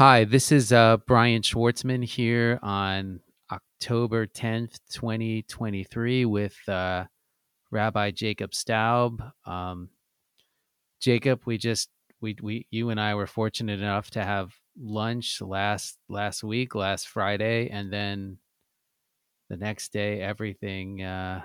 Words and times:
Hi, 0.00 0.24
this 0.24 0.50
is 0.50 0.72
uh, 0.72 0.96
Brian 1.06 1.42
Schwartzman 1.42 2.02
here 2.02 2.58
on 2.62 3.20
October 3.52 4.26
10th, 4.26 4.78
2023, 4.90 6.24
with 6.24 6.56
uh, 6.66 7.04
Rabbi 7.70 8.10
Jacob 8.12 8.54
Staub. 8.54 9.22
Um, 9.44 9.90
Jacob, 11.02 11.42
we 11.44 11.58
just 11.58 11.90
we 12.18 12.34
we 12.40 12.66
you 12.70 12.88
and 12.88 12.98
I 12.98 13.14
were 13.14 13.26
fortunate 13.26 13.80
enough 13.80 14.10
to 14.12 14.24
have 14.24 14.54
lunch 14.80 15.42
last 15.42 15.98
last 16.08 16.42
week, 16.42 16.74
last 16.74 17.06
Friday, 17.06 17.68
and 17.68 17.92
then 17.92 18.38
the 19.50 19.58
next 19.58 19.92
day 19.92 20.22
everything 20.22 21.02
uh, 21.02 21.42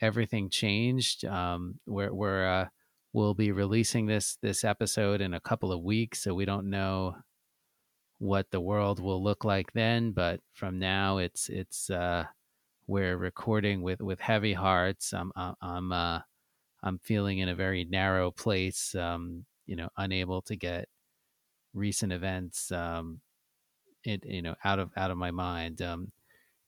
everything 0.00 0.50
changed. 0.50 1.24
Um, 1.24 1.80
we're 1.84 2.14
we're 2.14 2.46
uh, 2.46 2.68
we'll 3.12 3.34
be 3.34 3.50
releasing 3.50 4.06
this 4.06 4.38
this 4.40 4.62
episode 4.62 5.20
in 5.20 5.34
a 5.34 5.40
couple 5.40 5.72
of 5.72 5.82
weeks, 5.82 6.22
so 6.22 6.32
we 6.32 6.44
don't 6.44 6.70
know 6.70 7.16
what 8.18 8.50
the 8.50 8.60
world 8.60 8.98
will 8.98 9.22
look 9.22 9.44
like 9.44 9.72
then 9.72 10.10
but 10.12 10.40
from 10.54 10.78
now 10.78 11.18
it's 11.18 11.48
it's 11.48 11.90
uh 11.90 12.24
we're 12.86 13.16
recording 13.16 13.82
with 13.82 14.00
with 14.00 14.20
heavy 14.20 14.52
hearts. 14.52 15.12
I'm 15.12 15.32
i'm 15.60 15.92
uh 15.92 16.20
i'm 16.82 16.98
feeling 17.00 17.38
in 17.38 17.48
a 17.48 17.54
very 17.54 17.84
narrow 17.84 18.30
place 18.30 18.94
um 18.94 19.44
you 19.66 19.76
know 19.76 19.88
unable 19.96 20.42
to 20.42 20.56
get 20.56 20.88
recent 21.74 22.12
events 22.12 22.70
um 22.72 23.20
it 24.04 24.24
you 24.24 24.40
know 24.42 24.54
out 24.64 24.78
of 24.78 24.90
out 24.96 25.10
of 25.10 25.18
my 25.18 25.30
mind. 25.30 25.82
Um 25.82 26.12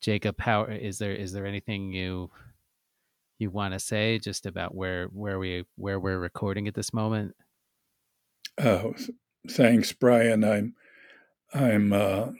jacob 0.01 0.41
how 0.41 0.65
is 0.65 0.99
there 0.99 1.13
is 1.13 1.33
there 1.33 1.47
anything 1.47 1.93
you 1.93 2.31
you 3.39 3.51
want 3.51 3.73
to 3.73 3.81
say 3.81 4.19
just 4.19 4.47
about 4.47 4.75
where 4.75 5.07
where 5.07 5.39
we 5.39 5.65
where 5.77 6.01
we're 6.01 6.19
recording 6.19 6.67
at 6.69 6.75
this 6.75 6.93
moment? 6.93 7.35
Oh 8.59 8.95
thanks 9.49 9.93
brian. 9.93 10.43
I'm 10.43 10.75
I'm 11.53 11.93
uh, 11.93 12.31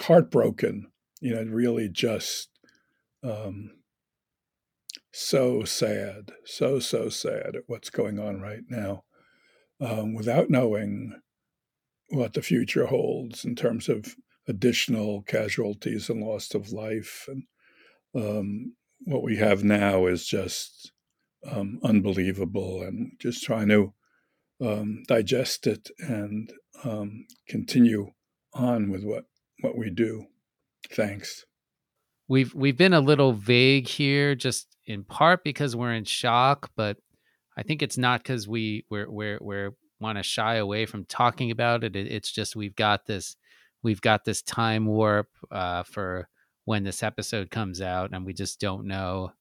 heartbroken. 0.00 0.90
You 1.20 1.34
know, 1.34 1.42
really 1.44 1.88
just 1.88 2.50
um, 3.22 3.70
so 5.12 5.64
sad, 5.64 6.32
so 6.44 6.78
so 6.78 7.08
sad 7.08 7.56
at 7.56 7.62
what's 7.66 7.90
going 7.90 8.18
on 8.18 8.40
right 8.40 8.64
now, 8.68 9.04
um, 9.80 10.14
without 10.14 10.50
knowing 10.50 11.20
what 12.10 12.34
the 12.34 12.42
future 12.42 12.86
holds 12.86 13.44
in 13.44 13.56
terms 13.56 13.88
of 13.88 14.14
additional 14.46 15.22
casualties 15.22 16.08
and 16.08 16.22
loss 16.22 16.54
of 16.54 16.70
life. 16.70 17.28
And 17.28 17.44
um, 18.14 18.74
what 19.00 19.22
we 19.22 19.36
have 19.36 19.64
now 19.64 20.06
is 20.06 20.26
just 20.26 20.92
um, 21.50 21.80
unbelievable, 21.82 22.82
and 22.82 23.12
just 23.18 23.42
trying 23.42 23.68
to 23.68 23.94
um, 24.60 25.02
digest 25.08 25.66
it 25.66 25.90
and 25.98 26.52
um, 26.84 27.26
continue 27.48 28.12
on 28.52 28.90
with 28.90 29.04
what 29.04 29.24
what 29.60 29.76
we 29.76 29.90
do. 29.90 30.26
Thanks. 30.90 31.44
We've 32.28 32.54
we've 32.54 32.76
been 32.76 32.94
a 32.94 33.00
little 33.00 33.32
vague 33.32 33.88
here, 33.88 34.34
just 34.34 34.76
in 34.84 35.04
part 35.04 35.44
because 35.44 35.76
we're 35.76 35.92
in 35.92 36.04
shock, 36.04 36.70
but 36.76 36.98
I 37.56 37.62
think 37.62 37.82
it's 37.82 37.98
not 37.98 38.22
because 38.22 38.48
we 38.48 38.84
we're 38.90 39.10
we're 39.10 39.38
we're 39.40 39.70
want 39.98 40.18
to 40.18 40.22
shy 40.22 40.56
away 40.56 40.86
from 40.86 41.04
talking 41.04 41.50
about 41.50 41.82
it. 41.84 41.96
it. 41.96 42.06
It's 42.10 42.30
just 42.30 42.56
we've 42.56 42.76
got 42.76 43.06
this 43.06 43.36
we've 43.82 44.00
got 44.00 44.24
this 44.24 44.42
time 44.42 44.86
warp 44.86 45.28
uh, 45.50 45.82
for 45.84 46.28
when 46.64 46.82
this 46.82 47.02
episode 47.02 47.50
comes 47.50 47.80
out, 47.80 48.10
and 48.12 48.26
we 48.26 48.34
just 48.34 48.60
don't 48.60 48.86
know 48.86 49.32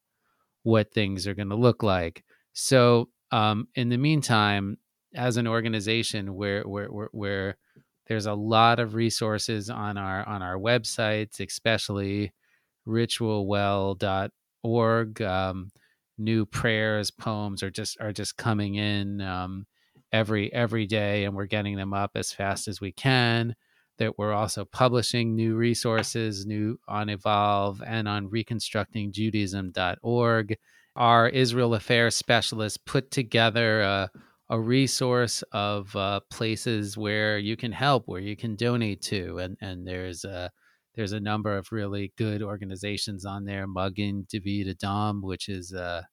what 0.63 0.93
things 0.93 1.27
are 1.27 1.33
going 1.33 1.49
to 1.49 1.55
look 1.55 1.83
like. 1.83 2.23
So, 2.53 3.09
um, 3.31 3.67
in 3.75 3.89
the 3.89 3.97
meantime, 3.97 4.77
as 5.15 5.37
an 5.37 5.47
organization 5.47 6.35
where 6.35 6.63
where 6.63 6.87
where, 6.87 7.09
where 7.11 7.57
there's 8.07 8.27
a 8.27 8.33
lot 8.33 8.79
of 8.79 8.95
resources 8.95 9.69
on 9.69 9.97
our 9.97 10.27
on 10.27 10.41
our 10.41 10.57
websites, 10.57 11.39
especially 11.39 12.33
ritualwell.org. 12.87 15.21
Um, 15.21 15.69
new 16.17 16.45
prayers, 16.45 17.11
poems 17.11 17.61
are 17.63 17.71
just 17.71 17.97
are 17.99 18.13
just 18.13 18.37
coming 18.37 18.75
in 18.75 19.19
um, 19.21 19.65
every 20.11 20.53
every 20.53 20.85
day, 20.85 21.25
and 21.25 21.35
we're 21.35 21.45
getting 21.45 21.77
them 21.77 21.93
up 21.93 22.11
as 22.15 22.31
fast 22.31 22.67
as 22.67 22.79
we 22.81 22.91
can. 22.91 23.55
That 23.97 24.17
we're 24.17 24.33
also 24.33 24.65
publishing 24.65 25.35
new 25.35 25.55
resources, 25.55 26.45
new 26.45 26.77
on 26.87 27.07
Evolve 27.09 27.81
and 27.85 28.07
on 28.09 28.29
reconstructingjudaism.org. 28.29 30.57
Our 30.97 31.27
Israel 31.29 31.73
Affairs 31.73 32.15
specialists 32.15 32.77
put 32.77 33.11
together 33.11 33.81
a 33.81 34.09
a 34.49 34.59
resource 34.59 35.43
of 35.51 35.95
uh, 35.95 36.19
places 36.29 36.97
where 36.97 37.37
you 37.37 37.57
can 37.57 37.71
help, 37.71 38.03
where 38.07 38.21
you 38.21 38.35
can 38.35 38.55
donate 38.55 39.01
to, 39.01 39.39
and 39.39 39.57
and 39.61 39.87
there's 39.87 40.23
a 40.23 40.51
there's 40.95 41.13
a 41.13 41.19
number 41.19 41.57
of 41.57 41.71
really 41.71 42.13
good 42.17 42.41
organizations 42.41 43.25
on 43.25 43.45
there. 43.45 43.67
Magen 43.67 44.27
David 44.29 44.67
Adom, 44.77 45.21
which 45.21 45.49
is 45.49 45.73
uh, 45.73 46.03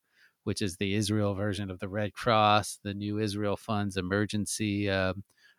which 0.44 0.62
is 0.62 0.76
the 0.76 0.94
Israel 0.94 1.34
version 1.34 1.70
of 1.70 1.78
the 1.78 1.88
Red 1.88 2.12
Cross, 2.14 2.78
the 2.82 2.94
New 2.94 3.18
Israel 3.18 3.56
Fund's 3.56 3.96
emergency 3.96 4.88
uh, 4.88 5.12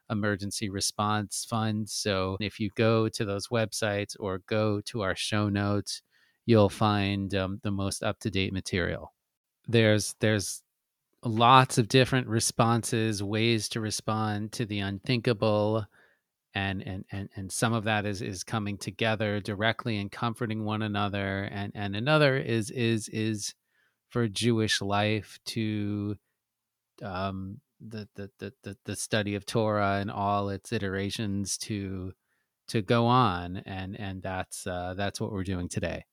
emergency 0.10 0.70
response 0.70 1.46
fund. 1.50 1.90
So 1.90 2.38
if 2.40 2.60
you 2.60 2.70
go 2.76 3.08
to 3.10 3.26
those 3.26 3.48
websites 3.50 4.16
or 4.20 4.42
go 4.48 4.82
to 4.88 5.02
our 5.02 5.16
show 5.16 5.50
notes, 5.50 6.02
you'll 6.46 6.70
find 6.70 7.34
um, 7.36 7.60
the 7.64 7.72
most 7.72 8.04
up 8.04 8.20
to 8.20 8.32
date 8.32 8.54
material. 8.54 9.14
There's 9.68 10.16
there's 10.20 10.63
lots 11.26 11.78
of 11.78 11.88
different 11.88 12.28
responses, 12.28 13.24
ways 13.24 13.70
to 13.70 13.80
respond 13.80 14.52
to 14.54 14.66
the 14.66 14.80
unthinkable. 14.80 15.86
And, 16.56 16.82
and, 16.86 17.06
and, 17.12 17.30
and 17.36 17.52
some 17.52 17.74
of 17.74 17.86
that 17.86 18.06
is, 18.06 18.22
is 18.22 18.44
coming 18.44 18.78
together 18.78 19.40
directly 19.40 19.98
and 19.98 20.12
comforting 20.12 20.66
one 20.66 20.82
another. 20.82 21.50
And, 21.52 21.72
and 21.76 21.96
another 21.96 22.38
is, 22.38 22.70
is, 22.70 23.10
is 23.10 23.56
for 24.10 24.28
Jewish 24.28 24.82
life 24.82 25.40
to, 25.48 26.16
um, 27.02 27.60
the, 27.86 28.08
the, 28.16 28.54
the, 28.64 28.78
the, 28.86 28.96
study 28.96 29.36
of 29.36 29.46
Torah 29.46 29.98
and 30.00 30.12
all 30.12 30.50
its 30.50 30.72
iterations 30.72 31.58
to, 31.58 32.14
to 32.68 32.82
go 32.82 33.08
on. 33.08 33.58
And, 33.66 34.00
and 34.00 34.22
that's, 34.22 34.68
uh, 34.68 34.94
that's 34.96 35.20
what 35.20 35.32
we're 35.32 35.44
doing 35.44 35.68
today. 35.68 36.06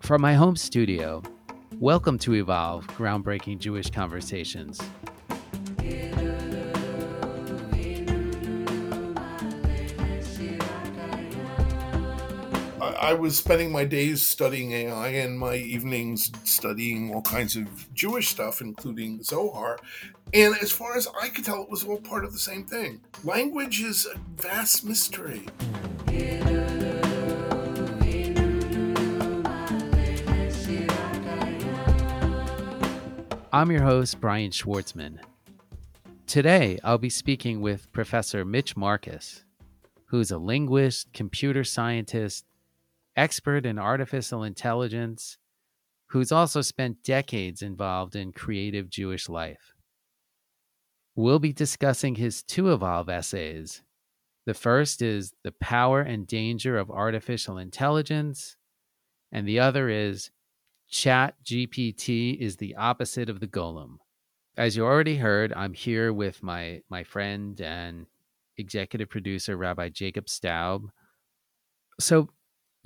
From 0.00 0.22
my 0.22 0.34
home 0.34 0.56
studio, 0.56 1.22
Welcome 1.80 2.18
to 2.20 2.34
Evolve 2.34 2.86
Groundbreaking 2.88 3.58
Jewish 3.58 3.90
Conversations. 3.90 4.80
I 12.80 13.12
was 13.12 13.36
spending 13.36 13.72
my 13.72 13.84
days 13.84 14.24
studying 14.24 14.72
AI 14.72 15.08
and 15.08 15.38
my 15.38 15.56
evenings 15.56 16.30
studying 16.44 17.14
all 17.14 17.22
kinds 17.22 17.56
of 17.56 17.92
Jewish 17.92 18.28
stuff, 18.28 18.60
including 18.60 19.22
Zohar. 19.22 19.78
And 20.32 20.54
as 20.62 20.70
far 20.70 20.96
as 20.96 21.08
I 21.20 21.28
could 21.28 21.44
tell, 21.44 21.62
it 21.62 21.70
was 21.70 21.84
all 21.84 21.98
part 21.98 22.24
of 22.24 22.32
the 22.32 22.38
same 22.38 22.64
thing. 22.64 23.00
Language 23.24 23.80
is 23.82 24.06
a 24.06 24.18
vast 24.40 24.84
mystery. 24.84 25.46
I'm 33.54 33.70
your 33.70 33.84
host, 33.84 34.20
Brian 34.20 34.50
Schwartzman. 34.50 35.20
Today, 36.26 36.80
I'll 36.82 36.98
be 36.98 37.08
speaking 37.08 37.60
with 37.60 37.92
Professor 37.92 38.44
Mitch 38.44 38.76
Marcus, 38.76 39.44
who's 40.06 40.32
a 40.32 40.38
linguist, 40.38 41.12
computer 41.12 41.62
scientist, 41.62 42.46
expert 43.14 43.64
in 43.64 43.78
artificial 43.78 44.42
intelligence, 44.42 45.38
who's 46.06 46.32
also 46.32 46.62
spent 46.62 47.04
decades 47.04 47.62
involved 47.62 48.16
in 48.16 48.32
creative 48.32 48.90
Jewish 48.90 49.28
life. 49.28 49.76
We'll 51.14 51.38
be 51.38 51.52
discussing 51.52 52.16
his 52.16 52.42
two 52.42 52.72
Evolve 52.72 53.08
essays. 53.08 53.82
The 54.46 54.54
first 54.54 55.00
is 55.00 55.32
The 55.44 55.52
Power 55.52 56.00
and 56.00 56.26
Danger 56.26 56.76
of 56.76 56.90
Artificial 56.90 57.58
Intelligence, 57.58 58.56
and 59.30 59.46
the 59.46 59.60
other 59.60 59.88
is 59.88 60.32
Chat 60.94 61.34
GPT 61.44 62.38
is 62.38 62.56
the 62.56 62.76
opposite 62.76 63.28
of 63.28 63.40
the 63.40 63.48
golem. 63.48 63.96
As 64.56 64.76
you 64.76 64.84
already 64.84 65.16
heard, 65.16 65.52
I'm 65.52 65.74
here 65.74 66.12
with 66.12 66.40
my 66.40 66.82
my 66.88 67.02
friend 67.02 67.60
and 67.60 68.06
executive 68.56 69.10
producer 69.10 69.56
Rabbi 69.56 69.88
Jacob 69.88 70.28
Staub. 70.28 70.92
So, 71.98 72.28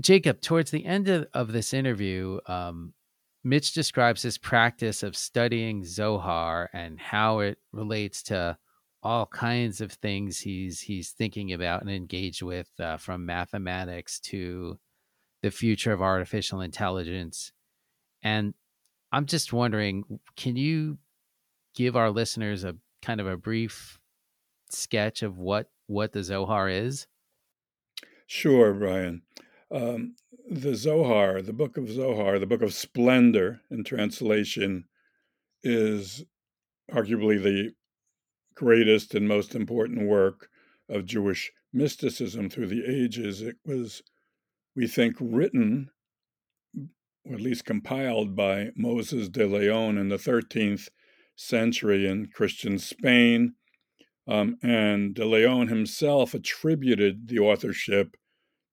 Jacob, 0.00 0.40
towards 0.40 0.70
the 0.70 0.86
end 0.86 1.06
of, 1.08 1.26
of 1.34 1.52
this 1.52 1.74
interview, 1.74 2.38
um, 2.46 2.94
Mitch 3.44 3.74
describes 3.74 4.22
his 4.22 4.38
practice 4.38 5.02
of 5.02 5.14
studying 5.14 5.84
Zohar 5.84 6.70
and 6.72 6.98
how 6.98 7.40
it 7.40 7.58
relates 7.72 8.22
to 8.24 8.56
all 9.02 9.26
kinds 9.26 9.82
of 9.82 9.92
things 9.92 10.40
he's 10.40 10.80
he's 10.80 11.10
thinking 11.10 11.52
about 11.52 11.82
and 11.82 11.90
engaged 11.90 12.40
with, 12.40 12.70
uh, 12.80 12.96
from 12.96 13.26
mathematics 13.26 14.18
to 14.20 14.78
the 15.42 15.50
future 15.50 15.92
of 15.92 16.00
artificial 16.00 16.62
intelligence. 16.62 17.52
And 18.22 18.54
I'm 19.12 19.26
just 19.26 19.52
wondering, 19.52 20.20
can 20.36 20.56
you 20.56 20.98
give 21.74 21.96
our 21.96 22.10
listeners 22.10 22.64
a 22.64 22.76
kind 23.02 23.20
of 23.20 23.26
a 23.26 23.36
brief 23.36 23.98
sketch 24.70 25.22
of 25.22 25.38
what 25.38 25.70
what 25.86 26.12
the 26.12 26.22
Zohar 26.22 26.68
is? 26.68 27.06
Sure, 28.26 28.74
Brian. 28.74 29.22
Um, 29.70 30.16
the 30.50 30.74
Zohar, 30.74 31.40
the 31.42 31.52
book 31.52 31.76
of 31.76 31.90
Zohar, 31.90 32.38
the 32.38 32.46
book 32.46 32.62
of 32.62 32.74
splendor 32.74 33.60
in 33.70 33.84
translation, 33.84 34.84
is 35.62 36.24
arguably 36.90 37.42
the 37.42 37.72
greatest 38.54 39.14
and 39.14 39.28
most 39.28 39.54
important 39.54 40.06
work 40.08 40.48
of 40.88 41.06
Jewish 41.06 41.52
mysticism 41.72 42.50
through 42.50 42.66
the 42.66 42.84
ages. 42.86 43.40
It 43.42 43.56
was, 43.64 44.02
we 44.74 44.86
think, 44.86 45.16
written, 45.20 45.90
or 47.28 47.34
at 47.34 47.40
least 47.40 47.64
compiled 47.64 48.34
by 48.34 48.70
Moses 48.74 49.28
de 49.28 49.46
Leon 49.46 49.98
in 49.98 50.08
the 50.08 50.16
13th 50.16 50.88
century 51.36 52.06
in 52.06 52.28
Christian 52.32 52.78
Spain. 52.78 53.54
Um, 54.26 54.56
and 54.62 55.14
de 55.14 55.24
Leon 55.24 55.68
himself 55.68 56.34
attributed 56.34 57.28
the 57.28 57.38
authorship 57.38 58.16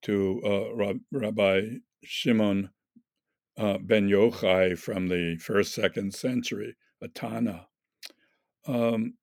to 0.04 0.42
uh, 0.46 0.94
Rabbi 1.12 1.62
Shimon 2.04 2.69
uh, 3.57 3.78
ben 3.80 4.10
Yochai 4.10 4.78
from 4.78 5.08
the 5.08 5.38
first, 5.38 5.74
second 5.74 6.13
century, 6.13 6.75
a 7.01 7.08
Tanna. 7.08 7.68
Um, 8.68 9.16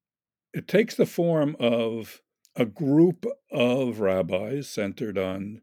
it 0.55 0.69
takes 0.69 0.95
the 0.95 1.07
form 1.07 1.57
of 1.61 2.21
a 2.57 2.65
group 2.65 3.27
of 3.51 4.01
rabbis 4.01 4.69
centered 4.69 5.19
on 5.19 5.63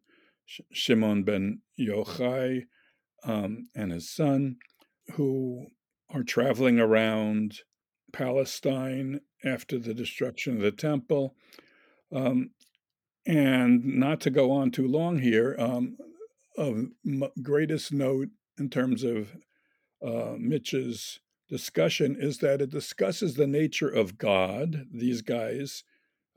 Shimon 0.72 1.24
ben 1.24 1.62
Yochai 1.80 2.66
um, 3.24 3.70
and 3.76 3.92
his 3.92 4.10
son, 4.10 4.58
who 5.16 5.68
are 6.10 6.24
traveling 6.24 6.80
around 6.80 7.60
Palestine 8.12 9.22
after 9.44 9.78
the 9.78 9.94
destruction 9.94 10.56
of 10.56 10.62
the 10.62 10.72
temple. 10.72 11.36
Um, 12.12 12.52
and 13.26 13.86
not 13.86 14.22
to 14.22 14.30
go 14.30 14.52
on 14.52 14.72
too 14.72 14.88
long 14.88 15.20
here, 15.20 15.56
um, 15.60 15.98
of 16.58 16.88
greatest 17.42 17.94
note 17.94 18.30
in 18.58 18.70
terms 18.70 19.04
of 19.04 19.36
uh, 20.06 20.36
Mitch's 20.38 21.20
discussion 21.50 22.16
is 22.20 22.40
that 22.40 22.62
it 22.62 22.70
discusses 22.70 23.36
the 23.36 23.48
nature 23.48 23.90
of 23.90 24.18
God. 24.18 24.86
These 24.94 25.22
guys, 25.22 25.84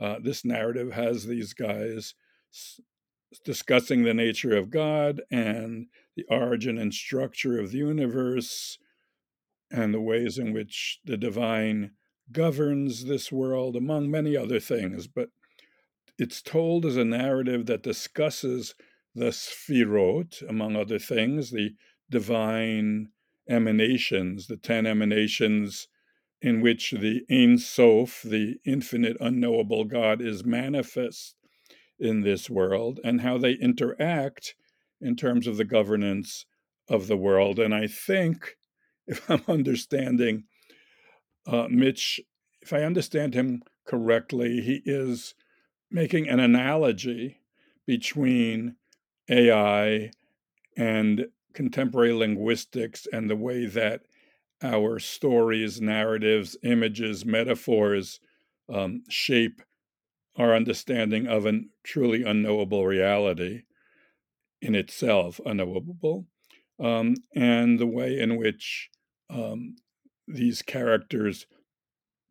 uh, 0.01 0.17
this 0.23 0.45
narrative 0.45 0.93
has 0.93 1.27
these 1.27 1.53
guys 1.53 2.15
s- 2.53 2.81
discussing 3.45 4.05
the 4.05 4.15
nature 4.15 4.57
of 4.57 4.71
God 4.71 5.23
and 5.31 5.87
the 6.17 6.25
origin 6.29 6.79
and 6.79 6.93
structure 6.93 7.59
of 7.59 7.73
the 7.73 7.79
universe 7.79 8.79
and 9.71 9.95
the 9.95 10.01
ways 10.01 10.39
in 10.39 10.53
which 10.53 11.01
the 11.05 11.17
divine 11.17 11.93
governs 12.31 13.05
this 13.05 13.33
world, 13.33 13.77
among 13.77 14.11
many 14.11 14.37
other 14.37 14.61
things. 14.61 15.07
But 15.07 15.31
it's 16.19 16.43
told 16.43 16.85
as 16.85 16.97
a 16.97 17.05
narrative 17.05 17.67
that 17.67 17.83
discusses 17.83 18.75
the 19.15 19.33
Sfirot, 19.33 20.43
among 20.49 20.77
other 20.77 20.99
things, 20.99 21.51
the 21.51 21.75
divine 22.11 23.09
emanations, 23.49 24.47
the 24.47 24.57
10 24.57 24.87
emanations 24.87 25.89
in 26.41 26.61
which 26.61 26.91
the 26.91 27.23
Ein 27.31 27.59
Sof, 27.59 28.23
the 28.23 28.57
infinite 28.65 29.17
unknowable 29.21 29.85
God, 29.85 30.21
is 30.21 30.45
manifest 30.45 31.37
in 31.99 32.23
this 32.23 32.51
world, 32.51 32.99
and 33.05 33.21
how 33.21 33.39
they 33.39 33.53
interact 33.53 34.55
in 35.03 35.17
terms 35.17 35.47
of 35.47 35.57
the 35.57 35.65
governance 35.65 36.47
of 36.89 37.07
the 37.07 37.17
world. 37.17 37.59
And 37.59 37.75
I 37.75 37.87
think, 37.87 38.57
if 39.07 39.29
I'm 39.31 39.43
understanding 39.49 40.45
uh, 41.47 41.67
Mitch, 41.69 42.21
if 42.61 42.73
I 42.73 42.83
understand 42.83 43.35
him 43.35 43.63
correctly, 43.87 44.61
he 44.61 44.81
is 44.85 45.35
making 45.91 46.29
an 46.29 46.39
analogy 46.39 47.41
between 47.87 48.77
AI 49.29 50.11
and 50.77 51.27
contemporary 51.53 52.13
linguistics 52.13 53.07
and 53.13 53.29
the 53.29 53.37
way 53.37 53.67
that 53.67 54.03
our 54.63 54.99
stories, 54.99 55.81
narratives, 55.81 56.57
images, 56.63 57.25
metaphors 57.25 58.21
um, 58.73 59.03
shape 59.09 59.61
our 60.37 60.55
understanding 60.55 61.27
of 61.27 61.45
a 61.45 61.61
truly 61.83 62.23
unknowable 62.23 62.87
reality 62.87 63.63
in 64.63 64.75
itself, 64.75 65.39
unknowable, 65.45 66.27
um, 66.83 67.15
and 67.35 67.79
the 67.79 67.87
way 67.87 68.19
in 68.19 68.37
which 68.37 68.89
um, 69.29 69.77
these 70.27 70.63
characters 70.63 71.47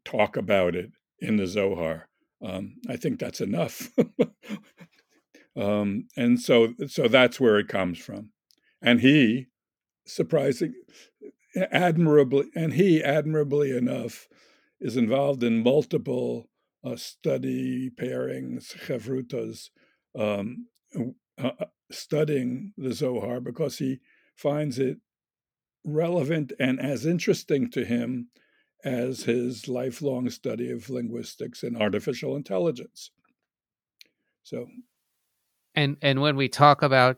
talk 0.03 0.35
about 0.35 0.75
it 0.75 0.91
in 1.19 1.37
the 1.37 1.45
Zohar. 1.45 2.07
Um, 2.43 2.77
I 2.89 2.95
think 2.97 3.19
that's 3.19 3.41
enough. 3.41 3.91
Um, 5.53 6.07
and 6.15 6.39
so, 6.39 6.75
so 6.87 7.09
that's 7.09 7.37
where 7.37 7.59
it 7.59 7.67
comes 7.67 7.97
from 7.99 8.29
and 8.81 9.01
he 9.01 9.47
surprising 10.05 10.73
admirably 11.71 12.49
and 12.55 12.73
he 12.73 13.03
admirably 13.03 13.75
enough 13.75 14.27
is 14.79 14.97
involved 14.97 15.43
in 15.43 15.63
multiple 15.63 16.49
uh, 16.83 16.95
study 16.95 17.89
pairings 17.89 18.75
chevrutas 18.75 19.69
um, 20.17 20.67
uh, 21.41 21.51
uh, 21.59 21.65
studying 21.91 22.73
the 22.77 22.93
zohar 22.93 23.39
because 23.39 23.77
he 23.77 23.99
finds 24.35 24.79
it 24.79 24.97
relevant 25.83 26.53
and 26.59 26.79
as 26.79 27.05
interesting 27.05 27.69
to 27.69 27.83
him 27.83 28.27
as 28.83 29.23
his 29.23 29.67
lifelong 29.67 30.29
study 30.29 30.71
of 30.71 30.89
linguistics 30.89 31.63
and 31.63 31.77
artificial 31.77 32.35
intelligence 32.35 33.11
so 34.43 34.67
and 35.75 35.97
and 36.01 36.21
when 36.21 36.35
we 36.35 36.49
talk 36.49 36.81
about 36.81 37.17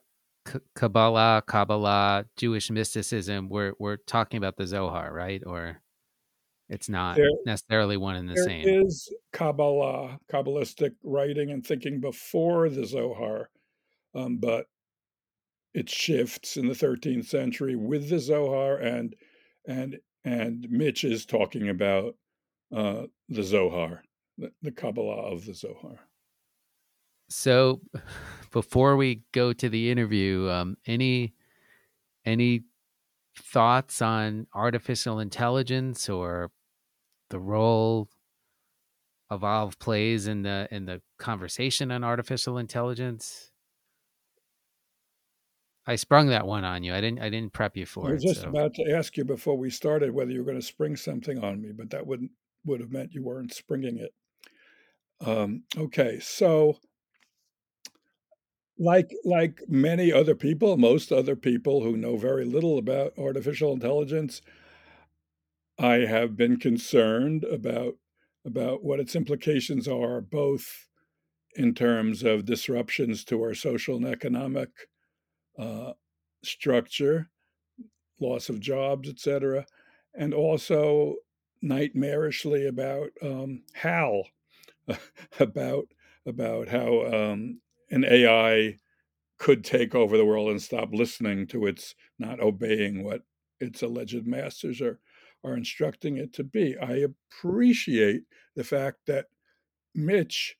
Kabbalah, 0.75 1.43
Kabbalah, 1.47 2.25
Jewish 2.37 2.69
mysticism, 2.69 3.49
we're 3.49 3.73
we're 3.79 3.97
talking 3.97 4.37
about 4.37 4.57
the 4.57 4.67
Zohar, 4.67 5.13
right? 5.13 5.41
Or 5.45 5.81
it's 6.69 6.89
not 6.89 7.17
there, 7.17 7.29
necessarily 7.45 7.97
one 7.97 8.15
and 8.15 8.29
the 8.29 8.33
there 8.33 8.43
same. 8.43 8.65
There 8.65 8.81
is 8.81 9.13
Kabbalah, 9.31 10.19
Kabbalistic 10.31 10.91
writing 11.03 11.51
and 11.51 11.65
thinking 11.65 11.99
before 11.99 12.69
the 12.69 12.85
Zohar, 12.85 13.49
um, 14.13 14.37
but 14.37 14.67
it 15.73 15.89
shifts 15.89 16.55
in 16.57 16.67
the 16.67 16.73
13th 16.73 17.25
century 17.25 17.75
with 17.75 18.09
the 18.09 18.19
Zohar, 18.19 18.77
and 18.77 19.15
and 19.65 19.99
and 20.23 20.67
Mitch 20.69 21.03
is 21.03 21.25
talking 21.25 21.67
about 21.67 22.15
uh, 22.73 23.03
the 23.29 23.43
Zohar, 23.43 24.03
the, 24.37 24.51
the 24.61 24.71
Kabbalah 24.71 25.31
of 25.33 25.45
the 25.45 25.53
Zohar. 25.53 25.99
So, 27.29 27.81
before 28.51 28.95
we 28.95 29.23
go 29.31 29.53
to 29.53 29.69
the 29.69 29.89
interview, 29.89 30.49
um, 30.49 30.77
any 30.85 31.33
any 32.25 32.63
thoughts 33.35 34.01
on 34.01 34.47
artificial 34.53 35.19
intelligence 35.19 36.07
or 36.07 36.51
the 37.29 37.39
role 37.39 38.09
Evolve 39.31 39.79
plays 39.79 40.27
in 40.27 40.43
the 40.43 40.67
in 40.69 40.85
the 40.85 41.01
conversation 41.17 41.91
on 41.91 42.03
artificial 42.03 42.59
intelligence? 42.59 43.52
I 45.85 45.95
sprung 45.95 46.27
that 46.29 46.47
one 46.47 46.63
on 46.63 46.83
you. 46.83 46.93
I 46.93 47.01
didn't. 47.01 47.21
I 47.21 47.29
didn't 47.29 47.53
prep 47.53 47.75
you 47.75 47.85
for 47.85 48.07
it. 48.07 48.11
I 48.11 48.13
was 48.13 48.23
it, 48.23 48.27
just 48.27 48.41
so. 48.41 48.49
about 48.49 48.73
to 48.75 48.91
ask 48.91 49.17
you 49.17 49.25
before 49.25 49.57
we 49.57 49.69
started 49.69 50.11
whether 50.11 50.31
you 50.31 50.39
were 50.39 50.45
going 50.45 50.59
to 50.59 50.65
spring 50.65 50.95
something 50.95 51.43
on 51.43 51.61
me, 51.61 51.71
but 51.75 51.89
that 51.89 52.07
wouldn't 52.07 52.31
would 52.65 52.79
have 52.79 52.91
meant 52.91 53.13
you 53.13 53.23
weren't 53.23 53.53
springing 53.53 53.97
it. 53.97 54.13
Um, 55.25 55.63
okay, 55.77 56.19
so 56.21 56.77
like 58.77 59.13
like 59.25 59.61
many 59.67 60.11
other 60.11 60.35
people, 60.35 60.77
most 60.77 61.11
other 61.11 61.35
people 61.35 61.83
who 61.83 61.97
know 61.97 62.17
very 62.17 62.45
little 62.45 62.77
about 62.77 63.17
artificial 63.17 63.73
intelligence, 63.73 64.41
I 65.77 66.05
have 66.05 66.37
been 66.37 66.57
concerned 66.57 67.43
about 67.43 67.95
about 68.45 68.83
what 68.83 68.99
its 68.99 69.15
implications 69.15 69.87
are, 69.87 70.21
both 70.21 70.87
in 71.55 71.73
terms 71.73 72.23
of 72.23 72.45
disruptions 72.45 73.23
to 73.25 73.41
our 73.41 73.53
social 73.53 73.95
and 73.95 74.05
economic 74.05 74.69
uh, 75.57 75.93
structure, 76.43 77.29
loss 78.19 78.49
of 78.49 78.59
jobs, 78.59 79.09
etc., 79.09 79.65
and 80.15 80.33
also 80.33 81.15
nightmarishly 81.63 82.67
about 82.67 83.09
um, 83.21 83.63
HAL, 83.73 84.23
about 85.39 85.85
about 86.25 86.67
how 86.67 87.05
um, 87.05 87.59
an 87.91 88.05
AI 88.05 88.77
could 89.37 89.63
take 89.63 89.93
over 89.93 90.17
the 90.17 90.25
world 90.25 90.49
and 90.49 90.61
stop 90.61 90.89
listening 90.93 91.45
to 91.47 91.65
its 91.65 91.95
not 92.19 92.39
obeying 92.39 93.03
what 93.03 93.23
its 93.59 93.81
alleged 93.81 94.25
masters 94.25 94.81
are 94.81 94.99
are 95.43 95.57
instructing 95.57 96.17
it 96.17 96.31
to 96.33 96.43
be. 96.43 96.77
I 96.77 97.05
appreciate 97.05 98.23
the 98.55 98.63
fact 98.63 98.99
that 99.07 99.25
Mitch, 99.93 100.57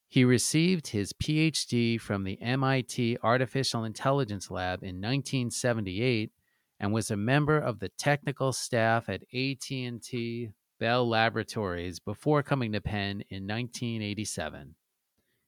He 0.09 0.23
received 0.23 0.87
his 0.87 1.11
PhD 1.11 1.99
from 1.99 2.23
the 2.23 2.41
MIT 2.41 3.17
Artificial 3.21 3.83
Intelligence 3.83 4.49
Lab 4.49 4.81
in 4.81 5.01
1978 5.01 6.31
and 6.79 6.93
was 6.93 7.11
a 7.11 7.17
member 7.17 7.57
of 7.57 7.79
the 7.79 7.89
technical 7.89 8.53
staff 8.53 9.09
at 9.09 9.23
AT&T 9.33 10.49
Bell 10.79 11.09
Laboratories 11.09 11.99
before 11.99 12.41
coming 12.41 12.71
to 12.71 12.79
Penn 12.79 13.23
in 13.29 13.47
1987. 13.47 14.75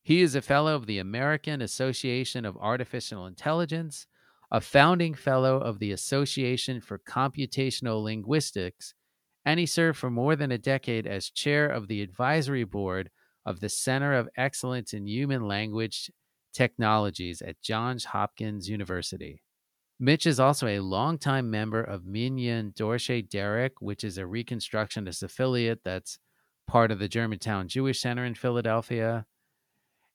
He 0.01 0.21
is 0.21 0.35
a 0.35 0.41
fellow 0.41 0.75
of 0.75 0.87
the 0.87 0.99
American 0.99 1.61
Association 1.61 2.43
of 2.45 2.57
Artificial 2.57 3.27
Intelligence, 3.27 4.07
a 4.51 4.59
founding 4.59 5.13
fellow 5.13 5.57
of 5.57 5.79
the 5.79 5.91
Association 5.91 6.81
for 6.81 6.97
Computational 6.97 8.03
Linguistics, 8.03 8.93
and 9.45 9.59
he 9.59 9.65
served 9.65 9.97
for 9.97 10.09
more 10.09 10.35
than 10.35 10.51
a 10.51 10.57
decade 10.57 11.07
as 11.07 11.29
chair 11.29 11.67
of 11.67 11.87
the 11.87 12.01
advisory 12.01 12.63
board 12.63 13.09
of 13.49 13.59
the 13.59 13.67
Center 13.67 14.13
of 14.13 14.29
Excellence 14.37 14.93
in 14.93 15.07
Human 15.07 15.41
Language 15.41 16.11
Technologies 16.53 17.41
at 17.41 17.59
Johns 17.63 18.05
Hopkins 18.05 18.69
University. 18.69 19.41
Mitch 19.99 20.27
is 20.27 20.39
also 20.39 20.67
a 20.67 20.79
longtime 20.79 21.49
member 21.49 21.81
of 21.81 22.05
Minyan 22.05 22.73
Dorshei 22.77 23.27
Derekh, 23.27 23.81
which 23.81 24.03
is 24.03 24.19
a 24.19 24.21
Reconstructionist 24.21 25.23
affiliate 25.23 25.83
that's 25.83 26.19
part 26.67 26.91
of 26.91 26.99
the 26.99 27.07
Germantown 27.07 27.67
Jewish 27.67 27.99
Center 27.99 28.23
in 28.23 28.35
Philadelphia. 28.35 29.25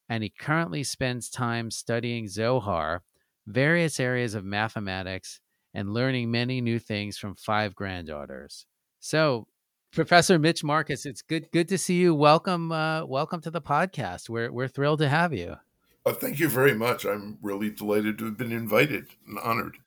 And 0.09 0.23
he 0.23 0.31
currently 0.31 0.85
spends 0.85 1.29
time 1.29 1.73
studying 1.73 2.29
Zohar, 2.29 3.03
various 3.49 3.99
areas 3.99 4.35
of 4.35 4.45
mathematics, 4.45 5.41
and 5.75 5.93
learning 5.93 6.31
many 6.31 6.61
new 6.61 6.79
things 6.79 7.19
from 7.19 7.35
five 7.35 7.75
granddaughters. 7.75 8.65
So, 9.01 9.49
Professor 9.95 10.41
Mitch 10.41 10.65
Marcus, 10.65 11.07
it's 11.07 11.23
good 11.23 11.51
good 11.53 11.69
to 11.69 11.79
see 11.79 11.95
you. 11.95 12.17
Welcome, 12.17 12.73
uh, 12.73 13.05
welcome 13.07 13.41
to 13.43 13.51
the 13.51 13.61
podcast. 13.61 14.29
We're 14.29 14.51
we're 14.51 14.67
thrilled 14.67 14.99
to 14.99 15.09
have 15.09 15.33
you. 15.33 15.57
Uh, 16.05 16.13
thank 16.13 16.41
you 16.41 16.49
very 16.49 16.75
much. 16.75 17.05
I'm 17.05 17.39
really 17.41 17.71
delighted 17.71 18.19
to 18.19 18.25
have 18.25 18.37
been 18.37 18.51
invited 18.51 19.07
and 19.27 19.39
honored. 19.39 19.79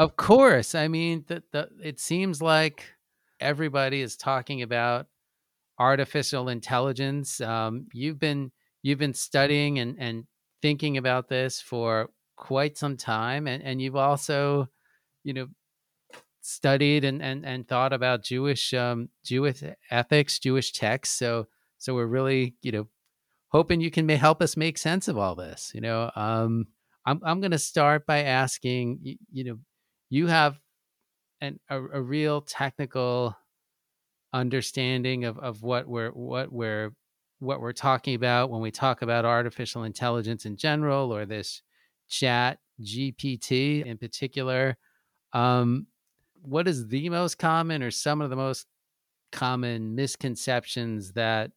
Of 0.00 0.16
course. 0.16 0.74
I 0.74 0.88
mean, 0.88 1.24
the, 1.28 1.44
the, 1.52 1.68
it 1.80 2.00
seems 2.00 2.42
like 2.42 2.84
everybody 3.38 4.02
is 4.02 4.16
talking 4.16 4.62
about 4.62 5.06
artificial 5.78 6.48
intelligence. 6.48 7.40
Um, 7.40 7.86
you've 7.92 8.18
been 8.18 8.50
you've 8.82 8.98
been 8.98 9.14
studying 9.14 9.78
and, 9.78 9.96
and 9.96 10.24
thinking 10.60 10.96
about 10.96 11.28
this 11.28 11.60
for 11.60 12.10
quite 12.36 12.76
some 12.76 12.96
time, 12.96 13.46
and, 13.46 13.62
and 13.62 13.80
you've 13.80 13.94
also, 13.94 14.68
you 15.22 15.32
know, 15.32 15.46
studied 16.42 17.04
and, 17.04 17.22
and, 17.22 17.46
and 17.46 17.66
thought 17.66 17.92
about 17.92 18.22
Jewish 18.22 18.74
um, 18.74 19.08
Jewish 19.24 19.62
ethics, 19.90 20.38
Jewish 20.38 20.72
texts. 20.72 21.18
So 21.18 21.46
so 21.78 21.94
we're 21.94 22.06
really 22.06 22.54
you 22.62 22.72
know 22.72 22.88
hoping 23.48 23.80
you 23.80 23.90
can 23.90 24.06
may 24.06 24.16
help 24.16 24.42
us 24.42 24.56
make 24.56 24.78
sense 24.78 25.08
of 25.08 25.16
all 25.16 25.34
this. 25.34 25.72
You 25.74 25.80
know, 25.80 26.10
um, 26.16 26.66
I'm 27.06 27.20
I'm 27.24 27.40
going 27.40 27.52
to 27.52 27.58
start 27.58 28.06
by 28.06 28.24
asking, 28.24 28.98
you, 29.02 29.16
you 29.30 29.44
know, 29.44 29.58
you 30.10 30.26
have 30.26 30.58
an 31.40 31.60
a, 31.68 31.80
a, 31.80 32.02
real 32.02 32.40
technical 32.40 33.36
understanding 34.32 35.24
of, 35.24 35.38
of 35.38 35.62
what 35.62 35.86
we're 35.86 36.10
what 36.10 36.52
we're 36.52 36.92
what 37.38 37.60
we're 37.60 37.72
talking 37.72 38.14
about 38.14 38.50
when 38.50 38.60
we 38.60 38.70
talk 38.70 39.02
about 39.02 39.24
artificial 39.24 39.82
intelligence 39.84 40.46
in 40.46 40.56
general 40.56 41.12
or 41.12 41.26
this 41.26 41.62
chat 42.08 42.58
GPT 42.80 43.84
in 43.84 43.98
particular. 43.98 44.76
Um, 45.32 45.86
what 46.42 46.68
is 46.68 46.88
the 46.88 47.08
most 47.08 47.38
common 47.38 47.82
or 47.82 47.90
some 47.90 48.20
of 48.20 48.30
the 48.30 48.36
most 48.36 48.66
common 49.30 49.94
misconceptions 49.94 51.12
that 51.12 51.52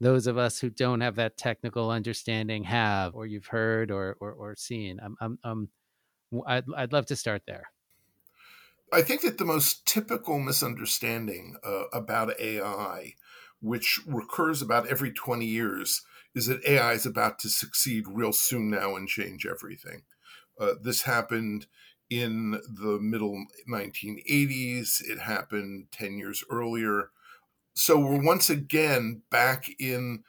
those 0.00 0.26
of 0.26 0.38
us 0.38 0.58
who 0.58 0.70
don't 0.70 1.02
have 1.02 1.16
that 1.16 1.36
technical 1.36 1.90
understanding 1.90 2.64
have, 2.64 3.14
or 3.14 3.26
you've 3.26 3.46
heard 3.46 3.90
or 3.90 4.16
or, 4.20 4.32
or 4.32 4.56
seen. 4.56 4.98
I'm, 5.02 5.16
I'm, 5.20 5.38
I'm, 5.44 5.68
I'd, 6.46 6.64
I'd 6.76 6.92
love 6.92 7.06
to 7.06 7.16
start 7.16 7.42
there. 7.46 7.70
I 8.92 9.02
think 9.02 9.22
that 9.22 9.38
the 9.38 9.44
most 9.44 9.86
typical 9.86 10.38
misunderstanding 10.38 11.56
uh, 11.62 11.84
about 11.92 12.38
AI, 12.40 13.14
which 13.60 14.00
recurs 14.06 14.62
about 14.62 14.88
every 14.88 15.12
20 15.12 15.46
years, 15.46 16.02
is 16.34 16.46
that 16.46 16.64
AI 16.64 16.92
is 16.92 17.06
about 17.06 17.38
to 17.40 17.48
succeed 17.48 18.04
real 18.08 18.32
soon 18.32 18.70
now 18.70 18.96
and 18.96 19.08
change 19.08 19.46
everything. 19.46 20.02
Uh, 20.58 20.74
this 20.80 21.02
happened 21.02 21.66
in 22.10 22.52
the 22.52 22.98
middle 23.00 23.46
1980s, 23.68 25.00
it 25.08 25.20
happened 25.20 25.88
10 25.92 26.18
years 26.18 26.44
earlier 26.50 27.10
so 27.74 27.98
we're 27.98 28.22
once 28.22 28.50
again 28.50 29.22
back 29.30 29.66
in 29.78 30.24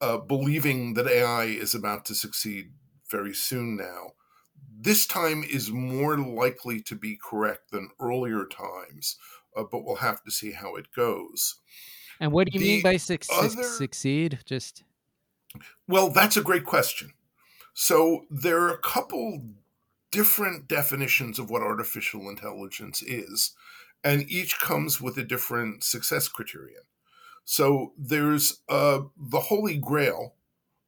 uh, 0.00 0.18
believing 0.18 0.94
that 0.94 1.06
AI 1.06 1.44
is 1.44 1.74
about 1.74 2.04
to 2.06 2.14
succeed 2.14 2.72
very 3.10 3.34
soon 3.34 3.76
now. 3.76 4.12
This 4.78 5.06
time 5.06 5.42
is 5.42 5.70
more 5.70 6.18
likely 6.18 6.80
to 6.82 6.94
be 6.94 7.16
correct 7.22 7.70
than 7.70 7.90
earlier 8.00 8.46
times, 8.46 9.16
uh, 9.56 9.64
but 9.64 9.84
we'll 9.84 9.96
have 9.96 10.22
to 10.24 10.30
see 10.30 10.52
how 10.52 10.76
it 10.76 10.92
goes. 10.92 11.60
And 12.20 12.32
what 12.32 12.48
do 12.48 12.58
you 12.58 12.60
the 12.60 12.74
mean 12.74 12.82
by 12.82 12.96
su- 12.96 13.18
other, 13.30 13.62
succeed? 13.62 14.40
Just 14.44 14.84
well, 15.86 16.10
that's 16.10 16.36
a 16.36 16.42
great 16.42 16.64
question. 16.64 17.12
So 17.74 18.26
there 18.30 18.60
are 18.62 18.74
a 18.74 18.78
couple 18.78 19.42
different 20.16 20.66
definitions 20.66 21.38
of 21.38 21.50
what 21.50 21.60
artificial 21.60 22.30
intelligence 22.30 23.02
is, 23.02 23.54
and 24.02 24.24
each 24.30 24.58
comes 24.58 24.98
with 24.98 25.18
a 25.18 25.22
different 25.22 25.84
success 25.84 26.26
criterion. 26.26 26.84
So 27.44 27.92
there's 27.98 28.62
uh, 28.66 29.00
the 29.14 29.40
holy 29.40 29.76
grail, 29.76 30.36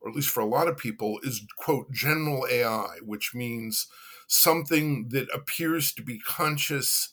or 0.00 0.08
at 0.08 0.16
least 0.16 0.30
for 0.30 0.40
a 0.40 0.46
lot 0.46 0.66
of 0.66 0.78
people, 0.78 1.20
is 1.22 1.46
quote 1.58 1.92
general 1.92 2.46
AI, 2.50 2.96
which 3.02 3.34
means 3.34 3.86
something 4.28 5.10
that 5.10 5.28
appears 5.34 5.92
to 5.92 6.02
be 6.02 6.18
conscious 6.20 7.12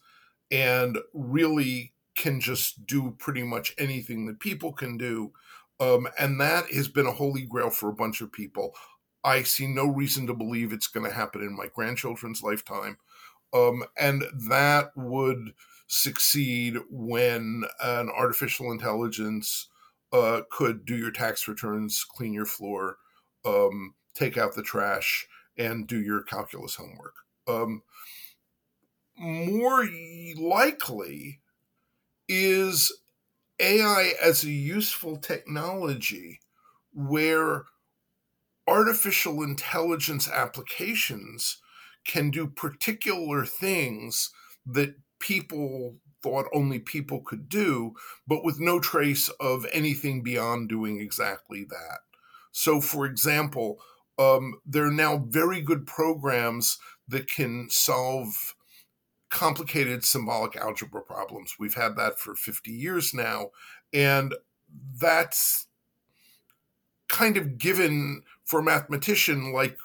and 0.49 0.99
really 1.13 1.91
can 2.15 2.39
just 2.39 2.85
do 2.87 3.13
pretty 3.19 3.43
much 3.43 3.75
anything 3.77 4.25
that 4.27 4.39
people 4.39 4.71
can 4.71 4.97
do. 4.97 5.33
Um, 5.81 6.07
and 6.17 6.39
that 6.39 6.71
has 6.71 6.87
been 6.87 7.07
a 7.07 7.11
holy 7.11 7.45
grail 7.45 7.71
for 7.71 7.89
a 7.89 7.93
bunch 7.93 8.21
of 8.21 8.31
people. 8.31 8.73
I 9.25 9.41
see 9.41 9.65
no 9.65 9.87
reason 9.87 10.27
to 10.27 10.35
believe 10.35 10.71
it's 10.71 10.87
going 10.87 11.09
to 11.09 11.15
happen 11.15 11.41
in 11.41 11.55
my 11.55 11.65
grandchildren's 11.73 12.43
lifetime. 12.43 12.97
Um, 13.53 13.83
and 13.97 14.23
that 14.47 14.91
would 14.95 15.53
succeed 15.87 16.77
when 16.91 17.63
an 17.83 18.09
artificial 18.09 18.71
intelligence 18.71 19.67
uh, 20.13 20.41
could 20.51 20.85
do 20.85 20.95
your 20.95 21.11
tax 21.11 21.47
returns, 21.47 22.05
clean 22.07 22.33
your 22.33 22.45
floor, 22.45 22.97
um, 23.43 23.95
take 24.13 24.37
out 24.37 24.53
the 24.53 24.61
trash, 24.61 25.27
and 25.57 25.87
do 25.87 25.99
your 25.99 26.21
calculus 26.21 26.75
homework. 26.75 27.15
Um, 27.47 27.81
more 29.17 29.87
likely 30.37 31.41
is 32.27 32.91
AI 33.59 34.13
as 34.21 34.43
a 34.43 34.51
useful 34.51 35.17
technology 35.17 36.41
where 36.93 37.65
artificial 38.67 39.43
intelligence 39.43 40.29
applications 40.29 41.57
can 42.05 42.29
do 42.29 42.47
particular 42.47 43.45
things 43.45 44.31
that 44.65 44.95
people 45.19 45.95
thought 46.21 46.45
only 46.53 46.79
people 46.79 47.21
could 47.21 47.47
do, 47.47 47.93
but 48.27 48.43
with 48.43 48.59
no 48.59 48.79
trace 48.79 49.29
of 49.39 49.65
anything 49.71 50.23
beyond 50.23 50.69
doing 50.69 50.99
exactly 50.99 51.63
that. 51.63 51.99
So, 52.51 52.81
for 52.81 53.05
example, 53.05 53.79
um, 54.17 54.59
there 54.65 54.85
are 54.85 54.91
now 54.91 55.17
very 55.17 55.61
good 55.61 55.85
programs 55.85 56.77
that 57.07 57.27
can 57.29 57.69
solve 57.69 58.55
complicated 59.29 60.03
symbolic 60.05 60.55
algebra 60.55 61.01
problems. 61.01 61.55
We've 61.59 61.75
had 61.75 61.97
that 61.97 62.17
for 62.17 62.35
50 62.35 62.71
years 62.71 63.13
now. 63.13 63.49
And 63.93 64.33
that's 64.99 65.64
kind 67.15 67.37
of 67.37 67.57
given 67.57 68.23
for 68.43 68.59
a 68.59 68.63
mathematician 68.63 69.53
like 69.53 69.77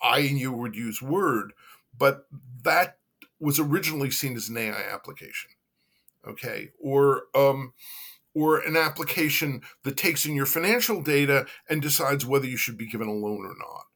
I 0.00 0.20
and 0.20 0.38
you 0.38 0.52
would 0.52 0.76
use 0.76 1.02
Word, 1.02 1.54
but 1.96 2.26
that 2.62 2.98
was 3.40 3.58
originally 3.58 4.12
seen 4.12 4.36
as 4.36 4.48
an 4.48 4.56
AI 4.56 4.82
application. 4.92 5.50
Okay. 6.26 6.70
Or, 6.80 7.24
um, 7.34 7.72
or 8.32 8.60
an 8.60 8.76
application 8.76 9.62
that 9.82 9.96
takes 9.96 10.24
in 10.24 10.36
your 10.36 10.46
financial 10.46 11.02
data 11.02 11.46
and 11.68 11.82
decides 11.82 12.24
whether 12.24 12.46
you 12.46 12.56
should 12.56 12.78
be 12.78 12.88
given 12.88 13.08
a 13.08 13.12
loan 13.12 13.44
or 13.44 13.56
not. 13.58 13.86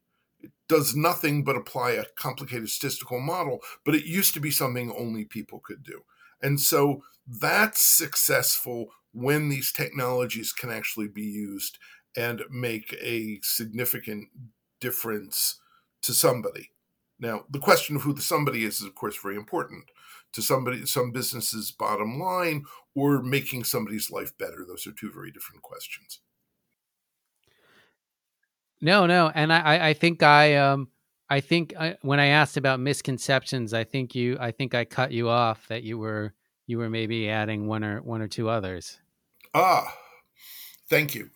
It 0.40 0.50
does 0.68 0.96
nothing 0.96 1.44
but 1.44 1.56
apply 1.56 1.92
a 1.92 2.04
complicated 2.16 2.68
statistical 2.68 3.20
model, 3.20 3.60
but 3.84 3.94
it 3.94 4.04
used 4.04 4.34
to 4.34 4.40
be 4.40 4.50
something 4.50 4.92
only 4.92 5.24
people 5.24 5.60
could 5.60 5.84
do. 5.84 6.02
And 6.42 6.60
so 6.60 7.04
that's 7.26 7.80
successful 7.80 8.88
when 9.12 9.48
these 9.48 9.72
technologies 9.72 10.52
can 10.52 10.70
actually 10.70 11.08
be 11.08 11.22
used 11.22 11.78
and 12.16 12.42
make 12.50 12.96
a 13.02 13.38
significant 13.42 14.28
difference 14.80 15.60
to 16.02 16.12
somebody. 16.12 16.70
Now, 17.18 17.44
the 17.50 17.58
question 17.58 17.96
of 17.96 18.02
who 18.02 18.12
the 18.12 18.22
somebody 18.22 18.64
is 18.64 18.80
is, 18.80 18.86
of 18.86 18.94
course, 18.94 19.16
very 19.16 19.36
important 19.36 19.84
to 20.32 20.42
somebody, 20.42 20.84
some 20.86 21.12
businesses' 21.12 21.70
bottom 21.70 22.20
line, 22.20 22.64
or 22.94 23.22
making 23.22 23.64
somebody's 23.64 24.10
life 24.10 24.36
better. 24.38 24.64
Those 24.66 24.86
are 24.86 24.92
two 24.92 25.10
very 25.10 25.30
different 25.30 25.62
questions. 25.62 26.20
No, 28.80 29.06
no, 29.06 29.32
and 29.34 29.52
I, 29.52 29.88
I 29.88 29.94
think 29.94 30.22
I, 30.22 30.56
um, 30.56 30.88
I 31.30 31.40
think 31.40 31.74
I, 31.78 31.96
when 32.02 32.20
I 32.20 32.26
asked 32.26 32.58
about 32.58 32.78
misconceptions, 32.78 33.72
I 33.72 33.84
think 33.84 34.14
you, 34.14 34.36
I 34.38 34.50
think 34.50 34.74
I 34.74 34.84
cut 34.84 35.12
you 35.12 35.30
off 35.30 35.66
that 35.68 35.82
you 35.82 35.96
were, 35.96 36.34
you 36.66 36.76
were 36.76 36.90
maybe 36.90 37.30
adding 37.30 37.66
one 37.66 37.82
or 37.82 38.02
one 38.02 38.20
or 38.20 38.28
two 38.28 38.50
others. 38.50 38.98
Ah, 39.54 39.96
thank 40.90 41.14
you. 41.14 41.30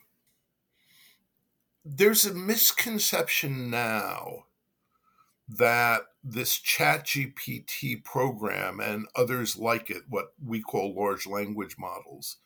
There's 1.83 2.25
a 2.25 2.33
misconception 2.33 3.71
now 3.71 4.45
that 5.49 6.03
this 6.23 6.59
chat 6.59 7.05
gpt 7.07 8.03
program 8.03 8.79
and 8.79 9.07
others 9.15 9.57
like 9.57 9.89
it 9.89 10.03
what 10.07 10.33
we 10.41 10.61
call 10.61 10.95
large 10.95 11.25
language 11.25 11.75
models 11.77 12.37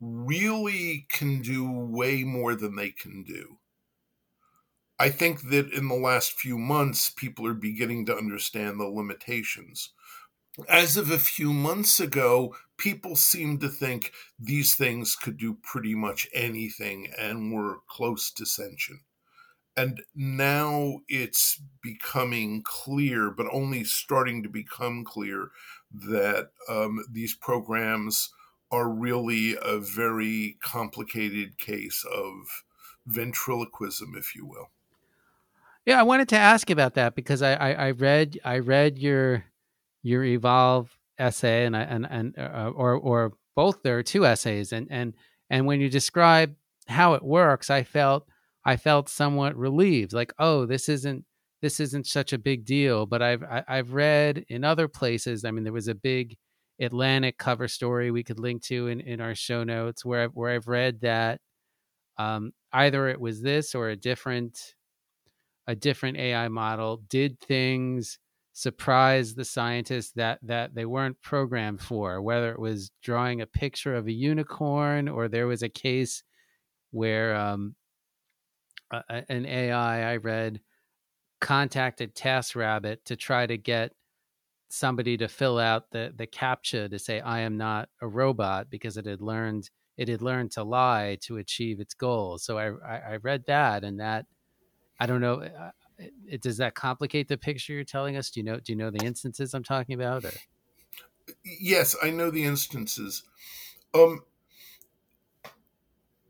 really 0.00 1.06
can 1.10 1.42
do 1.42 1.68
way 1.68 2.22
more 2.22 2.54
than 2.54 2.76
they 2.76 2.90
can 2.90 3.24
do. 3.24 3.58
I 4.98 5.10
think 5.10 5.50
that 5.50 5.72
in 5.72 5.88
the 5.88 5.94
last 5.96 6.38
few 6.38 6.56
months 6.56 7.10
people 7.10 7.46
are 7.46 7.54
beginning 7.54 8.06
to 8.06 8.16
understand 8.16 8.78
the 8.78 8.84
limitations 8.84 9.90
as 10.68 10.96
of 10.96 11.10
a 11.10 11.18
few 11.18 11.52
months 11.52 11.98
ago 11.98 12.54
people 12.76 13.16
seemed 13.16 13.60
to 13.60 13.68
think 13.68 14.12
these 14.38 14.74
things 14.74 15.16
could 15.16 15.36
do 15.36 15.54
pretty 15.62 15.94
much 15.94 16.28
anything 16.32 17.08
and 17.18 17.52
were 17.52 17.78
close 17.88 18.30
to 18.30 18.44
sentient 18.44 19.00
and 19.76 20.02
now 20.14 21.00
it's 21.08 21.60
becoming 21.82 22.62
clear, 22.62 23.30
but 23.30 23.46
only 23.52 23.84
starting 23.84 24.42
to 24.42 24.48
become 24.48 25.04
clear, 25.04 25.50
that 25.92 26.50
um, 26.68 27.04
these 27.10 27.34
programs 27.34 28.32
are 28.70 28.88
really 28.88 29.56
a 29.60 29.78
very 29.78 30.56
complicated 30.62 31.58
case 31.58 32.04
of 32.12 32.64
ventriloquism, 33.06 34.14
if 34.16 34.34
you 34.34 34.46
will. 34.46 34.70
Yeah, 35.84 36.00
I 36.00 36.02
wanted 36.02 36.28
to 36.30 36.38
ask 36.38 36.70
about 36.70 36.94
that 36.94 37.14
because 37.14 37.42
I, 37.42 37.54
I, 37.54 37.72
I 37.72 37.90
read 37.90 38.38
I 38.44 38.58
read 38.58 38.98
your 38.98 39.44
your 40.04 40.22
evolve 40.22 40.96
essay 41.18 41.66
and 41.66 41.74
and 41.74 42.06
and 42.08 42.38
uh, 42.38 42.70
or 42.74 42.94
or 42.94 43.32
both 43.56 43.82
there 43.82 43.98
are 43.98 44.02
two 44.04 44.24
essays 44.26 44.72
and 44.72 44.86
and 44.90 45.14
and 45.50 45.66
when 45.66 45.80
you 45.80 45.88
describe 45.90 46.54
how 46.88 47.14
it 47.14 47.22
works, 47.22 47.70
I 47.70 47.82
felt 47.82 48.28
I 48.64 48.76
felt 48.76 49.08
somewhat 49.08 49.56
relieved, 49.56 50.12
like, 50.12 50.32
oh, 50.38 50.66
this 50.66 50.88
isn't 50.88 51.24
this 51.62 51.80
isn't 51.80 52.06
such 52.06 52.32
a 52.32 52.38
big 52.38 52.64
deal. 52.64 53.06
But 53.06 53.22
I've 53.22 53.42
I, 53.42 53.54
have 53.56 53.64
i 53.68 53.76
have 53.76 53.92
read 53.92 54.44
in 54.48 54.64
other 54.64 54.88
places. 54.88 55.44
I 55.44 55.50
mean, 55.50 55.64
there 55.64 55.72
was 55.72 55.88
a 55.88 55.94
big 55.94 56.36
Atlantic 56.80 57.38
cover 57.38 57.68
story 57.68 58.10
we 58.10 58.24
could 58.24 58.40
link 58.40 58.62
to 58.64 58.88
in, 58.88 59.00
in 59.00 59.20
our 59.20 59.34
show 59.34 59.62
notes 59.64 60.04
where 60.04 60.24
I've, 60.24 60.30
where 60.32 60.50
I've 60.50 60.68
read 60.68 61.00
that 61.02 61.40
um, 62.18 62.52
either 62.72 63.08
it 63.08 63.20
was 63.20 63.42
this 63.42 63.74
or 63.74 63.88
a 63.90 63.96
different 63.96 64.74
a 65.66 65.74
different 65.74 66.18
AI 66.18 66.48
model 66.48 67.02
did 67.08 67.40
things 67.40 68.18
surprise 68.54 69.34
the 69.34 69.44
scientists 69.44 70.12
that 70.12 70.38
that 70.40 70.74
they 70.76 70.86
weren't 70.86 71.20
programmed 71.22 71.80
for 71.80 72.22
whether 72.22 72.52
it 72.52 72.58
was 72.58 72.92
drawing 73.02 73.40
a 73.40 73.46
picture 73.46 73.96
of 73.96 74.06
a 74.06 74.12
unicorn 74.12 75.08
or 75.08 75.26
there 75.26 75.48
was 75.48 75.64
a 75.64 75.68
case 75.68 76.22
where 76.92 77.34
um, 77.34 77.74
uh, 78.92 79.02
an 79.28 79.44
AI 79.44 80.12
I 80.12 80.16
read 80.18 80.60
contacted 81.40 82.14
TaskRabbit 82.14 82.98
to 83.06 83.16
try 83.16 83.44
to 83.44 83.58
get 83.58 83.92
somebody 84.68 85.16
to 85.16 85.26
fill 85.26 85.58
out 85.58 85.90
the 85.90 86.12
the 86.16 86.26
captcha 86.26 86.88
to 86.88 86.98
say 86.98 87.20
I 87.20 87.40
am 87.40 87.56
not 87.56 87.88
a 88.00 88.06
robot 88.06 88.70
because 88.70 88.96
it 88.96 89.06
had 89.06 89.20
learned 89.20 89.68
it 89.96 90.06
had 90.08 90.22
learned 90.22 90.52
to 90.52 90.62
lie 90.62 91.18
to 91.22 91.38
achieve 91.38 91.80
its 91.80 91.94
goals. 91.94 92.44
So 92.44 92.56
I 92.56 92.68
I, 92.86 93.14
I 93.14 93.16
read 93.16 93.44
that 93.48 93.82
and 93.82 93.98
that 93.98 94.26
I 95.00 95.06
don't 95.06 95.20
know. 95.20 95.42
Uh, 96.00 96.06
it, 96.26 96.42
does 96.42 96.56
that 96.58 96.74
complicate 96.74 97.28
the 97.28 97.36
picture 97.36 97.72
you're 97.72 97.84
telling 97.84 98.16
us? 98.16 98.30
Do 98.30 98.40
you 98.40 98.44
know? 98.44 98.58
Do 98.58 98.72
you 98.72 98.76
know 98.76 98.90
the 98.90 99.04
instances 99.04 99.54
I'm 99.54 99.64
talking 99.64 99.94
about? 99.94 100.24
Or? 100.24 100.32
Yes, 101.44 101.96
I 102.02 102.10
know 102.10 102.30
the 102.30 102.44
instances. 102.44 103.22
Um, 103.94 104.20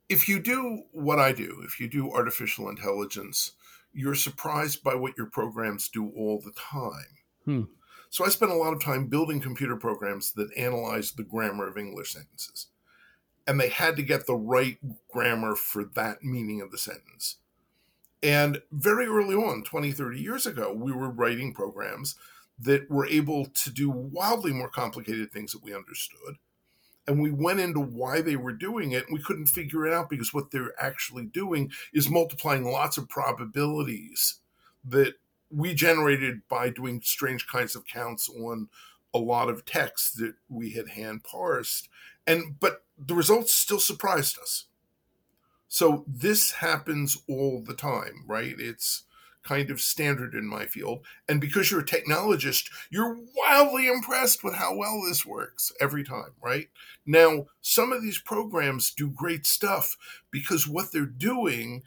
if 0.08 0.28
you 0.28 0.38
do 0.38 0.82
what 0.92 1.18
I 1.18 1.32
do, 1.32 1.62
if 1.64 1.80
you 1.80 1.88
do 1.88 2.12
artificial 2.12 2.68
intelligence, 2.68 3.52
you're 3.92 4.14
surprised 4.14 4.82
by 4.82 4.94
what 4.94 5.16
your 5.16 5.26
programs 5.26 5.88
do 5.88 6.12
all 6.16 6.40
the 6.40 6.52
time. 6.52 7.18
Hmm. 7.44 7.62
So 8.10 8.24
I 8.24 8.28
spent 8.28 8.52
a 8.52 8.56
lot 8.56 8.72
of 8.72 8.80
time 8.80 9.06
building 9.06 9.40
computer 9.40 9.76
programs 9.76 10.32
that 10.34 10.56
analyze 10.56 11.12
the 11.12 11.24
grammar 11.24 11.66
of 11.66 11.76
English 11.76 12.12
sentences. 12.12 12.68
And 13.46 13.58
they 13.58 13.68
had 13.68 13.96
to 13.96 14.02
get 14.02 14.26
the 14.26 14.36
right 14.36 14.78
grammar 15.10 15.56
for 15.56 15.84
that 15.94 16.22
meaning 16.22 16.60
of 16.60 16.70
the 16.70 16.78
sentence. 16.78 17.38
And 18.24 18.62
very 18.72 19.04
early 19.04 19.36
on, 19.36 19.64
20, 19.64 19.92
30 19.92 20.18
years 20.18 20.46
ago, 20.46 20.72
we 20.72 20.92
were 20.92 21.10
writing 21.10 21.52
programs 21.52 22.16
that 22.58 22.90
were 22.90 23.06
able 23.06 23.44
to 23.44 23.70
do 23.70 23.90
wildly 23.90 24.50
more 24.50 24.70
complicated 24.70 25.30
things 25.30 25.52
that 25.52 25.62
we 25.62 25.74
understood. 25.74 26.36
And 27.06 27.20
we 27.20 27.30
went 27.30 27.60
into 27.60 27.80
why 27.80 28.22
they 28.22 28.36
were 28.36 28.54
doing 28.54 28.92
it 28.92 29.06
and 29.06 29.14
we 29.14 29.22
couldn't 29.22 29.48
figure 29.48 29.86
it 29.86 29.92
out 29.92 30.08
because 30.08 30.32
what 30.32 30.50
they're 30.50 30.72
actually 30.82 31.26
doing 31.26 31.70
is 31.92 32.08
multiplying 32.08 32.64
lots 32.64 32.96
of 32.96 33.10
probabilities 33.10 34.36
that 34.86 35.14
we 35.50 35.74
generated 35.74 36.40
by 36.48 36.70
doing 36.70 37.02
strange 37.04 37.46
kinds 37.46 37.76
of 37.76 37.86
counts 37.86 38.30
on 38.30 38.70
a 39.12 39.18
lot 39.18 39.50
of 39.50 39.66
text 39.66 40.16
that 40.16 40.34
we 40.48 40.70
had 40.70 40.88
hand 40.88 41.24
parsed. 41.24 41.90
And 42.26 42.58
but 42.58 42.84
the 42.98 43.14
results 43.14 43.52
still 43.52 43.80
surprised 43.80 44.38
us 44.38 44.64
so 45.74 46.04
this 46.06 46.52
happens 46.52 47.18
all 47.28 47.62
the 47.66 47.74
time 47.74 48.24
right 48.26 48.54
it's 48.58 49.04
kind 49.44 49.70
of 49.70 49.80
standard 49.80 50.34
in 50.34 50.46
my 50.46 50.66
field. 50.66 51.04
And 51.28 51.40
because 51.40 51.70
you're 51.70 51.80
a 51.80 51.84
technologist, 51.84 52.70
you're 52.90 53.18
wildly 53.36 53.86
impressed 53.86 54.42
with 54.42 54.54
how 54.54 54.74
well 54.74 55.02
this 55.06 55.24
works 55.24 55.70
every 55.80 56.02
time, 56.02 56.32
right? 56.42 56.68
Now, 57.06 57.46
some 57.60 57.92
of 57.92 58.02
these 58.02 58.18
programs 58.18 58.92
do 58.92 59.10
great 59.10 59.46
stuff 59.46 59.96
because 60.30 60.66
what 60.66 60.92
they're 60.92 61.06
doing 61.06 61.82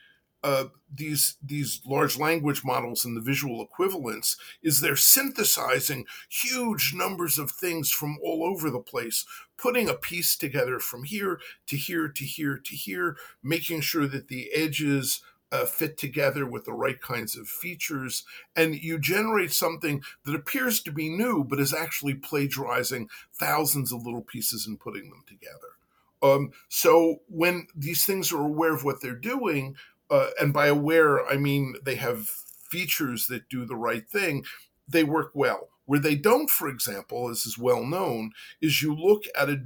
uh, 0.48 0.70
these 0.96 1.36
these 1.44 1.82
large 1.86 2.18
language 2.18 2.64
models 2.64 3.04
and 3.04 3.18
the 3.18 3.22
visual 3.22 3.62
equivalents 3.62 4.38
is 4.64 4.80
they're 4.80 4.96
synthesizing 4.96 6.06
huge 6.30 6.94
numbers 6.96 7.38
of 7.38 7.52
things 7.52 7.92
from 7.92 8.18
all 8.24 8.46
over 8.46 8.70
the 8.70 8.80
place, 8.80 9.26
putting 9.58 9.90
a 9.90 9.94
piece 9.94 10.38
together 10.38 10.80
from 10.80 11.04
here 11.04 11.42
to 11.66 11.76
here 11.76 12.08
to 12.08 12.24
here 12.24 12.58
to 12.64 12.76
here, 12.76 13.18
making 13.44 13.82
sure 13.82 14.08
that 14.08 14.30
the 14.30 14.50
edges 14.54 15.22
uh, 15.52 15.66
fit 15.66 15.98
together 15.98 16.46
with 16.46 16.64
the 16.64 16.72
right 16.74 17.02
kinds 17.02 17.36
of 17.36 17.50
features, 17.50 18.24
and 18.56 18.74
you 18.74 18.98
generate 18.98 19.52
something 19.52 20.02
that 20.24 20.34
appears 20.34 20.82
to 20.82 20.94
be 20.94 21.10
new, 21.10 21.44
but 21.44 21.60
is 21.60 21.74
actually 21.74 22.14
plagiarizing 22.14 23.10
thousands 23.34 23.92
of 23.92 24.06
little 24.06 24.22
pieces 24.24 24.66
and 24.66 24.80
putting 24.80 25.10
them 25.10 25.26
together. 25.28 25.76
Um, 26.24 26.52
so 26.70 27.18
when 27.28 27.68
these 27.76 28.06
things 28.06 28.32
are 28.32 28.42
aware 28.42 28.74
of 28.74 28.84
what 28.84 29.02
they're 29.02 29.14
doing, 29.14 29.76
uh, 30.10 30.30
and 30.40 30.54
by 30.54 30.68
aware, 30.68 31.26
I 31.26 31.38
mean 31.38 31.76
they 31.84 31.96
have 31.96 32.28
features 32.70 33.28
that 33.28 33.50
do 33.50 33.66
the 33.66 33.76
right 33.76 34.08
thing, 34.08 34.44
they 34.88 35.04
work 35.04 35.32
well. 35.34 35.70
Where 35.86 36.00
they 36.00 36.16
don't, 36.16 36.50
for 36.50 36.68
example, 36.68 37.30
as 37.30 37.46
is 37.46 37.58
well 37.58 37.86
known, 37.86 38.32
is 38.62 38.82
you 38.82 38.94
look 38.94 39.24
at 39.36 39.50
a 39.50 39.62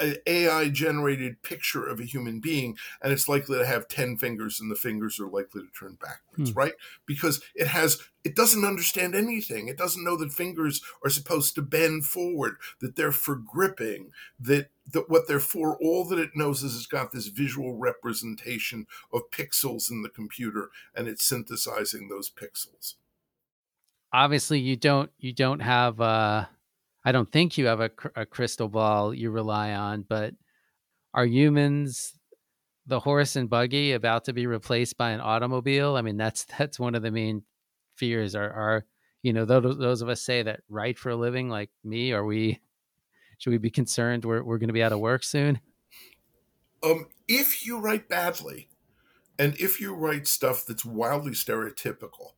an 0.00 0.16
AI 0.26 0.68
generated 0.70 1.42
picture 1.42 1.86
of 1.86 2.00
a 2.00 2.04
human 2.04 2.40
being, 2.40 2.76
and 3.02 3.12
it's 3.12 3.28
likely 3.28 3.58
to 3.58 3.66
have 3.66 3.88
10 3.88 4.16
fingers, 4.16 4.60
and 4.60 4.70
the 4.70 4.76
fingers 4.76 5.20
are 5.20 5.28
likely 5.28 5.62
to 5.62 5.68
turn 5.78 5.98
backwards, 6.00 6.50
hmm. 6.50 6.58
right? 6.58 6.72
Because 7.06 7.42
it 7.54 7.68
has, 7.68 8.00
it 8.24 8.34
doesn't 8.34 8.64
understand 8.64 9.14
anything. 9.14 9.68
It 9.68 9.76
doesn't 9.76 10.04
know 10.04 10.16
that 10.16 10.32
fingers 10.32 10.82
are 11.04 11.10
supposed 11.10 11.54
to 11.54 11.62
bend 11.62 12.06
forward, 12.06 12.56
that 12.80 12.96
they're 12.96 13.12
for 13.12 13.36
gripping, 13.36 14.10
that, 14.40 14.70
that 14.92 15.10
what 15.10 15.28
they're 15.28 15.38
for, 15.38 15.76
all 15.76 16.04
that 16.06 16.18
it 16.18 16.30
knows 16.34 16.62
is 16.62 16.74
it's 16.74 16.86
got 16.86 17.12
this 17.12 17.28
visual 17.28 17.76
representation 17.76 18.86
of 19.12 19.30
pixels 19.30 19.90
in 19.90 20.02
the 20.02 20.08
computer, 20.08 20.70
and 20.94 21.08
it's 21.08 21.24
synthesizing 21.24 22.08
those 22.08 22.30
pixels. 22.30 22.94
Obviously, 24.12 24.58
you 24.58 24.74
don't, 24.76 25.10
you 25.18 25.32
don't 25.32 25.60
have, 25.60 26.00
uh, 26.00 26.46
I 27.04 27.12
don't 27.12 27.30
think 27.30 27.56
you 27.56 27.66
have 27.66 27.80
a, 27.80 27.90
a 28.14 28.26
crystal 28.26 28.68
ball 28.68 29.14
you 29.14 29.30
rely 29.30 29.72
on, 29.72 30.04
but 30.08 30.34
are 31.14 31.24
humans 31.24 32.14
the 32.86 33.00
horse 33.00 33.36
and 33.36 33.48
buggy 33.48 33.92
about 33.92 34.24
to 34.24 34.32
be 34.32 34.46
replaced 34.46 34.96
by 34.96 35.10
an 35.10 35.20
automobile? 35.20 35.96
I 35.96 36.02
mean, 36.02 36.16
that's 36.16 36.44
that's 36.58 36.78
one 36.78 36.94
of 36.94 37.02
the 37.02 37.10
main 37.10 37.42
fears. 37.96 38.34
Are 38.34 38.50
are 38.50 38.84
you 39.22 39.32
know 39.32 39.44
those 39.44 39.78
those 39.78 40.02
of 40.02 40.08
us 40.08 40.22
say 40.22 40.42
that 40.42 40.60
write 40.68 40.98
for 40.98 41.10
a 41.10 41.16
living 41.16 41.48
like 41.48 41.70
me? 41.84 42.12
Are 42.12 42.24
we 42.24 42.60
should 43.38 43.50
we 43.50 43.58
be 43.58 43.70
concerned 43.70 44.24
we're 44.24 44.42
we're 44.42 44.58
going 44.58 44.68
to 44.68 44.74
be 44.74 44.82
out 44.82 44.92
of 44.92 45.00
work 45.00 45.24
soon? 45.24 45.60
Um, 46.82 47.08
if 47.28 47.66
you 47.66 47.78
write 47.78 48.08
badly, 48.08 48.68
and 49.38 49.54
if 49.58 49.80
you 49.80 49.94
write 49.94 50.26
stuff 50.26 50.64
that's 50.66 50.84
wildly 50.84 51.32
stereotypical, 51.32 52.32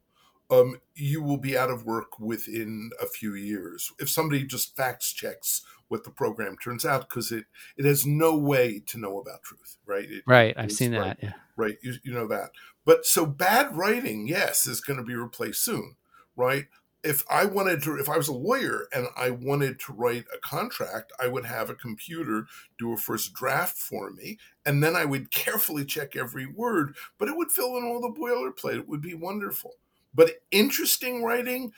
um, 0.52 0.76
you 0.94 1.22
will 1.22 1.38
be 1.38 1.56
out 1.56 1.70
of 1.70 1.86
work 1.86 2.20
within 2.20 2.90
a 3.00 3.06
few 3.06 3.34
years. 3.34 3.90
If 3.98 4.10
somebody 4.10 4.44
just 4.44 4.76
facts 4.76 5.12
checks 5.12 5.62
what 5.88 6.04
the 6.04 6.10
program 6.10 6.56
turns 6.56 6.86
out 6.86 7.08
because 7.08 7.32
it 7.32 7.44
it 7.76 7.84
has 7.84 8.06
no 8.06 8.36
way 8.36 8.82
to 8.86 8.98
know 8.98 9.18
about 9.18 9.42
truth 9.42 9.76
right? 9.84 10.10
It, 10.10 10.22
right 10.26 10.54
i've 10.56 10.72
seen 10.72 10.94
right, 10.94 11.04
that 11.04 11.18
yeah. 11.22 11.32
right 11.56 11.76
you, 11.82 11.94
you 12.02 12.14
know 12.14 12.26
that. 12.28 12.50
But 12.86 13.04
so 13.04 13.26
bad 13.26 13.76
writing 13.76 14.26
yes 14.26 14.66
is 14.66 14.80
going 14.80 14.98
to 14.98 15.04
be 15.04 15.14
replaced 15.14 15.64
soon 15.64 15.96
right? 16.34 16.66
If 17.04 17.24
i 17.28 17.44
wanted 17.44 17.82
to 17.82 17.96
if 17.96 18.08
i 18.08 18.16
was 18.16 18.28
a 18.28 18.32
lawyer 18.32 18.86
and 18.94 19.08
i 19.16 19.28
wanted 19.30 19.80
to 19.80 19.92
write 19.92 20.24
a 20.32 20.38
contract 20.38 21.12
i 21.20 21.26
would 21.26 21.44
have 21.44 21.68
a 21.68 21.74
computer 21.74 22.46
do 22.78 22.92
a 22.92 22.96
first 22.96 23.34
draft 23.34 23.76
for 23.76 24.12
me 24.12 24.38
and 24.64 24.82
then 24.82 24.94
i 24.94 25.04
would 25.04 25.32
carefully 25.32 25.84
check 25.84 26.14
every 26.14 26.46
word 26.46 26.94
but 27.18 27.28
it 27.28 27.36
would 27.36 27.50
fill 27.50 27.76
in 27.76 27.84
all 27.84 28.00
the 28.00 28.20
boilerplate. 28.20 28.78
It 28.78 28.88
would 28.88 29.02
be 29.02 29.14
wonderful 29.14 29.72
but 30.14 30.42
interesting 30.50 31.22
writing, 31.22 31.72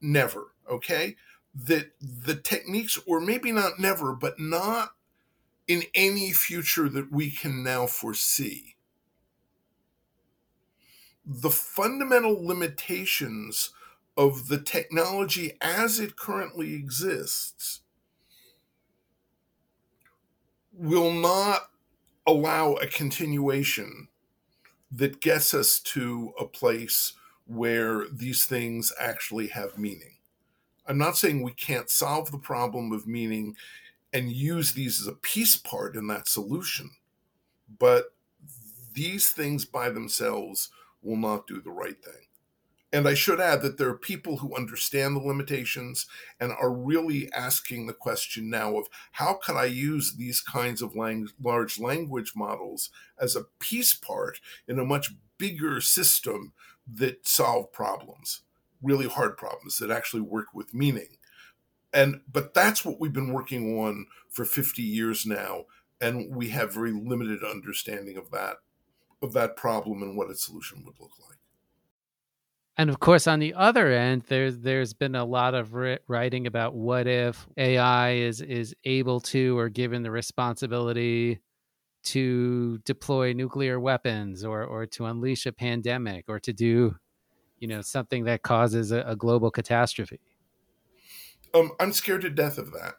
never. 0.00 0.52
Okay. 0.70 1.16
That 1.54 1.92
the 2.00 2.34
techniques, 2.34 2.98
or 3.06 3.20
maybe 3.20 3.52
not 3.52 3.78
never, 3.78 4.14
but 4.14 4.40
not 4.40 4.90
in 5.66 5.84
any 5.94 6.32
future 6.32 6.88
that 6.88 7.12
we 7.12 7.30
can 7.30 7.62
now 7.62 7.86
foresee. 7.86 8.76
The 11.24 11.50
fundamental 11.50 12.44
limitations 12.44 13.70
of 14.16 14.48
the 14.48 14.58
technology 14.58 15.56
as 15.60 15.98
it 15.98 16.16
currently 16.16 16.74
exists 16.74 17.80
will 20.72 21.12
not 21.12 21.70
allow 22.26 22.74
a 22.74 22.86
continuation 22.86 24.08
that 24.90 25.20
gets 25.20 25.54
us 25.54 25.80
to 25.80 26.32
a 26.38 26.44
place 26.44 27.14
where 27.46 28.06
these 28.10 28.44
things 28.44 28.92
actually 28.98 29.48
have 29.48 29.78
meaning. 29.78 30.16
I'm 30.86 30.98
not 30.98 31.16
saying 31.16 31.42
we 31.42 31.52
can't 31.52 31.90
solve 31.90 32.30
the 32.30 32.38
problem 32.38 32.92
of 32.92 33.06
meaning 33.06 33.56
and 34.12 34.30
use 34.30 34.72
these 34.72 35.00
as 35.00 35.06
a 35.06 35.12
piece 35.12 35.56
part 35.56 35.96
in 35.96 36.06
that 36.08 36.28
solution, 36.28 36.90
but 37.78 38.14
these 38.92 39.30
things 39.30 39.64
by 39.64 39.90
themselves 39.90 40.70
will 41.02 41.16
not 41.16 41.46
do 41.46 41.60
the 41.60 41.70
right 41.70 42.02
thing. 42.02 42.26
And 42.92 43.08
I 43.08 43.14
should 43.14 43.40
add 43.40 43.62
that 43.62 43.76
there 43.76 43.88
are 43.88 43.98
people 43.98 44.36
who 44.36 44.54
understand 44.54 45.16
the 45.16 45.20
limitations 45.20 46.06
and 46.38 46.52
are 46.52 46.72
really 46.72 47.28
asking 47.32 47.86
the 47.86 47.92
question 47.92 48.48
now 48.48 48.76
of 48.78 48.86
how 49.10 49.34
can 49.34 49.56
I 49.56 49.64
use 49.64 50.14
these 50.14 50.40
kinds 50.40 50.80
of 50.80 50.94
lang- 50.94 51.28
large 51.42 51.80
language 51.80 52.34
models 52.36 52.90
as 53.18 53.34
a 53.34 53.46
piece 53.58 53.94
part 53.94 54.40
in 54.68 54.78
a 54.78 54.84
much 54.84 55.10
bigger 55.38 55.80
system 55.80 56.52
that 56.92 57.26
solve 57.26 57.72
problems, 57.72 58.42
really 58.82 59.08
hard 59.08 59.36
problems 59.36 59.78
that 59.78 59.90
actually 59.90 60.22
work 60.22 60.48
with 60.54 60.74
meaning. 60.74 61.16
And 61.92 62.20
but 62.30 62.54
that's 62.54 62.84
what 62.84 62.98
we've 62.98 63.12
been 63.12 63.32
working 63.32 63.78
on 63.78 64.06
for 64.28 64.44
50 64.44 64.82
years 64.82 65.24
now 65.24 65.64
and 66.00 66.34
we 66.34 66.48
have 66.48 66.74
very 66.74 66.92
limited 66.92 67.42
understanding 67.42 68.16
of 68.16 68.30
that 68.30 68.56
of 69.22 69.32
that 69.32 69.56
problem 69.56 70.02
and 70.02 70.16
what 70.16 70.30
its 70.30 70.44
solution 70.44 70.84
would 70.84 71.00
look 71.00 71.12
like. 71.26 71.38
And 72.76 72.90
of 72.90 73.00
course, 73.00 73.26
on 73.26 73.38
the 73.38 73.54
other 73.54 73.90
end, 73.90 74.24
there's 74.28 74.58
there's 74.58 74.92
been 74.92 75.14
a 75.14 75.24
lot 75.24 75.54
of 75.54 75.72
writing 76.08 76.46
about 76.46 76.74
what 76.74 77.06
if 77.06 77.46
AI 77.56 78.12
is 78.12 78.40
is 78.40 78.74
able 78.84 79.20
to 79.20 79.56
or 79.58 79.68
given 79.68 80.02
the 80.02 80.10
responsibility 80.10 81.40
to 82.04 82.78
deploy 82.78 83.32
nuclear 83.32 83.80
weapons 83.80 84.44
or 84.44 84.62
or 84.64 84.86
to 84.86 85.06
unleash 85.06 85.46
a 85.46 85.52
pandemic 85.52 86.26
or 86.28 86.38
to 86.38 86.52
do 86.52 86.94
you 87.58 87.68
know 87.68 87.80
something 87.80 88.24
that 88.24 88.42
causes 88.42 88.92
a, 88.92 89.00
a 89.02 89.16
global 89.16 89.50
catastrophe. 89.50 90.20
Um 91.54 91.72
i'm 91.80 91.92
scared 91.92 92.22
to 92.22 92.30
death 92.30 92.58
of 92.58 92.72
that. 92.72 92.94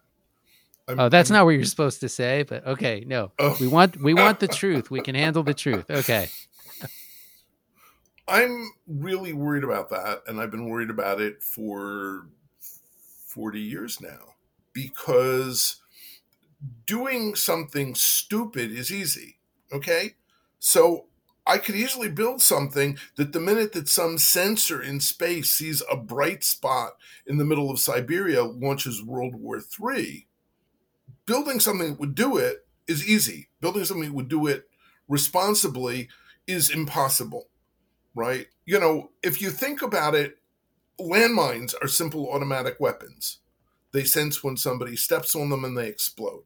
I'm, 0.88 1.00
oh 1.00 1.10
that's 1.10 1.30
I'm, 1.30 1.36
not 1.36 1.46
what 1.46 1.52
you're 1.52 1.65
supposed 1.65 2.02
to 2.02 2.10
say 2.10 2.44
but 2.44 2.65
okay 2.65 3.04
no. 3.06 3.32
Oh. 3.39 3.56
we 3.60 3.68
want 3.68 4.02
we 4.02 4.13
want 4.13 4.39
the 4.39 4.48
truth. 4.62 4.89
We 4.89 5.02
can 5.02 5.15
handle 5.15 5.44
the 5.44 5.54
truth. 5.54 5.89
Okay. 5.89 6.30
I'm 8.28 8.72
really 8.88 9.34
worried 9.34 9.63
about 9.63 9.91
that 9.91 10.24
and 10.28 10.39
i've 10.41 10.52
been 10.52 10.68
worried 10.68 10.89
about 10.89 11.22
it 11.22 11.44
for 11.44 12.28
40 13.28 13.60
years 13.60 14.02
now 14.02 14.36
because 14.74 15.82
doing 16.86 17.36
something 17.36 17.95
stupid 17.95 18.71
is 18.71 18.91
easy. 18.91 19.38
Okay. 19.71 20.15
So 20.60 21.06
I 21.47 21.58
could 21.58 21.75
easily 21.75 22.10
build 22.10 22.41
something 22.41 22.97
that 23.17 23.32
the 23.32 23.39
minute 23.39 23.73
that 23.73 23.88
some 23.88 24.17
sensor 24.17 24.82
in 24.82 24.99
space 24.99 25.51
sees 25.51 25.84
a 25.91 25.95
bright 25.95 26.43
spot 26.43 26.93
in 27.28 27.38
the 27.38 27.45
middle 27.45 27.69
of 27.69 27.80
Siberia 27.80 28.43
launches 28.43 29.04
World 29.04 29.36
War 29.36 29.60
III. 29.60 30.25
Building 31.25 31.60
something 31.60 31.91
that 31.91 31.99
would 31.99 32.15
do 32.15 32.38
it 32.38 32.65
is 32.88 33.08
easy. 33.08 33.49
Building 33.62 33.86
something 33.86 34.10
that 34.10 34.15
would 34.15 34.30
do 34.30 34.47
it 34.47 34.67
responsibly 35.08 36.10
is 36.47 36.71
impossible, 36.71 37.47
right? 38.15 38.47
You 38.65 38.80
know, 38.80 39.12
if 39.21 39.41
you 39.41 39.51
think 39.51 39.82
about 39.82 40.15
it, 40.15 40.39
landmines 40.99 41.75
are 41.82 41.88
simple 41.88 42.30
automatic 42.32 42.80
weapons. 42.80 43.39
They 43.91 44.04
sense 44.04 44.43
when 44.43 44.58
somebody 44.58 44.95
steps 44.95 45.36
on 45.36 45.49
them 45.49 45.63
and 45.63 45.78
they 45.78 45.88
explode. 45.88 46.43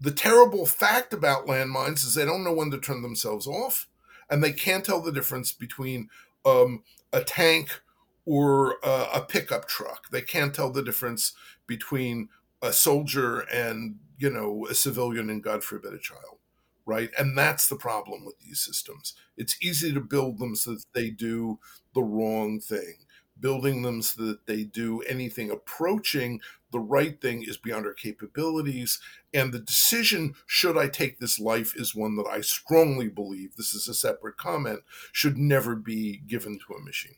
The 0.00 0.10
terrible 0.10 0.66
fact 0.66 1.12
about 1.12 1.46
landmines 1.46 2.04
is 2.04 2.14
they 2.14 2.24
don't 2.24 2.44
know 2.44 2.52
when 2.52 2.70
to 2.70 2.78
turn 2.78 3.02
themselves 3.02 3.46
off, 3.46 3.88
and 4.28 4.42
they 4.42 4.52
can't 4.52 4.84
tell 4.84 5.00
the 5.00 5.12
difference 5.12 5.52
between 5.52 6.08
um, 6.44 6.82
a 7.12 7.22
tank 7.24 7.80
or 8.26 8.76
uh, 8.84 9.08
a 9.14 9.20
pickup 9.22 9.66
truck. 9.66 10.10
They 10.10 10.20
can't 10.20 10.54
tell 10.54 10.70
the 10.70 10.82
difference 10.82 11.32
between 11.66 12.28
a 12.62 12.72
soldier 12.72 13.40
and 13.52 13.96
you 14.18 14.30
know 14.30 14.66
a 14.68 14.74
civilian 14.74 15.30
and 15.30 15.42
God 15.42 15.64
forbid 15.64 15.94
a 15.94 15.98
child, 15.98 16.38
right? 16.84 17.10
And 17.18 17.36
that's 17.36 17.68
the 17.68 17.76
problem 17.76 18.24
with 18.26 18.38
these 18.40 18.60
systems. 18.60 19.14
It's 19.36 19.56
easy 19.62 19.92
to 19.94 20.00
build 20.00 20.38
them 20.38 20.56
so 20.56 20.72
that 20.72 20.84
they 20.94 21.08
do 21.10 21.58
the 21.94 22.02
wrong 22.02 22.60
thing 22.60 23.05
building 23.38 23.82
them 23.82 24.02
so 24.02 24.24
that 24.24 24.46
they 24.46 24.64
do 24.64 25.00
anything 25.02 25.50
approaching 25.50 26.40
the 26.72 26.80
right 26.80 27.20
thing 27.20 27.42
is 27.42 27.56
beyond 27.56 27.86
our 27.86 27.94
capabilities. 27.94 29.00
And 29.32 29.52
the 29.52 29.60
decision, 29.60 30.34
should 30.46 30.76
I 30.76 30.88
take 30.88 31.18
this 31.18 31.38
life, 31.38 31.74
is 31.76 31.94
one 31.94 32.16
that 32.16 32.26
I 32.26 32.40
strongly 32.40 33.08
believe, 33.08 33.56
this 33.56 33.72
is 33.72 33.88
a 33.88 33.94
separate 33.94 34.36
comment, 34.36 34.80
should 35.12 35.38
never 35.38 35.76
be 35.76 36.18
given 36.26 36.58
to 36.58 36.74
a 36.74 36.84
machine. 36.84 37.16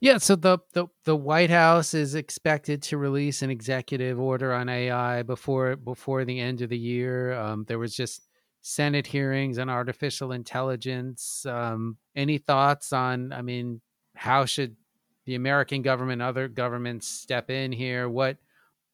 Yeah, 0.00 0.18
so 0.18 0.36
the, 0.36 0.58
the 0.72 0.86
the 1.04 1.16
White 1.16 1.50
House 1.50 1.94
is 1.94 2.14
expected 2.14 2.82
to 2.84 2.98
release 2.98 3.40
an 3.40 3.48
executive 3.48 4.20
order 4.20 4.52
on 4.52 4.68
AI 4.68 5.22
before 5.22 5.76
before 5.76 6.26
the 6.26 6.40
end 6.40 6.60
of 6.60 6.68
the 6.68 6.78
year. 6.78 7.32
Um, 7.32 7.64
there 7.68 7.78
was 7.78 7.96
just 7.96 8.28
Senate 8.60 9.06
hearings 9.06 9.58
on 9.58 9.70
artificial 9.70 10.32
intelligence. 10.32 11.46
Um, 11.46 11.96
any 12.14 12.36
thoughts 12.36 12.92
on? 12.92 13.32
I 13.32 13.40
mean, 13.40 13.80
how 14.14 14.44
should 14.44 14.76
the 15.24 15.34
American 15.34 15.82
government, 15.82 16.22
other 16.22 16.48
governments 16.48 17.06
step 17.06 17.50
in 17.50 17.72
here? 17.72 18.08
What 18.08 18.38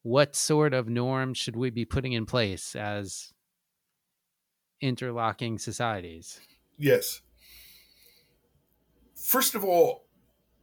what 0.02 0.34
sort 0.34 0.72
of 0.72 0.88
norms 0.88 1.36
should 1.36 1.56
we 1.56 1.70
be 1.70 1.84
putting 1.84 2.12
in 2.12 2.24
place 2.24 2.74
as 2.74 3.32
interlocking 4.80 5.58
societies? 5.58 6.40
Yes. 6.78 7.20
First 9.14 9.54
of 9.54 9.64
all, 9.64 10.06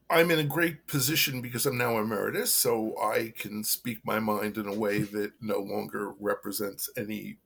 I'm 0.10 0.32
in 0.32 0.40
a 0.40 0.44
great 0.44 0.88
position 0.88 1.42
because 1.42 1.66
I'm 1.66 1.78
now 1.78 2.00
emeritus, 2.00 2.54
so 2.54 2.96
I 3.00 3.34
can 3.38 3.64
speak 3.64 4.00
my 4.06 4.20
mind 4.20 4.58
in 4.58 4.66
a 4.66 4.74
way 4.74 5.00
that 5.00 5.34
no 5.42 5.60
longer 5.60 6.14
represents 6.20 6.90
any 6.98 7.38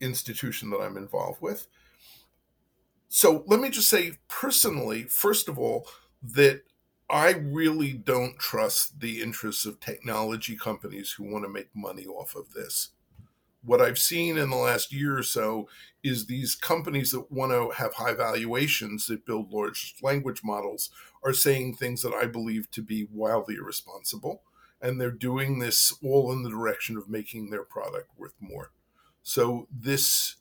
institution 0.00 0.70
that 0.70 0.80
I'm 0.80 0.96
involved 0.96 1.42
with. 1.42 1.66
So 3.08 3.44
let 3.46 3.60
me 3.60 3.70
just 3.70 3.88
say 3.88 4.18
personally, 4.26 5.04
first 5.04 5.48
of 5.48 5.58
all, 5.58 5.86
that 6.22 6.62
I 7.10 7.32
really 7.32 7.92
don't 7.92 8.38
trust 8.38 9.00
the 9.00 9.20
interests 9.20 9.66
of 9.66 9.80
technology 9.80 10.56
companies 10.56 11.12
who 11.12 11.24
want 11.24 11.44
to 11.44 11.50
make 11.50 11.68
money 11.74 12.06
off 12.06 12.34
of 12.34 12.52
this. 12.52 12.90
What 13.62 13.80
I've 13.80 13.98
seen 13.98 14.36
in 14.36 14.50
the 14.50 14.56
last 14.56 14.92
year 14.92 15.18
or 15.18 15.22
so 15.22 15.68
is 16.02 16.26
these 16.26 16.54
companies 16.54 17.12
that 17.12 17.30
want 17.32 17.52
to 17.52 17.70
have 17.76 17.94
high 17.94 18.14
valuations 18.14 19.06
that 19.06 19.26
build 19.26 19.52
large 19.52 19.94
language 20.02 20.42
models 20.44 20.90
are 21.22 21.32
saying 21.32 21.76
things 21.76 22.02
that 22.02 22.12
I 22.12 22.26
believe 22.26 22.70
to 22.72 22.82
be 22.82 23.08
wildly 23.10 23.56
irresponsible. 23.56 24.42
And 24.82 25.00
they're 25.00 25.10
doing 25.10 25.58
this 25.58 25.96
all 26.02 26.30
in 26.32 26.42
the 26.42 26.50
direction 26.50 26.98
of 26.98 27.08
making 27.08 27.48
their 27.50 27.64
product 27.64 28.10
worth 28.18 28.34
more. 28.38 28.70
So 29.22 29.66
this 29.72 30.36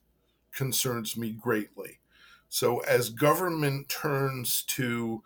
concerns 0.54 1.16
me 1.16 1.32
greatly. 1.32 2.00
So 2.50 2.80
as 2.80 3.10
government 3.10 3.88
turns 3.88 4.64
to 4.64 5.24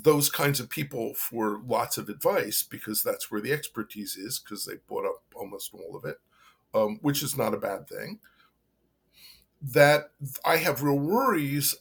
those 0.00 0.30
kinds 0.30 0.58
of 0.58 0.70
people 0.70 1.14
for 1.14 1.60
lots 1.66 1.98
of 1.98 2.08
advice, 2.08 2.62
because 2.62 3.02
that's 3.02 3.30
where 3.30 3.40
the 3.40 3.52
expertise 3.52 4.16
is, 4.16 4.38
because 4.38 4.64
they 4.64 4.74
bought 4.88 5.04
up 5.04 5.22
almost 5.34 5.74
all 5.74 5.94
of 5.96 6.04
it, 6.04 6.18
um, 6.74 6.98
which 7.02 7.22
is 7.22 7.36
not 7.36 7.54
a 7.54 7.58
bad 7.58 7.88
thing. 7.88 8.18
That 9.60 10.10
I 10.44 10.56
have 10.56 10.82
real 10.82 10.98
worries 10.98 11.74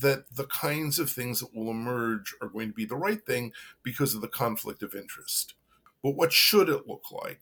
that 0.00 0.24
the 0.34 0.46
kinds 0.46 0.98
of 0.98 1.10
things 1.10 1.40
that 1.40 1.54
will 1.54 1.70
emerge 1.70 2.34
are 2.40 2.48
going 2.48 2.68
to 2.68 2.74
be 2.74 2.86
the 2.86 2.96
right 2.96 3.24
thing 3.26 3.52
because 3.82 4.14
of 4.14 4.20
the 4.20 4.28
conflict 4.28 4.82
of 4.82 4.94
interest. 4.94 5.54
But 6.02 6.16
what 6.16 6.32
should 6.32 6.68
it 6.68 6.86
look 6.86 7.10
like? 7.10 7.40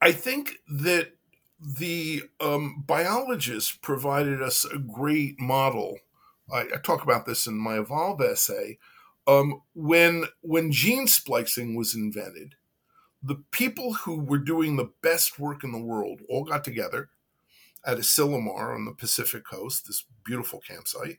I 0.00 0.12
think 0.12 0.58
that 0.68 1.12
the 1.58 2.24
um, 2.40 2.84
biologists 2.86 3.72
provided 3.72 4.42
us 4.42 4.64
a 4.66 4.78
great 4.78 5.40
model. 5.40 5.98
I, 6.52 6.60
I, 6.60 6.76
talk 6.82 7.02
about 7.02 7.26
this 7.26 7.46
in 7.46 7.56
my 7.56 7.78
Evolve 7.78 8.20
essay. 8.20 8.78
Um, 9.26 9.62
when 9.74 10.24
when 10.42 10.70
gene 10.70 11.06
splicing 11.06 11.74
was 11.74 11.94
invented, 11.94 12.56
the 13.22 13.42
people 13.50 13.94
who 13.94 14.20
were 14.20 14.38
doing 14.38 14.76
the 14.76 14.90
best 15.02 15.38
work 15.38 15.64
in 15.64 15.72
the 15.72 15.78
world 15.78 16.20
all 16.28 16.44
got 16.44 16.62
together 16.62 17.08
at 17.86 17.98
Asilomar 17.98 18.74
on 18.74 18.84
the 18.84 18.92
Pacific 18.92 19.44
coast, 19.44 19.86
this 19.86 20.04
beautiful 20.24 20.60
campsite, 20.60 21.18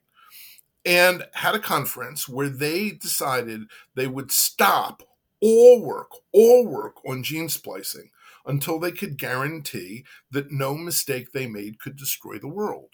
and 0.86 1.26
had 1.34 1.56
a 1.56 1.60
conference 1.60 2.30
where 2.30 2.50
they 2.50 2.92
decided 2.92 3.64
they 3.96 4.08
would 4.08 4.32
stop 4.32 5.02
all 5.42 5.82
work, 5.82 6.12
all 6.32 6.68
work 6.68 6.96
on 7.08 7.24
gene 7.24 7.50
splicing 7.50 8.10
until 8.46 8.80
they 8.80 8.92
could 8.92 9.18
guarantee 9.18 10.06
that 10.32 10.52
no 10.52 10.76
mistake 10.76 11.32
they 11.32 11.48
made 11.48 11.80
could 11.80 11.96
destroy 11.96 12.38
the 12.38 12.48
world. 12.48 12.90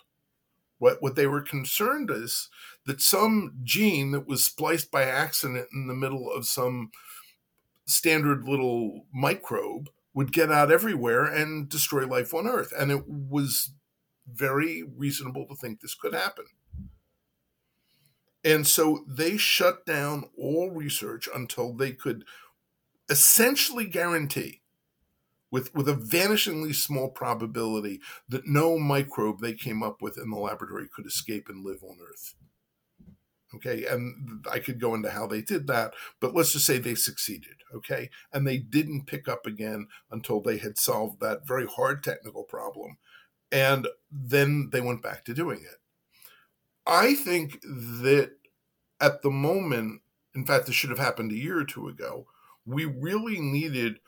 What, 0.82 1.00
what 1.00 1.16
they 1.16 1.28
were 1.28 1.44
concerned 1.44 2.10
is 2.10 2.50
that 2.88 3.02
some 3.02 3.54
gene 3.62 4.10
that 4.14 4.28
was 4.28 4.44
spliced 4.44 4.90
by 4.90 5.04
accident 5.04 5.68
in 5.72 5.86
the 5.86 5.94
middle 5.94 6.32
of 6.32 6.48
some 6.48 6.90
standard 7.86 8.46
little 8.46 9.06
microbe 9.14 9.90
would 10.16 10.34
get 10.34 10.52
out 10.52 10.72
everywhere 10.72 11.24
and 11.24 11.70
destroy 11.70 12.08
life 12.08 12.34
on 12.34 12.48
Earth. 12.48 12.74
And 12.76 12.92
it 12.92 13.04
was 13.08 13.74
very 14.28 14.82
reasonable 14.82 15.46
to 15.50 15.56
think 15.56 15.82
this 15.82 15.94
could 15.94 16.16
happen. 16.16 16.46
And 18.44 18.66
so 18.66 19.06
they 19.08 19.38
shut 19.38 19.86
down 19.86 20.32
all 20.36 20.72
research 20.72 21.30
until 21.32 21.76
they 21.76 21.92
could 21.92 22.24
essentially 23.08 23.86
guarantee 23.86 24.61
with, 25.52 25.74
with 25.76 25.88
a 25.88 25.94
vanishingly 25.94 26.74
small 26.74 27.10
probability 27.10 28.00
that 28.30 28.48
no 28.48 28.80
microbe 28.80 29.42
they 29.42 29.54
came 29.54 29.84
up 29.84 30.02
with 30.02 30.18
in 30.18 30.30
the 30.30 30.38
laboratory 30.38 30.88
could 30.94 31.06
escape 31.06 31.50
and 31.50 31.66
live 31.66 31.84
on 31.84 31.98
Earth. 32.02 32.36
Okay, 33.54 33.86
and 33.86 34.46
I 34.50 34.60
could 34.60 34.80
go 34.80 34.96
into 34.96 35.12
how 35.12 35.28
they 35.28 35.42
did 35.42 35.68
that, 35.68 35.94
but 36.22 36.34
let's 36.34 36.54
just 36.54 36.66
say 36.66 36.78
they 36.78 36.96
succeeded. 36.96 37.56
Okay, 37.76 38.10
and 38.32 38.48
they 38.48 38.58
didn't 38.58 39.08
pick 39.08 39.28
up 39.28 39.46
again 39.46 39.88
until 40.10 40.40
they 40.40 40.58
had 40.58 40.78
solved 40.78 41.20
that 41.20 41.46
very 41.46 41.68
hard 41.68 42.02
technical 42.02 42.44
problem. 42.44 42.98
And 43.52 43.90
then 44.10 44.70
they 44.72 44.80
went 44.80 45.02
back 45.02 45.26
to 45.26 45.34
doing 45.34 45.60
it. 45.60 45.82
I 46.88 47.14
think 47.14 47.62
that 47.62 48.32
at 49.02 49.22
the 49.22 49.30
moment, 49.30 50.02
in 50.34 50.46
fact, 50.46 50.68
this 50.68 50.76
should 50.76 50.90
have 50.90 51.00
happened 51.00 51.34
a 51.34 51.38
year 51.38 51.60
or 51.60 51.66
two 51.66 51.90
ago, 51.90 52.28
we 52.66 52.86
really 52.86 53.42
needed 53.42 54.00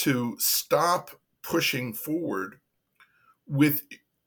to 0.00 0.34
stop 0.38 1.10
pushing 1.42 1.92
forward 1.92 2.60
with 3.46 3.82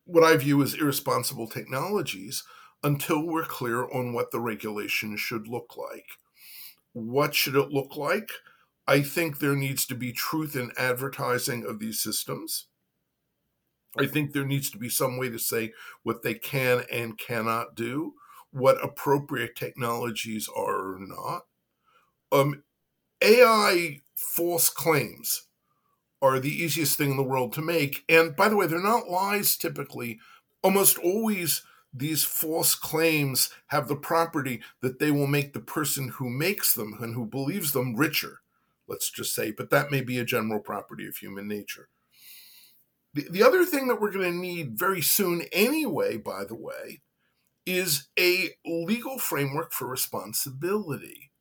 what 0.05 0.23
I 0.23 0.37
view 0.37 0.61
as 0.61 0.75
irresponsible 0.75 1.47
technologies 1.47 2.43
until 2.83 3.25
we're 3.25 3.45
clear 3.45 3.85
on 3.91 4.13
what 4.13 4.31
the 4.31 4.39
regulation 4.39 5.17
should 5.17 5.47
look 5.47 5.75
like. 5.77 6.05
What 6.91 7.33
should 7.33 7.55
it 7.55 7.71
look 7.71 7.95
like? 7.95 8.29
I 8.85 9.01
think 9.01 9.39
there 9.39 9.55
needs 9.55 9.87
to 9.87 9.95
be 9.95 10.11
truth 10.11 10.55
in 10.55 10.71
advertising 10.77 11.65
of 11.65 11.79
these 11.79 11.99
systems. 11.99 12.67
I 13.97 14.05
think 14.05 14.33
there 14.33 14.45
needs 14.45 14.69
to 14.71 14.77
be 14.77 14.89
some 14.89 15.17
way 15.17 15.29
to 15.29 15.39
say 15.39 15.71
what 16.03 16.21
they 16.21 16.35
can 16.35 16.83
and 16.91 17.17
cannot 17.17 17.75
do, 17.75 18.13
what 18.51 18.83
appropriate 18.83 19.55
technologies 19.55 20.47
are 20.55 20.95
or 20.95 20.99
not. 20.99 21.45
Um, 22.31 22.63
AI 23.23 24.01
false 24.15 24.69
claims 24.69 25.47
are 26.23 26.39
the 26.39 26.63
easiest 26.63 26.97
thing 26.97 27.11
in 27.11 27.17
the 27.17 27.23
world 27.23 27.51
to 27.53 27.61
make. 27.61 28.05
And 28.07 28.33
by 28.33 28.47
the 28.47 28.55
way, 28.55 28.65
they're 28.65 28.81
not 28.81 29.09
lies 29.09 29.57
typically. 29.57 30.19
Almost 30.63 30.97
always, 30.97 31.63
these 31.93 32.23
false 32.23 32.75
claims 32.75 33.49
have 33.67 33.89
the 33.89 33.97
property 33.97 34.61
that 34.81 34.99
they 34.99 35.11
will 35.11 35.27
make 35.27 35.51
the 35.51 35.59
person 35.59 36.07
who 36.07 36.29
makes 36.29 36.73
them 36.73 36.97
and 37.01 37.13
who 37.13 37.25
believes 37.25 37.73
them 37.73 37.95
richer, 37.95 38.39
let's 38.87 39.11
just 39.11 39.35
say. 39.35 39.51
But 39.51 39.69
that 39.71 39.91
may 39.91 39.99
be 39.99 40.17
a 40.17 40.25
general 40.25 40.61
property 40.61 41.05
of 41.07 41.17
human 41.17 41.47
nature. 41.47 41.89
The, 43.13 43.27
the 43.29 43.43
other 43.43 43.65
thing 43.65 43.89
that 43.89 43.99
we're 43.99 44.13
going 44.13 44.31
to 44.31 44.37
need 44.37 44.79
very 44.79 45.01
soon, 45.01 45.43
anyway, 45.51 46.15
by 46.15 46.45
the 46.45 46.55
way, 46.55 47.01
is 47.65 48.07
a 48.17 48.51
legal 48.65 49.19
framework 49.19 49.73
for 49.73 49.87
responsibility. 49.87 51.31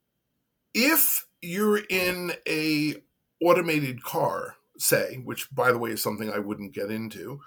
If 0.75 1.27
you're 1.40 1.85
in 1.88 2.33
a 2.49 2.97
automated 3.40 4.03
car 4.03 4.57
say, 4.83 5.21
which 5.25 5.55
by 5.55 5.73
the 5.73 5.79
way 5.79 5.90
is 5.90 6.03
something 6.03 6.31
I 6.31 6.38
wouldn't 6.38 6.75
get 6.75 6.90
into, 6.90 7.40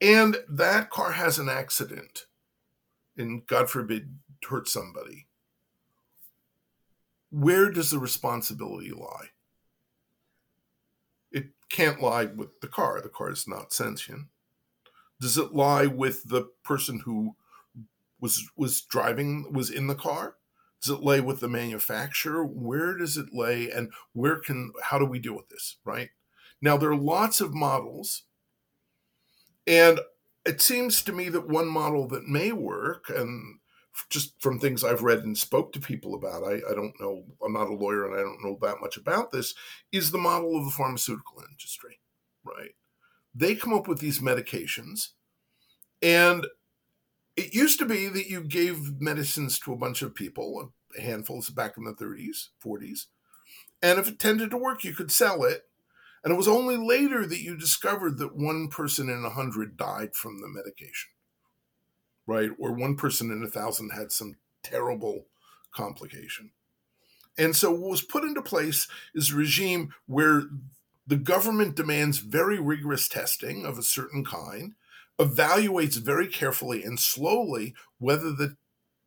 and 0.00 0.38
that 0.48 0.90
car 0.90 1.12
has 1.12 1.38
an 1.38 1.48
accident 1.48 2.26
and 3.16 3.46
God 3.46 3.68
forbid 3.68 4.18
hurt 4.48 4.68
somebody, 4.68 5.26
where 7.30 7.70
does 7.70 7.90
the 7.90 7.98
responsibility 7.98 8.90
lie? 8.90 9.28
It 11.30 11.50
can't 11.70 12.00
lie 12.00 12.24
with 12.24 12.60
the 12.60 12.66
car. 12.66 13.00
The 13.00 13.08
car 13.08 13.30
is 13.30 13.46
not 13.46 13.72
sentient. 13.72 14.26
Does 15.20 15.36
it 15.36 15.54
lie 15.54 15.86
with 15.86 16.24
the 16.24 16.48
person 16.64 17.00
who 17.04 17.36
was 18.20 18.50
was 18.56 18.80
driving 18.80 19.52
was 19.52 19.70
in 19.70 19.86
the 19.86 19.94
car? 19.94 20.36
Does 20.82 20.96
it 20.96 21.02
lay 21.02 21.20
with 21.20 21.40
the 21.40 21.48
manufacturer? 21.48 22.44
Where 22.44 22.96
does 22.96 23.16
it 23.16 23.34
lay? 23.34 23.70
And 23.70 23.90
where 24.12 24.36
can, 24.36 24.72
how 24.82 24.98
do 24.98 25.04
we 25.04 25.18
deal 25.18 25.36
with 25.36 25.48
this, 25.48 25.76
right? 25.84 26.10
Now, 26.62 26.76
there 26.76 26.90
are 26.90 26.96
lots 26.96 27.40
of 27.40 27.54
models. 27.54 28.22
And 29.66 30.00
it 30.46 30.60
seems 30.60 31.02
to 31.02 31.12
me 31.12 31.28
that 31.28 31.48
one 31.48 31.68
model 31.68 32.08
that 32.08 32.26
may 32.26 32.52
work, 32.52 33.10
and 33.10 33.58
just 34.08 34.40
from 34.40 34.58
things 34.58 34.82
I've 34.82 35.02
read 35.02 35.18
and 35.18 35.36
spoke 35.36 35.72
to 35.72 35.80
people 35.80 36.14
about, 36.14 36.44
I, 36.44 36.54
I 36.70 36.74
don't 36.74 36.98
know, 36.98 37.24
I'm 37.44 37.52
not 37.52 37.68
a 37.68 37.74
lawyer 37.74 38.06
and 38.06 38.14
I 38.14 38.22
don't 38.22 38.42
know 38.42 38.58
that 38.62 38.80
much 38.80 38.96
about 38.96 39.32
this, 39.32 39.54
is 39.92 40.10
the 40.10 40.18
model 40.18 40.56
of 40.56 40.64
the 40.64 40.70
pharmaceutical 40.70 41.42
industry, 41.48 42.00
right? 42.44 42.70
They 43.34 43.54
come 43.54 43.74
up 43.74 43.86
with 43.86 43.98
these 43.98 44.20
medications 44.20 45.10
and 46.02 46.46
it 47.40 47.54
used 47.54 47.78
to 47.78 47.86
be 47.86 48.08
that 48.08 48.28
you 48.28 48.42
gave 48.42 49.00
medicines 49.00 49.58
to 49.60 49.72
a 49.72 49.76
bunch 49.76 50.02
of 50.02 50.14
people, 50.14 50.72
handfuls 51.00 51.50
back 51.50 51.76
in 51.76 51.84
the 51.84 51.92
30s, 51.92 52.48
40s, 52.64 53.06
and 53.82 53.98
if 53.98 54.08
it 54.08 54.18
tended 54.18 54.50
to 54.50 54.56
work, 54.56 54.84
you 54.84 54.92
could 54.92 55.10
sell 55.10 55.44
it. 55.44 55.64
And 56.22 56.32
it 56.32 56.36
was 56.36 56.48
only 56.48 56.76
later 56.76 57.26
that 57.26 57.40
you 57.40 57.56
discovered 57.56 58.18
that 58.18 58.36
one 58.36 58.68
person 58.68 59.08
in 59.08 59.24
a 59.24 59.30
hundred 59.30 59.76
died 59.76 60.14
from 60.14 60.40
the 60.40 60.48
medication, 60.48 61.10
right? 62.26 62.50
Or 62.58 62.72
one 62.72 62.96
person 62.96 63.30
in 63.30 63.42
a 63.42 63.48
thousand 63.48 63.90
had 63.90 64.12
some 64.12 64.36
terrible 64.62 65.26
complication. 65.72 66.50
And 67.38 67.56
so, 67.56 67.70
what 67.70 67.90
was 67.90 68.02
put 68.02 68.24
into 68.24 68.42
place 68.42 68.86
is 69.14 69.32
a 69.32 69.36
regime 69.36 69.94
where 70.06 70.42
the 71.06 71.16
government 71.16 71.74
demands 71.74 72.18
very 72.18 72.60
rigorous 72.60 73.08
testing 73.08 73.64
of 73.64 73.78
a 73.78 73.82
certain 73.82 74.22
kind 74.22 74.74
evaluates 75.20 75.98
very 75.98 76.26
carefully 76.26 76.82
and 76.82 76.98
slowly 76.98 77.74
whether 77.98 78.32
the 78.32 78.56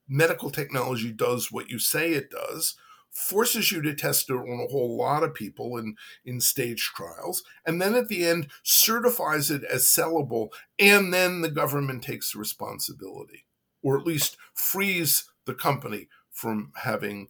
medical 0.07 0.51
technology 0.51 1.11
does 1.11 1.51
what 1.51 1.69
you 1.69 1.79
say 1.79 2.11
it 2.11 2.29
does, 2.29 2.75
forces 3.09 3.71
you 3.71 3.81
to 3.81 3.93
test 3.95 4.29
it 4.29 4.33
on 4.33 4.59
a 4.59 4.71
whole 4.71 4.97
lot 4.97 5.23
of 5.23 5.33
people 5.33 5.77
in, 5.77 5.95
in 6.25 6.39
stage 6.39 6.91
trials, 6.95 7.43
and 7.65 7.81
then 7.81 7.95
at 7.95 8.07
the 8.07 8.25
end 8.25 8.47
certifies 8.63 9.49
it 9.49 9.63
as 9.63 9.83
sellable, 9.83 10.49
and 10.79 11.13
then 11.13 11.41
the 11.41 11.51
government 11.51 12.03
takes 12.03 12.35
responsibility, 12.35 13.45
or 13.81 13.97
at 13.97 14.05
least 14.05 14.37
frees 14.53 15.29
the 15.45 15.53
company 15.53 16.07
from 16.31 16.71
having 16.75 17.27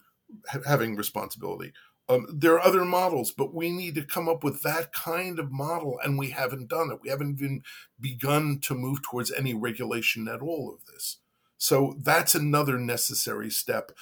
having 0.66 0.96
responsibility. 0.96 1.72
Um, 2.10 2.28
there 2.30 2.54
are 2.54 2.62
other 2.62 2.84
models, 2.84 3.32
but 3.32 3.54
we 3.54 3.70
need 3.70 3.96
to 3.96 4.04
come 4.04 4.28
up 4.28 4.44
with 4.44 4.62
that 4.64 4.92
kind 4.92 5.40
of 5.40 5.52
model, 5.52 6.00
and 6.04 6.18
we 6.18 6.32
haven't 6.32 6.68
done 6.68 6.92
it. 6.92 7.00
We 7.02 7.10
haven't 7.10 7.40
even 7.40 7.64
begun 8.00 8.60
to 8.64 8.76
move 8.76 9.02
towards 9.02 9.32
any 9.32 9.54
regulation 9.54 10.28
at 10.28 10.42
all 10.42 10.74
of 10.74 10.86
this. 10.86 11.20
So 11.58 11.96
that's 11.98 12.36
another 12.36 12.78
necessary 12.78 13.50
step, 13.50 13.94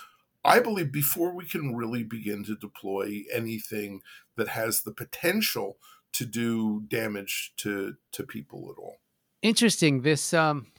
I 0.44 0.60
believe, 0.60 0.92
before 0.92 1.36
we 1.36 1.46
can 1.46 1.76
really 1.76 2.04
begin 2.04 2.44
to 2.46 2.56
deploy 2.56 3.24
anything 3.32 4.02
that 4.36 4.48
has 4.48 4.82
the 4.82 4.92
potential 4.92 5.78
to 6.14 6.26
do 6.26 6.82
damage 6.88 7.54
to 7.58 7.96
to 8.14 8.24
people 8.24 8.74
at 8.76 8.82
all. 8.82 8.98
Interesting. 9.44 10.02
This 10.02 10.34
um, 10.34 10.72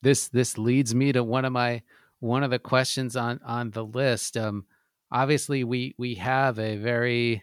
this 0.00 0.28
this 0.28 0.56
leads 0.56 0.94
me 0.94 1.12
to 1.12 1.22
one 1.22 1.44
of 1.44 1.52
my 1.52 1.82
one 2.20 2.42
of 2.42 2.50
the 2.50 2.58
questions 2.58 3.14
on 3.14 3.40
on 3.44 3.72
the 3.72 3.84
list. 3.84 4.36
Um, 4.36 4.64
obviously, 5.10 5.64
we 5.64 5.94
we 5.98 6.14
have 6.16 6.58
a 6.58 6.76
very 6.76 7.42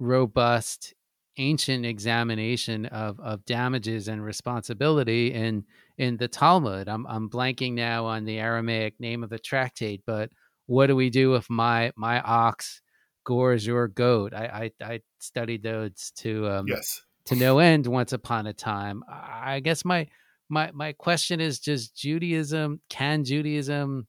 robust 0.00 0.94
ancient 1.38 1.86
examination 1.86 2.86
of 2.86 3.18
of 3.20 3.44
damages 3.44 4.08
and 4.08 4.24
responsibility 4.24 5.32
in 5.32 5.64
in 5.96 6.16
the 6.16 6.28
Talmud. 6.28 6.88
I'm 6.88 7.06
I'm 7.06 7.30
blanking 7.30 7.74
now 7.74 8.06
on 8.06 8.24
the 8.24 8.38
Aramaic 8.38 8.98
name 9.00 9.22
of 9.22 9.30
the 9.30 9.38
tractate, 9.38 10.02
but 10.06 10.30
what 10.66 10.86
do 10.86 10.96
we 10.96 11.10
do 11.10 11.34
if 11.34 11.48
my 11.48 11.92
my 11.96 12.20
ox 12.20 12.80
gores 13.24 13.66
your 13.66 13.88
goat? 13.88 14.34
I 14.34 14.70
I, 14.80 14.84
I 14.92 15.00
studied 15.18 15.62
those 15.62 16.12
to 16.16 16.48
um, 16.48 16.66
yes 16.68 17.02
to 17.26 17.36
no 17.36 17.58
end 17.58 17.86
once 17.86 18.12
upon 18.12 18.46
a 18.46 18.54
time. 18.54 19.02
I 19.08 19.60
guess 19.60 19.84
my 19.84 20.08
my 20.48 20.70
my 20.72 20.92
question 20.92 21.40
is: 21.40 21.60
just 21.60 21.96
Judaism 21.96 22.80
can 22.88 23.24
Judaism 23.24 24.06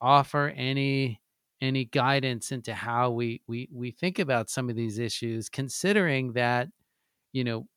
offer 0.00 0.48
any 0.56 1.20
any 1.60 1.84
guidance 1.84 2.52
into 2.52 2.74
how 2.74 3.10
we 3.10 3.42
we 3.46 3.68
we 3.72 3.90
think 3.90 4.18
about 4.18 4.50
some 4.50 4.70
of 4.70 4.76
these 4.76 4.98
issues 4.98 5.48
considering 5.48 6.32
that 6.34 6.68
you 7.32 7.44
know 7.44 7.68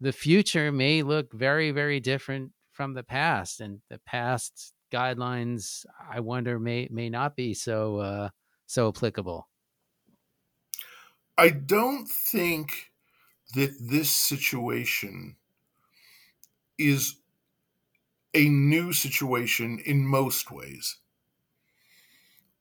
the 0.00 0.12
future 0.12 0.72
may 0.72 1.02
look 1.02 1.32
very 1.32 1.70
very 1.70 2.00
different 2.00 2.52
from 2.72 2.94
the 2.94 3.02
past 3.02 3.60
and 3.60 3.80
the 3.88 3.98
past 3.98 4.72
guidelines 4.92 5.84
i 6.08 6.18
wonder 6.20 6.58
may 6.58 6.88
may 6.90 7.08
not 7.08 7.36
be 7.36 7.54
so 7.54 7.98
uh 7.98 8.28
so 8.66 8.86
applicable. 8.88 9.48
I 11.36 11.50
don't 11.50 12.08
think 12.08 12.92
that 13.54 13.76
this 13.80 14.14
situation 14.14 15.36
is 16.78 17.16
a 18.34 18.48
new 18.48 18.92
situation 18.92 19.78
in 19.80 20.06
most 20.06 20.50
ways 20.50 20.99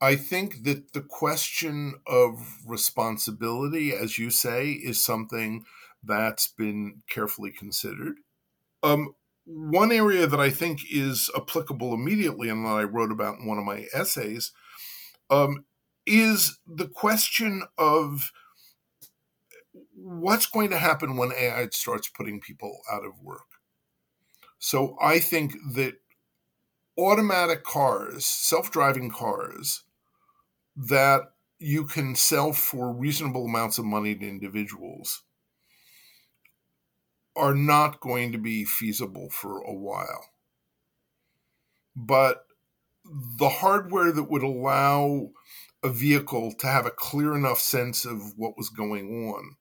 I 0.02 0.16
think 0.16 0.64
that 0.64 0.94
the 0.94 1.02
question 1.02 1.96
of 2.08 2.60
responsibility, 2.66 3.94
as 3.94 4.18
you 4.18 4.30
say, 4.30 4.72
is 4.72 5.04
something 5.04 5.66
that's 6.04 6.48
been 6.48 7.02
carefully 7.10 7.52
considered. 7.52 8.20
Um, 8.82 9.16
one 9.46 9.92
area 9.92 10.28
that 10.28 10.40
I 10.40 10.52
think 10.52 10.82
is 10.90 11.30
applicable 11.36 11.94
immediately 11.94 12.50
and 12.50 12.66
that 12.66 12.70
I 12.70 12.84
wrote 12.84 13.12
about 13.12 13.40
in 13.40 13.48
one 13.48 13.58
of 13.58 13.66
my 13.66 13.88
essays 13.94 14.54
um, 15.30 15.66
is 16.06 16.60
the 16.68 16.88
question 16.88 17.64
of 17.78 18.32
what's 19.94 20.46
going 20.46 20.70
to 20.70 20.78
happen 20.78 21.18
when 21.18 21.34
AI 21.34 21.68
starts 21.72 22.08
putting 22.08 22.40
people 22.40 22.80
out 22.92 23.04
of 23.04 23.22
work. 23.22 23.48
So 24.60 24.98
I 25.02 25.20
think 25.20 25.54
that 25.74 25.96
automatic 26.98 27.64
cars, 27.64 28.26
self 28.26 28.72
driving 28.72 29.10
cars, 29.10 29.84
that 30.88 31.34
you 31.60 31.86
can 31.86 32.16
sell 32.16 32.54
for 32.54 32.94
reasonable 32.94 33.46
amounts 33.46 33.78
of 33.78 33.86
money 33.86 34.16
to 34.16 34.28
individuals 34.28 35.24
are 37.36 37.54
not 37.54 38.00
going 38.00 38.32
to 38.32 38.38
be 38.38 38.64
feasible 38.64 39.30
for 39.30 39.60
a 39.60 39.74
while. 39.74 40.30
But 41.96 42.46
the 43.06 43.50
hardware 43.50 44.12
that 44.14 44.32
would 44.32 44.44
allow 44.44 45.32
a 45.84 45.90
vehicle 45.90 46.54
to 46.60 46.68
have 46.68 46.86
a 46.86 46.92
clear 46.92 47.36
enough 47.36 47.60
sense 47.60 48.06
of 48.06 48.38
what 48.38 48.58
was 48.58 48.70
going 48.70 49.30
on 49.30 49.56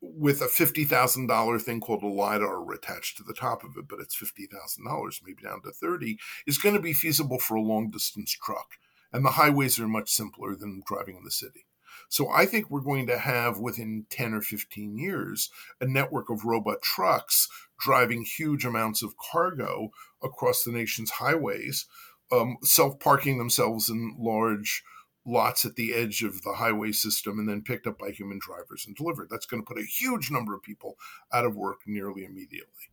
with 0.00 0.40
a 0.40 0.46
$50,000 0.46 1.62
thing 1.62 1.80
called 1.80 2.02
a 2.02 2.06
LiDAR 2.06 2.72
attached 2.72 3.18
to 3.18 3.22
the 3.22 3.34
top 3.34 3.62
of 3.62 3.76
it, 3.76 3.86
but 3.86 4.00
it's 4.00 4.16
$50,000, 4.16 5.20
maybe 5.24 5.42
down 5.42 5.62
to 5.62 5.70
30, 5.70 6.18
is 6.46 6.58
going 6.58 6.74
to 6.74 6.80
be 6.80 6.92
feasible 6.92 7.38
for 7.38 7.56
a 7.56 7.62
long 7.62 7.90
distance 7.90 8.32
truck 8.32 8.70
and 9.12 9.24
the 9.24 9.30
highways 9.30 9.78
are 9.78 9.88
much 9.88 10.10
simpler 10.10 10.54
than 10.54 10.82
driving 10.86 11.16
in 11.16 11.24
the 11.24 11.30
city. 11.30 11.66
So 12.08 12.28
I 12.28 12.44
think 12.44 12.70
we're 12.70 12.80
going 12.80 13.06
to 13.06 13.18
have 13.18 13.58
within 13.58 14.06
10 14.10 14.34
or 14.34 14.42
15 14.42 14.98
years 14.98 15.50
a 15.80 15.86
network 15.86 16.28
of 16.28 16.44
robot 16.44 16.82
trucks 16.82 17.48
driving 17.78 18.24
huge 18.24 18.64
amounts 18.64 19.02
of 19.02 19.14
cargo 19.16 19.90
across 20.22 20.64
the 20.64 20.72
nation's 20.72 21.12
highways, 21.12 21.86
um, 22.32 22.56
self 22.62 22.98
parking 22.98 23.38
themselves 23.38 23.88
in 23.88 24.16
large 24.18 24.82
lots 25.24 25.64
at 25.64 25.76
the 25.76 25.94
edge 25.94 26.22
of 26.22 26.42
the 26.42 26.54
highway 26.54 26.92
system 26.92 27.38
and 27.38 27.48
then 27.48 27.62
picked 27.62 27.86
up 27.86 27.98
by 27.98 28.10
human 28.10 28.40
drivers 28.40 28.84
and 28.86 28.96
delivered. 28.96 29.28
That's 29.30 29.46
going 29.46 29.62
to 29.62 29.66
put 29.66 29.80
a 29.80 29.86
huge 29.86 30.30
number 30.30 30.54
of 30.54 30.62
people 30.62 30.96
out 31.32 31.44
of 31.44 31.54
work 31.54 31.80
nearly 31.86 32.24
immediately. 32.24 32.89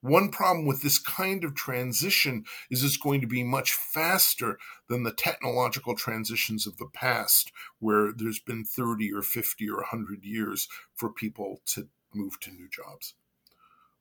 One 0.00 0.30
problem 0.30 0.66
with 0.66 0.82
this 0.82 0.98
kind 0.98 1.44
of 1.44 1.54
transition 1.54 2.44
is 2.70 2.82
it's 2.82 2.96
going 2.96 3.20
to 3.20 3.26
be 3.26 3.42
much 3.42 3.72
faster 3.72 4.58
than 4.88 5.02
the 5.02 5.12
technological 5.12 5.94
transitions 5.94 6.66
of 6.66 6.78
the 6.78 6.88
past, 6.92 7.52
where 7.78 8.12
there's 8.12 8.38
been 8.38 8.64
30 8.64 9.12
or 9.12 9.22
50 9.22 9.68
or 9.68 9.76
100 9.76 10.24
years 10.24 10.68
for 10.94 11.12
people 11.12 11.60
to 11.66 11.88
move 12.14 12.40
to 12.40 12.50
new 12.50 12.68
jobs. 12.68 13.14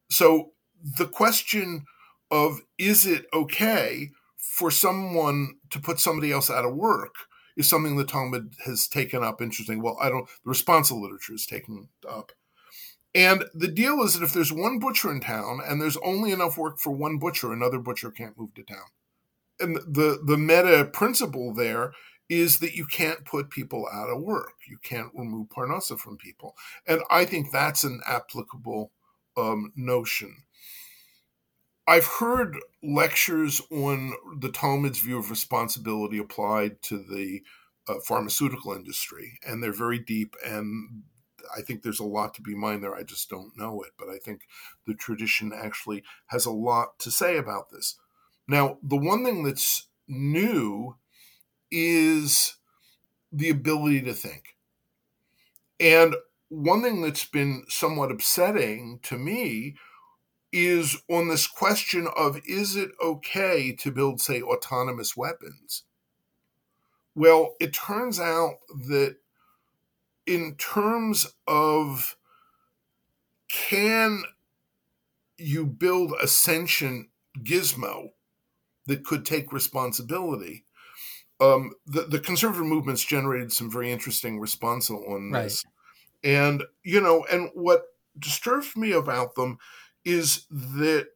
So 0.09 0.51
the 0.81 1.07
question 1.07 1.85
of 2.31 2.61
is 2.77 3.05
it 3.05 3.25
okay 3.33 4.11
for 4.37 4.71
someone 4.71 5.57
to 5.69 5.79
put 5.79 5.99
somebody 5.99 6.31
else 6.31 6.49
out 6.49 6.65
of 6.65 6.75
work 6.75 7.15
is 7.57 7.69
something 7.69 7.97
the 7.97 8.05
Talmud 8.05 8.53
has 8.65 8.87
taken 8.87 9.21
up. 9.21 9.41
Interesting. 9.41 9.81
Well, 9.81 9.97
I 9.99 10.09
don't. 10.09 10.27
The 10.45 10.51
responsa 10.51 10.99
literature 10.99 11.33
is 11.33 11.45
taken 11.45 11.89
up. 12.07 12.31
And 13.15 13.45
the 13.53 13.67
deal 13.67 14.01
is 14.03 14.13
that 14.13 14.23
if 14.23 14.33
there's 14.33 14.53
one 14.53 14.79
butcher 14.79 15.11
in 15.11 15.19
town 15.19 15.59
and 15.65 15.81
there's 15.81 15.97
only 15.97 16.31
enough 16.31 16.57
work 16.57 16.77
for 16.77 16.91
one 16.91 17.17
butcher, 17.17 17.51
another 17.51 17.79
butcher 17.79 18.11
can't 18.11 18.37
move 18.37 18.53
to 18.55 18.63
town. 18.63 18.85
And 19.59 19.77
the 19.77 20.21
the 20.23 20.37
meta 20.37 20.89
principle 20.91 21.53
there 21.53 21.93
is 22.29 22.59
that 22.59 22.75
you 22.75 22.85
can't 22.85 23.25
put 23.25 23.49
people 23.49 23.87
out 23.91 24.09
of 24.09 24.21
work. 24.21 24.53
You 24.69 24.77
can't 24.83 25.09
remove 25.15 25.49
parnasa 25.49 25.99
from 25.99 26.17
people. 26.17 26.55
And 26.87 27.01
I 27.09 27.25
think 27.25 27.51
that's 27.51 27.83
an 27.83 28.01
applicable 28.07 28.91
um, 29.35 29.73
notion. 29.75 30.43
I've 31.87 32.05
heard 32.05 32.55
lectures 32.83 33.61
on 33.71 34.13
the 34.39 34.51
Talmud's 34.51 34.99
view 34.99 35.17
of 35.17 35.31
responsibility 35.31 36.19
applied 36.19 36.83
to 36.83 36.99
the 36.99 37.41
uh, 37.87 37.95
pharmaceutical 38.05 38.73
industry, 38.73 39.39
and 39.43 39.63
they're 39.63 39.73
very 39.73 39.97
deep 39.97 40.35
and 40.45 41.01
I 41.55 41.61
think 41.61 41.81
there's 41.81 41.99
a 41.99 42.05
lot 42.05 42.33
to 42.35 42.41
be 42.41 42.55
mined 42.55 42.83
there. 42.83 42.95
I 42.95 43.03
just 43.03 43.29
don't 43.29 43.57
know 43.57 43.81
it, 43.81 43.91
but 43.97 44.09
I 44.09 44.17
think 44.17 44.41
the 44.85 44.93
tradition 44.93 45.51
actually 45.53 46.03
has 46.27 46.45
a 46.45 46.51
lot 46.51 46.99
to 46.99 47.11
say 47.11 47.37
about 47.37 47.69
this. 47.71 47.95
Now, 48.47 48.77
the 48.81 48.97
one 48.97 49.23
thing 49.23 49.43
that's 49.43 49.87
new 50.07 50.97
is 51.71 52.55
the 53.31 53.49
ability 53.49 54.01
to 54.01 54.13
think. 54.13 54.55
And 55.79 56.15
one 56.49 56.81
thing 56.81 57.01
that's 57.01 57.25
been 57.25 57.63
somewhat 57.69 58.11
upsetting 58.11 58.99
to 59.03 59.17
me 59.17 59.75
is 60.51 60.97
on 61.07 61.27
this 61.27 61.45
question 61.45 62.07
of 62.17 62.41
is 62.47 62.75
it 62.75 62.89
okay 63.03 63.71
to 63.73 63.91
build, 63.91 64.19
say, 64.19 64.41
autonomous 64.41 65.15
weapons? 65.15 65.83
Well, 67.15 67.55
it 67.59 67.73
turns 67.73 68.19
out 68.19 68.55
that 68.87 69.17
in 70.29 70.53
terms 70.57 71.33
of 71.47 72.15
can 73.51 74.23
you 75.39 75.65
build 75.65 76.13
a 76.21 76.27
sentient 76.27 77.09
gizmo 77.39 78.09
that 78.85 79.03
could 79.03 79.25
take 79.25 79.51
responsibility? 79.51 80.65
Um, 81.41 81.71
the, 81.87 82.03
the 82.03 82.19
conservative 82.19 82.65
movements 82.65 83.03
generated 83.03 83.51
some 83.51 83.71
very 83.71 83.91
interesting 83.91 84.39
response 84.39 84.91
on 84.91 85.31
this. 85.31 85.65
Right. 86.23 86.31
And, 86.31 86.63
you 86.83 87.01
know, 87.01 87.25
and 87.31 87.49
what 87.55 87.85
disturbs 88.19 88.75
me 88.75 88.91
about 88.91 89.33
them 89.33 89.57
is 90.05 90.45
that 90.51 91.07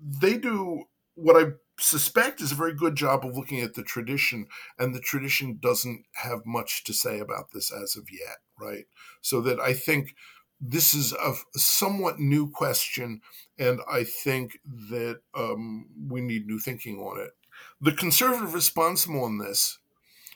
they 0.00 0.38
do 0.38 0.84
what 1.16 1.36
I 1.36 1.50
suspect 1.78 2.40
is 2.40 2.52
a 2.52 2.56
very 2.56 2.74
good 2.74 2.96
job 2.96 3.24
of 3.24 3.36
looking 3.36 3.60
at 3.60 3.74
the 3.74 3.82
tradition, 3.82 4.46
and 4.78 4.94
the 4.94 5.00
tradition 5.00 5.58
doesn't 5.60 6.04
have 6.22 6.46
much 6.46 6.84
to 6.84 6.92
say 6.92 7.18
about 7.18 7.50
this 7.52 7.72
as 7.72 7.96
of 7.96 8.08
yet, 8.10 8.38
right? 8.58 8.86
So 9.20 9.40
that 9.42 9.60
I 9.60 9.72
think 9.72 10.14
this 10.60 10.94
is 10.94 11.12
a, 11.12 11.34
somewhat 11.56 12.18
new 12.18 12.48
question, 12.48 13.20
and 13.58 13.80
I 13.90 14.04
think 14.04 14.58
that 14.64 15.20
um, 15.34 15.86
we 16.08 16.20
need 16.20 16.46
new 16.46 16.58
thinking 16.58 16.98
on 16.98 17.20
it. 17.20 17.32
The 17.80 17.92
conservative 17.92 18.54
response 18.54 19.08
on 19.08 19.38
this, 19.38 19.78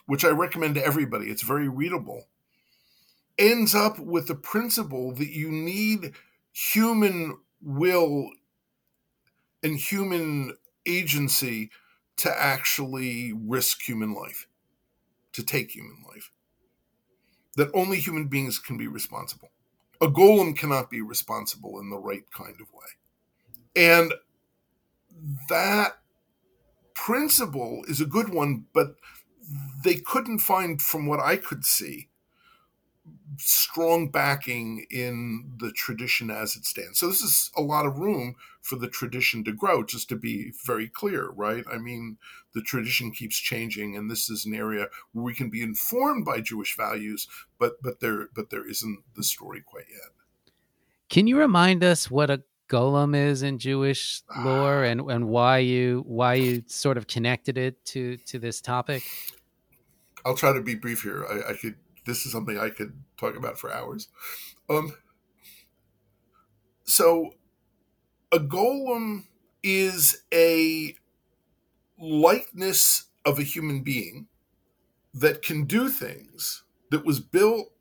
which 0.05 0.25
I 0.25 0.29
recommend 0.29 0.75
to 0.75 0.85
everybody, 0.85 1.27
it's 1.27 1.43
very 1.43 1.67
readable, 1.67 2.25
ends 3.37 3.73
up 3.73 3.97
with 3.99 4.27
the 4.27 4.35
principle 4.35 5.13
that 5.13 5.29
you 5.29 5.49
need 5.49 6.13
human 6.51 7.37
will 7.61 8.29
and 9.63 9.77
human 9.77 10.53
agency 10.89 11.69
to 12.17 12.29
actually 12.29 13.31
risk 13.33 13.81
human 13.81 14.13
life, 14.13 14.47
to 15.33 15.43
take 15.43 15.71
human 15.71 16.03
life. 16.07 16.31
That 17.55 17.71
only 17.73 17.99
human 17.99 18.27
beings 18.27 18.59
can 18.59 18.77
be 18.77 18.87
responsible. 18.87 19.51
A 20.01 20.07
golem 20.07 20.57
cannot 20.57 20.89
be 20.89 21.01
responsible 21.01 21.79
in 21.79 21.89
the 21.89 21.97
right 21.97 22.29
kind 22.31 22.55
of 22.59 22.67
way. 22.73 22.87
And 23.75 24.13
that 25.49 25.99
principle 26.93 27.83
is 27.87 28.01
a 28.01 28.05
good 28.05 28.29
one, 28.29 28.65
but 28.73 28.95
they 29.83 29.95
couldn't 29.95 30.39
find, 30.39 30.81
from 30.81 31.07
what 31.07 31.19
I 31.19 31.37
could 31.37 31.65
see, 31.65 32.08
strong 33.39 34.09
backing 34.09 34.85
in 34.89 35.51
the 35.57 35.71
tradition 35.71 36.29
as 36.29 36.55
it 36.55 36.65
stands. 36.65 36.99
So 36.99 37.07
this 37.07 37.21
is 37.21 37.51
a 37.55 37.61
lot 37.61 37.85
of 37.85 37.97
room 37.97 38.35
for 38.61 38.75
the 38.75 38.89
tradition 38.89 39.43
to 39.45 39.53
grow, 39.53 39.83
just 39.83 40.09
to 40.09 40.15
be 40.15 40.51
very 40.65 40.87
clear, 40.87 41.29
right? 41.29 41.63
I 41.71 41.77
mean, 41.77 42.17
the 42.53 42.61
tradition 42.61 43.11
keeps 43.11 43.37
changing, 43.37 43.95
and 43.95 44.11
this 44.11 44.29
is 44.29 44.45
an 44.45 44.53
area 44.53 44.87
where 45.13 45.23
we 45.23 45.33
can 45.33 45.49
be 45.49 45.61
informed 45.61 46.25
by 46.25 46.41
Jewish 46.41 46.75
values, 46.75 47.27
but 47.57 47.81
but 47.81 47.99
there 47.99 48.27
but 48.35 48.49
there 48.49 48.67
isn't 48.67 48.99
the 49.15 49.23
story 49.23 49.61
quite 49.65 49.85
yet. 49.89 50.11
Can 51.09 51.25
you 51.25 51.39
remind 51.39 51.83
us 51.83 52.11
what 52.11 52.29
a 52.29 52.43
golem 52.69 53.15
is 53.15 53.41
in 53.41 53.57
Jewish 53.57 54.21
lore 54.43 54.85
ah. 54.85 54.87
and, 54.87 55.01
and 55.09 55.27
why 55.27 55.57
you 55.59 56.03
why 56.05 56.35
you 56.35 56.63
sort 56.67 56.97
of 56.97 57.07
connected 57.07 57.57
it 57.57 57.83
to 57.85 58.17
to 58.17 58.39
this 58.39 58.61
topic? 58.61 59.03
I'll 60.25 60.35
try 60.35 60.53
to 60.53 60.61
be 60.61 60.75
brief 60.75 61.03
here. 61.03 61.25
I, 61.25 61.51
I 61.51 61.53
could 61.53 61.75
this 62.09 62.25
is 62.25 62.31
something 62.31 62.57
I 62.57 62.69
could 62.69 62.93
talk 63.17 63.35
about 63.37 63.59
for 63.59 63.71
hours. 63.71 64.07
Um, 64.69 64.93
so, 66.83 67.35
a 68.31 68.39
golem 68.39 69.25
is 69.63 70.23
a 70.33 70.95
likeness 71.99 73.05
of 73.25 73.39
a 73.39 73.43
human 73.43 73.81
being 73.81 74.27
that 75.13 75.41
can 75.41 75.65
do 75.65 75.89
things 75.89 76.63
that 76.91 77.05
was 77.05 77.19
built 77.19 77.71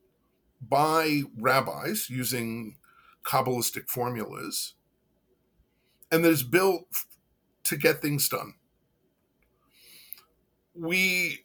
by 0.61 1.22
rabbis 1.39 2.11
using 2.11 2.76
Kabbalistic 3.24 3.89
formulas 3.89 4.74
and 6.11 6.24
that 6.24 6.31
is 6.31 6.43
built 6.43 6.87
to 7.64 7.76
get 7.76 8.01
things 8.01 8.29
done. 8.29 8.55
We 10.74 11.45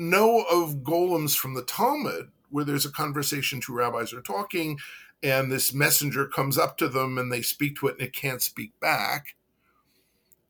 know 0.00 0.44
of 0.50 0.76
golems 0.78 1.36
from 1.36 1.54
the 1.54 1.62
Talmud 1.62 2.30
where 2.50 2.64
there's 2.64 2.86
a 2.86 2.90
conversation, 2.90 3.60
two 3.60 3.74
rabbis 3.74 4.12
are 4.12 4.22
talking, 4.22 4.78
and 5.22 5.52
this 5.52 5.72
messenger 5.72 6.26
comes 6.26 6.58
up 6.58 6.76
to 6.78 6.88
them 6.88 7.18
and 7.18 7.32
they 7.32 7.42
speak 7.42 7.78
to 7.78 7.86
it 7.88 7.98
and 7.98 8.08
it 8.08 8.14
can't 8.14 8.42
speak 8.42 8.72
back. 8.80 9.36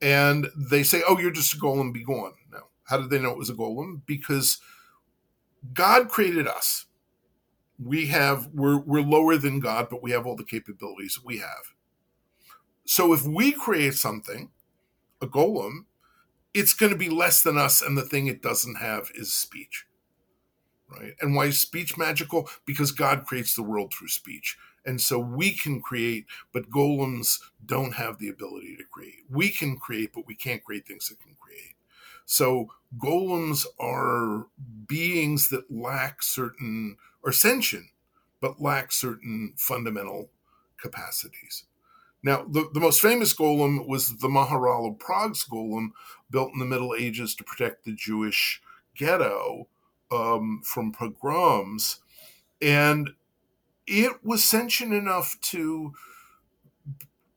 And 0.00 0.48
they 0.56 0.82
say, 0.82 1.02
Oh, 1.06 1.18
you're 1.18 1.30
just 1.30 1.54
a 1.54 1.56
golem, 1.58 1.92
be 1.92 2.04
gone. 2.04 2.32
Now, 2.50 2.68
how 2.84 2.98
did 2.98 3.10
they 3.10 3.18
know 3.18 3.32
it 3.32 3.38
was 3.38 3.50
a 3.50 3.54
golem? 3.54 4.00
Because 4.06 4.58
God 5.74 6.08
created 6.08 6.46
us. 6.46 6.86
We 7.82 8.06
have 8.06 8.48
we're 8.54 8.78
we're 8.78 9.02
lower 9.02 9.36
than 9.36 9.60
God, 9.60 9.88
but 9.90 10.02
we 10.02 10.10
have 10.12 10.26
all 10.26 10.36
the 10.36 10.44
capabilities 10.44 11.18
we 11.24 11.38
have. 11.38 11.74
So 12.84 13.12
if 13.12 13.24
we 13.24 13.52
create 13.52 13.94
something, 13.94 14.50
a 15.22 15.26
golem, 15.26 15.84
it's 16.54 16.74
going 16.74 16.92
to 16.92 16.98
be 16.98 17.08
less 17.08 17.42
than 17.42 17.56
us, 17.56 17.82
and 17.82 17.96
the 17.96 18.02
thing 18.02 18.26
it 18.26 18.42
doesn't 18.42 18.76
have 18.76 19.10
is 19.14 19.32
speech. 19.32 19.86
Right? 20.88 21.14
And 21.20 21.34
why 21.36 21.46
is 21.46 21.60
speech 21.60 21.96
magical? 21.96 22.48
Because 22.66 22.90
God 22.90 23.24
creates 23.24 23.54
the 23.54 23.62
world 23.62 23.92
through 23.92 24.08
speech. 24.08 24.56
And 24.84 25.00
so 25.00 25.18
we 25.18 25.52
can 25.52 25.80
create, 25.80 26.26
but 26.52 26.70
golems 26.70 27.38
don't 27.64 27.94
have 27.94 28.18
the 28.18 28.28
ability 28.28 28.76
to 28.76 28.84
create. 28.90 29.24
We 29.28 29.50
can 29.50 29.76
create, 29.76 30.12
but 30.14 30.26
we 30.26 30.34
can't 30.34 30.64
create 30.64 30.86
things 30.86 31.08
that 31.08 31.20
can 31.20 31.36
create. 31.38 31.74
So 32.24 32.70
golems 32.98 33.66
are 33.78 34.46
beings 34.86 35.50
that 35.50 35.70
lack 35.70 36.22
certain, 36.22 36.96
or 37.22 37.30
sentient, 37.30 37.86
but 38.40 38.60
lack 38.60 38.90
certain 38.90 39.54
fundamental 39.56 40.30
capacities. 40.80 41.64
Now, 42.22 42.44
the, 42.44 42.68
the 42.72 42.80
most 42.80 43.00
famous 43.00 43.34
golem 43.34 43.86
was 43.86 44.18
the 44.18 44.28
Maharal 44.28 44.90
of 44.90 44.98
Prague's 44.98 45.44
golem, 45.44 45.90
built 46.30 46.52
in 46.52 46.58
the 46.58 46.66
Middle 46.66 46.94
Ages 46.94 47.34
to 47.36 47.44
protect 47.44 47.84
the 47.84 47.92
Jewish 47.92 48.60
ghetto 48.94 49.68
um, 50.10 50.60
from 50.64 50.92
pogroms. 50.92 52.00
And 52.60 53.10
it 53.86 54.24
was 54.24 54.44
sentient 54.44 54.92
enough 54.92 55.40
to 55.40 55.94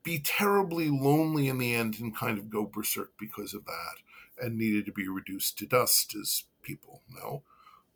be 0.04 0.20
terribly 0.20 0.90
lonely 0.90 1.48
in 1.48 1.58
the 1.58 1.74
end 1.74 2.00
and 2.00 2.16
kind 2.16 2.38
of 2.38 2.50
go 2.50 2.66
berserk 2.66 3.12
because 3.18 3.54
of 3.54 3.66
that 3.66 4.44
and 4.46 4.58
needed 4.58 4.86
to 4.86 4.92
be 4.92 5.08
reduced 5.08 5.58
to 5.58 5.66
dust, 5.66 6.14
as 6.16 6.44
people 6.62 7.02
know. 7.10 7.44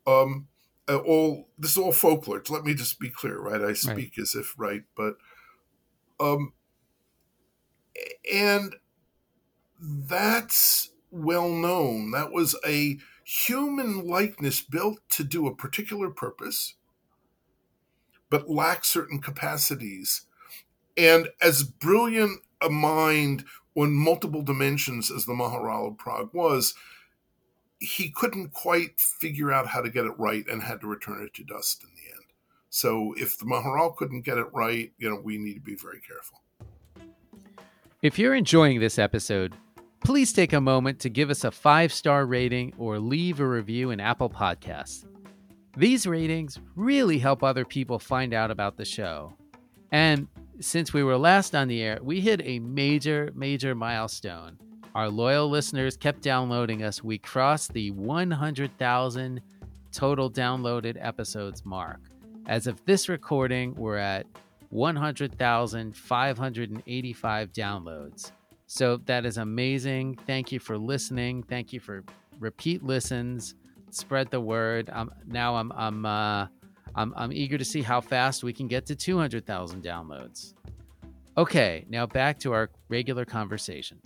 Um, 0.06 0.48
uh, 0.88 0.96
all 0.96 1.48
this 1.58 1.72
is 1.72 1.76
all 1.76 1.92
folklore. 1.92 2.42
Let 2.48 2.64
me 2.64 2.72
just 2.72 2.98
be 2.98 3.10
clear, 3.10 3.38
right? 3.38 3.60
I 3.60 3.74
speak 3.74 4.14
right. 4.16 4.22
as 4.22 4.34
if 4.34 4.54
right, 4.56 4.84
but 4.96 5.16
um, 6.18 6.54
and 8.32 8.74
that's 9.88 10.90
well 11.10 11.48
known. 11.48 12.10
That 12.10 12.32
was 12.32 12.56
a 12.66 12.98
human 13.24 14.06
likeness 14.06 14.60
built 14.60 15.00
to 15.10 15.24
do 15.24 15.46
a 15.46 15.54
particular 15.54 16.10
purpose, 16.10 16.74
but 18.30 18.50
lacks 18.50 18.88
certain 18.88 19.20
capacities. 19.20 20.22
And 20.96 21.28
as 21.40 21.62
brilliant 21.62 22.40
a 22.60 22.70
mind 22.70 23.44
on 23.74 23.92
multiple 23.92 24.42
dimensions 24.42 25.10
as 25.10 25.24
the 25.24 25.32
Maharal 25.32 25.88
of 25.88 25.98
Prague 25.98 26.30
was, 26.32 26.74
he 27.78 28.10
couldn't 28.10 28.52
quite 28.52 28.98
figure 28.98 29.52
out 29.52 29.68
how 29.68 29.80
to 29.80 29.90
get 29.90 30.04
it 30.04 30.18
right 30.18 30.44
and 30.48 30.62
had 30.62 30.80
to 30.80 30.88
return 30.88 31.22
it 31.22 31.34
to 31.34 31.44
dust 31.44 31.84
in 31.84 31.90
the 31.94 32.10
end. 32.10 32.24
So 32.70 33.14
if 33.16 33.38
the 33.38 33.44
Maharal 33.44 33.94
couldn't 33.94 34.22
get 34.22 34.38
it 34.38 34.52
right, 34.52 34.92
you 34.98 35.08
know, 35.08 35.20
we 35.22 35.38
need 35.38 35.54
to 35.54 35.60
be 35.60 35.76
very 35.76 36.00
careful. 36.00 36.42
If 38.00 38.16
you're 38.16 38.36
enjoying 38.36 38.78
this 38.78 38.96
episode, 38.96 39.56
please 40.04 40.32
take 40.32 40.52
a 40.52 40.60
moment 40.60 41.00
to 41.00 41.10
give 41.10 41.30
us 41.30 41.42
a 41.42 41.50
five 41.50 41.92
star 41.92 42.26
rating 42.26 42.72
or 42.78 43.00
leave 43.00 43.40
a 43.40 43.48
review 43.48 43.90
in 43.90 43.98
Apple 43.98 44.30
Podcasts. 44.30 45.04
These 45.76 46.06
ratings 46.06 46.60
really 46.76 47.18
help 47.18 47.42
other 47.42 47.64
people 47.64 47.98
find 47.98 48.32
out 48.32 48.52
about 48.52 48.76
the 48.76 48.84
show. 48.84 49.32
And 49.90 50.28
since 50.60 50.92
we 50.92 51.02
were 51.02 51.18
last 51.18 51.56
on 51.56 51.66
the 51.66 51.82
air, 51.82 51.98
we 52.00 52.20
hit 52.20 52.40
a 52.44 52.60
major, 52.60 53.32
major 53.34 53.74
milestone. 53.74 54.58
Our 54.94 55.08
loyal 55.08 55.50
listeners 55.50 55.96
kept 55.96 56.22
downloading 56.22 56.84
us. 56.84 57.02
We 57.02 57.18
crossed 57.18 57.72
the 57.72 57.90
100,000 57.90 59.40
total 59.90 60.30
downloaded 60.30 60.96
episodes 61.00 61.64
mark. 61.64 61.98
As 62.46 62.68
of 62.68 62.80
this 62.84 63.08
recording, 63.08 63.74
we're 63.74 63.96
at 63.96 64.24
100,585 64.70 67.52
downloads. 67.52 68.32
So 68.66 68.96
that 69.06 69.24
is 69.24 69.38
amazing. 69.38 70.18
Thank 70.26 70.52
you 70.52 70.60
for 70.60 70.76
listening. 70.76 71.42
Thank 71.42 71.72
you 71.72 71.80
for 71.80 72.04
repeat 72.38 72.82
listens. 72.82 73.54
Spread 73.90 74.30
the 74.30 74.40
word. 74.40 74.90
Um, 74.92 75.10
now 75.26 75.56
I'm 75.56 75.72
I'm 75.72 76.04
uh, 76.04 76.48
I'm 76.94 77.14
I'm 77.16 77.32
eager 77.32 77.56
to 77.56 77.64
see 77.64 77.80
how 77.80 78.02
fast 78.02 78.44
we 78.44 78.52
can 78.52 78.68
get 78.68 78.84
to 78.86 78.94
200,000 78.94 79.82
downloads. 79.82 80.52
Okay, 81.38 81.86
now 81.88 82.06
back 82.06 82.38
to 82.40 82.52
our 82.52 82.68
regular 82.88 83.24
conversation. 83.24 84.02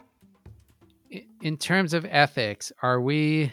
In 1.41 1.57
terms 1.57 1.95
of 1.95 2.07
ethics, 2.09 2.71
are 2.83 3.01
we 3.01 3.53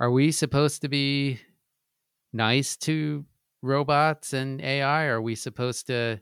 are 0.00 0.10
we 0.10 0.32
supposed 0.32 0.82
to 0.82 0.88
be 0.88 1.38
nice 2.32 2.76
to 2.78 3.24
robots 3.64 4.32
and 4.32 4.60
AI? 4.60 5.04
Are 5.04 5.22
we 5.22 5.34
supposed 5.34 5.86
to 5.88 6.20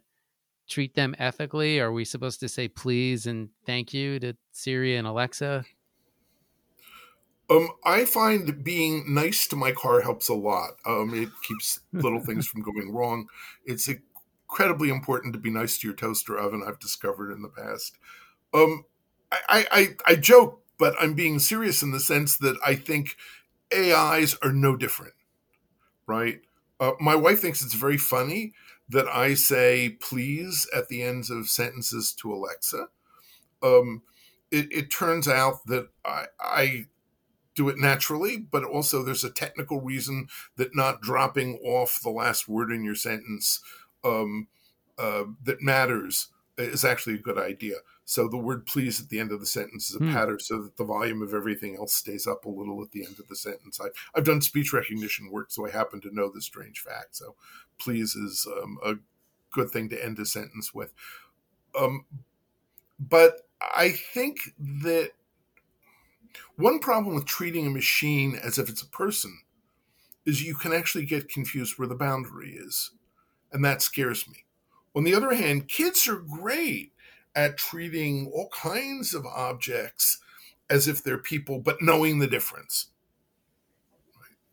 treat 0.69 0.95
them 0.95 1.15
ethically? 1.19 1.81
Are 1.81 1.93
we 1.93 2.05
supposed 2.05 2.41
to 2.41 2.49
say 2.49 2.69
please 2.69 3.27
and 3.27 3.51
thank 3.67 3.93
you 3.93 4.19
to 4.21 4.35
Siri 4.53 4.97
and 4.97 5.07
Alexa? 5.07 5.65
Um, 7.51 7.69
I 7.85 8.05
find 8.07 8.65
being 8.65 9.13
nice 9.13 9.47
to 9.49 9.57
my 9.57 9.73
car 9.73 10.01
helps 10.01 10.29
a 10.29 10.35
lot. 10.35 10.71
Um, 10.87 11.13
it 11.15 11.29
keeps 11.43 11.81
little 11.93 12.21
things 12.21 12.47
from 12.47 12.63
going 12.63 12.93
wrong. 12.95 13.27
It's 13.67 13.89
incredibly 13.89 14.89
important 14.89 15.35
to 15.35 15.39
be 15.39 15.51
nice 15.51 15.79
to 15.79 15.89
your 15.89 15.97
toaster 15.97 16.39
oven. 16.39 16.63
I've 16.67 16.79
discovered 16.79 17.33
in 17.33 17.43
the 17.43 17.49
past. 17.49 17.99
Um, 18.55 18.85
I, 19.31 19.67
I, 19.71 19.89
I 20.07 20.15
joke, 20.15 20.63
but 20.79 20.95
I'm 21.01 21.15
being 21.15 21.39
serious 21.39 21.83
in 21.83 21.91
the 21.91 22.01
sense 22.01 22.39
that 22.39 22.57
I 22.65 22.75
think 22.75 23.17
AIs 23.75 24.37
are 24.43 24.53
no 24.53 24.77
different, 24.77 25.15
right? 26.07 26.41
Uh, 26.83 26.95
my 26.99 27.15
wife 27.15 27.39
thinks 27.39 27.63
it's 27.63 27.75
very 27.75 27.97
funny 27.97 28.53
that 28.89 29.07
I 29.07 29.35
say 29.35 29.91
please 30.01 30.67
at 30.75 30.89
the 30.89 31.01
ends 31.05 31.31
of 31.31 31.49
sentences 31.49 32.13
to 32.15 32.35
Alexa. 32.35 32.89
Um, 33.63 34.03
it, 34.51 34.67
it, 34.73 34.91
turns 34.91 35.29
out 35.29 35.65
that 35.67 35.91
I, 36.05 36.25
I 36.41 36.87
do 37.55 37.69
it 37.69 37.79
naturally, 37.79 38.37
but 38.37 38.65
also 38.65 39.05
there's 39.05 39.23
a 39.23 39.31
technical 39.31 39.81
reason 39.81 40.27
that 40.57 40.75
not 40.75 41.01
dropping 41.01 41.61
off 41.65 42.01
the 42.03 42.11
last 42.11 42.49
word 42.49 42.73
in 42.73 42.83
your 42.83 42.97
sentence 42.97 43.61
um, 44.03 44.49
uh, 44.99 45.23
that 45.45 45.63
matters 45.63 46.31
is 46.59 46.85
actually 46.85 47.15
a 47.15 47.19
good 47.19 47.39
idea. 47.39 47.77
So 48.05 48.29
the 48.29 48.37
word 48.37 48.67
please 48.67 49.01
at 49.01 49.09
the 49.09 49.21
end 49.21 49.33
of 49.33 49.41
the 49.41 49.47
sentence 49.47 49.91
is 49.91 49.97
a 49.97 50.01
pattern 50.01 50.41
so 50.41 50.63
that 50.63 50.77
the 50.77 50.85
volume 50.85 51.23
of 51.23 51.35
everything 51.35 51.77
else 51.77 51.95
stays 51.95 52.27
up 52.27 52.45
a 52.45 52.49
little 52.51 52.83
at 52.83 52.91
the 52.91 53.05
end 53.05 53.19
of 53.19 53.29
the 53.29 53.37
sentence. 53.37 53.81
I, 53.81 53.87
I've 54.15 54.25
done 54.25 54.41
speech 54.41 54.73
recognition 54.73 55.31
work, 55.31 55.51
so 55.51 55.67
I 55.67 55.71
happen 55.71 56.01
to 56.03 56.15
know 56.15 56.31
this 56.31 56.45
strange 56.45 56.81
fact. 56.81 57.17
So 57.17 57.37
please 57.79 58.17
is 58.17 58.47
um, 58.61 58.79
a 58.85 58.95
good 59.53 59.71
thing 59.71 59.89
to 59.91 60.05
end 60.05 60.19
a 60.19 60.27
sentence 60.27 60.75
with. 60.75 60.93
Um, 61.79 62.05
but 62.99 63.47
I 63.61 63.91
think 63.91 64.39
that 64.59 65.13
one 66.57 66.81
problem 66.81 67.15
with 67.15 67.27
treating 67.27 67.67
a 67.67 67.71
machine 67.71 68.39
as 68.43 68.59
if 68.59 68.69
it's 68.69 68.83
a 68.83 68.89
person 68.89 69.39
is 70.27 70.43
you 70.43 70.55
can 70.55 70.73
actually 70.73 71.05
get 71.05 71.29
confused 71.29 71.79
where 71.79 71.89
the 71.89 71.95
boundary 71.95 72.53
is. 72.53 72.91
And 73.53 73.65
that 73.65 73.83
scares 73.83 74.29
me. 74.29 74.45
On 74.95 75.05
the 75.05 75.15
other 75.15 75.35
hand, 75.35 75.69
kids 75.69 76.07
are 76.09 76.17
great 76.17 76.92
at 77.35 77.57
treating 77.57 78.31
all 78.35 78.49
kinds 78.49 79.15
of 79.15 79.27
objects 79.27 80.19
as 80.69 80.89
if 80.89 81.03
they're 81.03 81.19
people, 81.19 81.59
but 81.59 81.81
knowing 81.81 82.19
the 82.19 82.27
difference. 82.27 82.89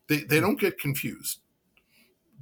They, 0.08 0.18
they 0.18 0.40
don't 0.40 0.60
get 0.60 0.78
confused 0.78 1.40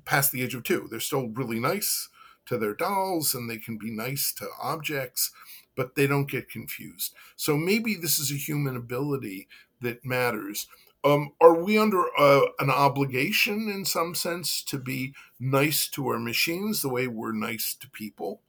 past 0.08 0.32
the 0.32 0.42
age 0.42 0.54
of 0.54 0.62
two. 0.62 0.88
They're 0.90 1.00
still 1.00 1.28
really 1.28 1.60
nice 1.60 2.08
to 2.46 2.56
their 2.56 2.74
dolls 2.74 3.34
and 3.34 3.48
they 3.48 3.58
can 3.58 3.76
be 3.76 3.90
nice 3.90 4.32
to 4.32 4.48
objects, 4.60 5.30
but 5.76 5.94
they 5.94 6.06
don't 6.06 6.30
get 6.30 6.48
confused. 6.48 7.14
So 7.36 7.56
maybe 7.58 7.94
this 7.94 8.18
is 8.18 8.32
a 8.32 8.36
human 8.36 8.74
ability 8.74 9.48
that 9.82 10.04
matters. 10.04 10.66
Um, 11.04 11.32
are 11.42 11.54
we 11.62 11.78
under 11.78 12.04
uh, 12.18 12.46
an 12.58 12.70
obligation 12.70 13.68
in 13.68 13.84
some 13.84 14.14
sense 14.14 14.62
to 14.64 14.78
be 14.78 15.14
nice 15.38 15.88
to 15.88 16.08
our 16.08 16.18
machines 16.18 16.80
the 16.80 16.88
way 16.88 17.06
we're 17.06 17.32
nice 17.32 17.74
to 17.74 17.90
people? 17.90 18.40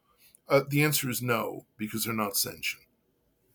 Uh, 0.49 0.63
the 0.67 0.83
answer 0.83 1.09
is 1.09 1.21
no, 1.21 1.65
because 1.77 2.05
they're 2.05 2.13
not 2.13 2.35
sentient. 2.35 2.83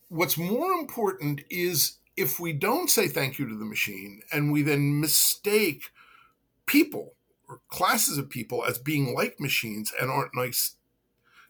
What's 0.08 0.38
more 0.38 0.72
important 0.72 1.42
is 1.50 1.98
if 2.16 2.38
we 2.38 2.52
don't 2.52 2.88
say 2.88 3.08
thank 3.08 3.38
you 3.38 3.48
to 3.48 3.56
the 3.56 3.64
machine 3.64 4.22
and 4.32 4.52
we 4.52 4.62
then 4.62 5.00
mistake 5.00 5.90
people 6.66 7.14
or 7.48 7.60
classes 7.68 8.16
of 8.16 8.30
people 8.30 8.64
as 8.64 8.78
being 8.78 9.14
like 9.14 9.40
machines 9.40 9.92
and 10.00 10.10
aren't 10.10 10.34
nice, 10.34 10.76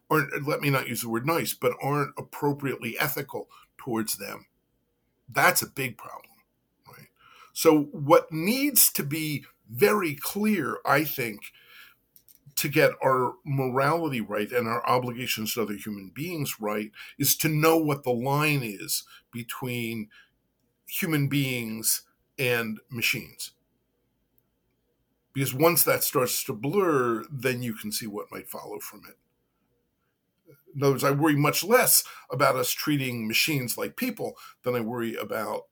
or 0.09 0.29
let 0.43 0.61
me 0.61 0.71
not 0.71 0.89
use 0.89 1.03
the 1.03 1.09
word 1.09 1.27
nice, 1.27 1.53
but 1.53 1.77
aren't 1.83 2.15
appropriately 2.17 2.97
ethical 2.99 3.49
towards 3.77 4.17
them, 4.17 4.47
that's 5.29 5.63
a 5.63 5.67
big 5.67 5.97
problem, 5.97 6.33
right? 6.89 7.09
So, 7.53 7.85
what 7.93 8.33
needs 8.33 8.93
to 8.93 9.03
be 9.03 9.45
very 9.71 10.15
clear, 10.15 10.79
I 10.85 11.05
think, 11.05 11.41
to 12.57 12.69
get 12.69 12.93
our 13.03 13.35
morality 13.45 14.21
right 14.21 14.51
and 14.51 14.69
our 14.69 14.87
obligations 14.89 15.55
to 15.55 15.63
other 15.63 15.75
human 15.75 16.11
beings 16.15 16.61
right 16.61 16.91
is 17.19 17.37
to 17.37 17.49
know 17.49 17.77
what 17.77 18.05
the 18.05 18.13
line 18.13 18.61
is 18.63 19.05
between 19.33 20.09
human 20.87 21.29
beings 21.29 22.03
and 22.39 22.81
machines. 22.91 23.53
Because 25.33 25.53
once 25.53 25.83
that 25.83 26.05
starts 26.05 26.45
to 26.45 26.53
blur, 26.53 27.25
then 27.31 27.63
you 27.63 27.75
can 27.75 27.91
see 27.91 28.07
what 28.07 28.31
might 28.31 28.49
follow 28.49 28.79
from 28.79 29.03
it. 29.09 29.17
In 30.77 30.83
other 30.83 30.93
words, 30.93 31.05
I 31.05 31.11
worry 31.11 31.37
much 31.37 31.65
less 31.65 32.05
about 32.31 32.57
us 32.57 32.71
treating 32.71 33.27
machines 33.27 33.77
like 33.77 33.97
people 33.97 34.37
than 34.63 34.75
I 34.75 34.81
worry 34.81 35.15
about 35.17 35.63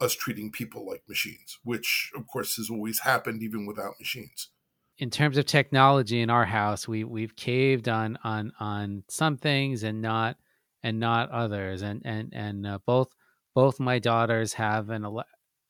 us 0.00 0.14
treating 0.14 0.50
people 0.50 0.86
like 0.86 1.08
machines, 1.08 1.58
which, 1.64 2.10
of 2.14 2.26
course, 2.26 2.56
has 2.56 2.70
always 2.70 3.00
happened 3.00 3.42
even 3.42 3.66
without 3.66 3.98
machines 3.98 4.50
in 4.98 5.10
terms 5.10 5.38
of 5.38 5.46
technology 5.46 6.20
in 6.20 6.30
our 6.30 6.44
house, 6.44 6.88
we 6.88 7.04
we've 7.04 7.36
caved 7.36 7.88
on 7.88 8.18
on 8.24 8.52
on 8.58 9.04
some 9.08 9.36
things 9.36 9.84
and 9.84 10.02
not 10.02 10.36
and 10.82 10.98
not 10.98 11.30
others. 11.30 11.82
And 11.82 12.02
and 12.04 12.32
and 12.34 12.66
uh, 12.66 12.78
both 12.84 13.08
both 13.54 13.78
my 13.78 13.98
daughters 13.98 14.54
have 14.54 14.90
an 14.90 15.06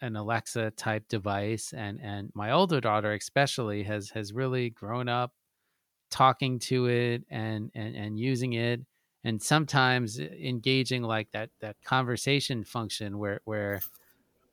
an 0.00 0.16
Alexa 0.16 0.70
type 0.72 1.08
device, 1.08 1.74
and 1.76 2.00
and 2.02 2.30
my 2.34 2.52
older 2.52 2.80
daughter 2.80 3.12
especially 3.12 3.82
has 3.84 4.10
has 4.10 4.32
really 4.32 4.70
grown 4.70 5.08
up 5.08 5.32
talking 6.10 6.58
to 6.58 6.86
it 6.86 7.24
and 7.30 7.70
and 7.74 7.94
and 7.94 8.18
using 8.18 8.54
it, 8.54 8.80
and 9.24 9.42
sometimes 9.42 10.18
engaging 10.18 11.02
like 11.02 11.30
that 11.32 11.50
that 11.60 11.76
conversation 11.84 12.64
function 12.64 13.18
where 13.18 13.40
where 13.44 13.80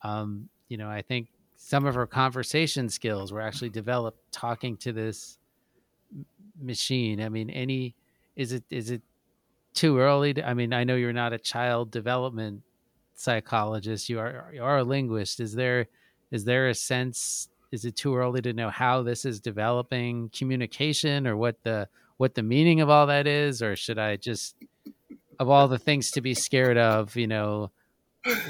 um 0.01 0.49
you 0.67 0.76
know 0.76 0.89
I 0.89 1.01
think 1.01 1.30
some 1.68 1.88
of 1.88 1.95
her 1.95 2.05
conversation 2.05 2.88
skills 2.89 3.34
were 3.34 3.41
actually 3.41 3.72
developed 3.72 4.20
talking 4.32 4.78
to 4.78 4.93
this 4.93 5.39
machine. 6.61 7.20
I 7.20 7.30
mean, 7.30 7.49
any 7.49 7.95
is 8.36 8.51
it 8.51 8.63
is 8.70 8.91
it 8.91 9.01
too 9.74 9.97
early? 9.97 10.36
To, 10.36 10.47
I 10.47 10.53
mean, 10.53 10.74
I 10.74 10.84
know 10.84 10.93
you're 10.93 11.11
not 11.11 11.34
a 11.34 11.39
child 11.39 11.89
development 11.89 12.61
psychologist. 13.16 14.09
You 14.09 14.20
are 14.20 14.51
you 14.53 14.63
are 14.63 14.78
a 14.78 14.84
linguist. 14.84 15.39
Is 15.39 15.55
there 15.55 15.88
is 16.30 16.45
there 16.45 16.70
a 16.70 16.76
sense? 16.76 17.49
Is 17.72 17.84
it 17.84 17.95
too 17.95 18.16
early 18.16 18.43
to 18.43 18.53
know 18.53 18.70
how 18.70 19.01
this 19.01 19.26
is 19.26 19.39
developing 19.39 20.30
communication 20.30 21.26
or 21.26 21.36
what 21.36 21.63
the 21.63 21.89
what 22.18 22.36
the 22.36 22.43
meaning 22.43 22.80
of 22.80 22.91
all 22.91 23.07
that 23.07 23.26
is, 23.26 23.63
or 23.63 23.76
should 23.76 23.97
I 23.97 24.18
just 24.18 24.55
of 25.39 25.49
all 25.49 25.68
the 25.68 25.80
things 25.80 26.11
to 26.11 26.22
be 26.22 26.36
scared 26.36 26.78
of, 26.78 27.16
you 27.16 27.26
know, 27.26 27.72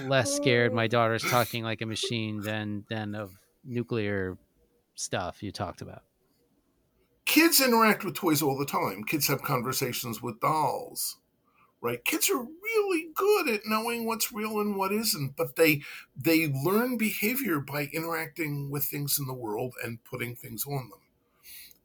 less 0.06 0.36
scared. 0.36 0.74
My 0.74 0.88
daughter's 0.88 1.24
talking 1.24 1.64
like 1.64 1.82
a 1.82 1.86
machine 1.86 2.42
than 2.42 2.86
than 2.90 3.16
of 3.16 3.38
nuclear 3.64 4.38
stuff 4.96 5.44
you 5.44 5.52
talked 5.52 5.82
about. 5.82 6.04
Kids 7.26 7.60
interact 7.60 8.04
with 8.04 8.14
toys 8.14 8.42
all 8.42 8.58
the 8.58 8.66
time. 8.66 9.04
Kids 9.04 9.28
have 9.28 9.42
conversations 9.42 10.22
with 10.22 10.40
dolls 10.40 11.18
right? 11.82 12.04
Kids 12.04 12.32
are 12.32 12.44
really 12.44 13.10
good 13.14 13.48
at 13.48 13.62
knowing 13.68 14.06
what's 14.06 14.32
real 14.32 14.60
and 14.60 14.76
what 14.76 14.92
isn't 14.92 15.36
but 15.36 15.56
they 15.56 15.84
they 16.18 16.48
learn 16.48 16.98
behavior 16.98 17.60
by 17.60 17.90
interacting 17.94 18.72
with 18.72 18.86
things 18.86 19.20
in 19.20 19.28
the 19.28 19.34
world 19.34 19.76
and 19.84 20.04
putting 20.04 20.36
things 20.36 20.66
on 20.66 20.90
them. 20.90 21.00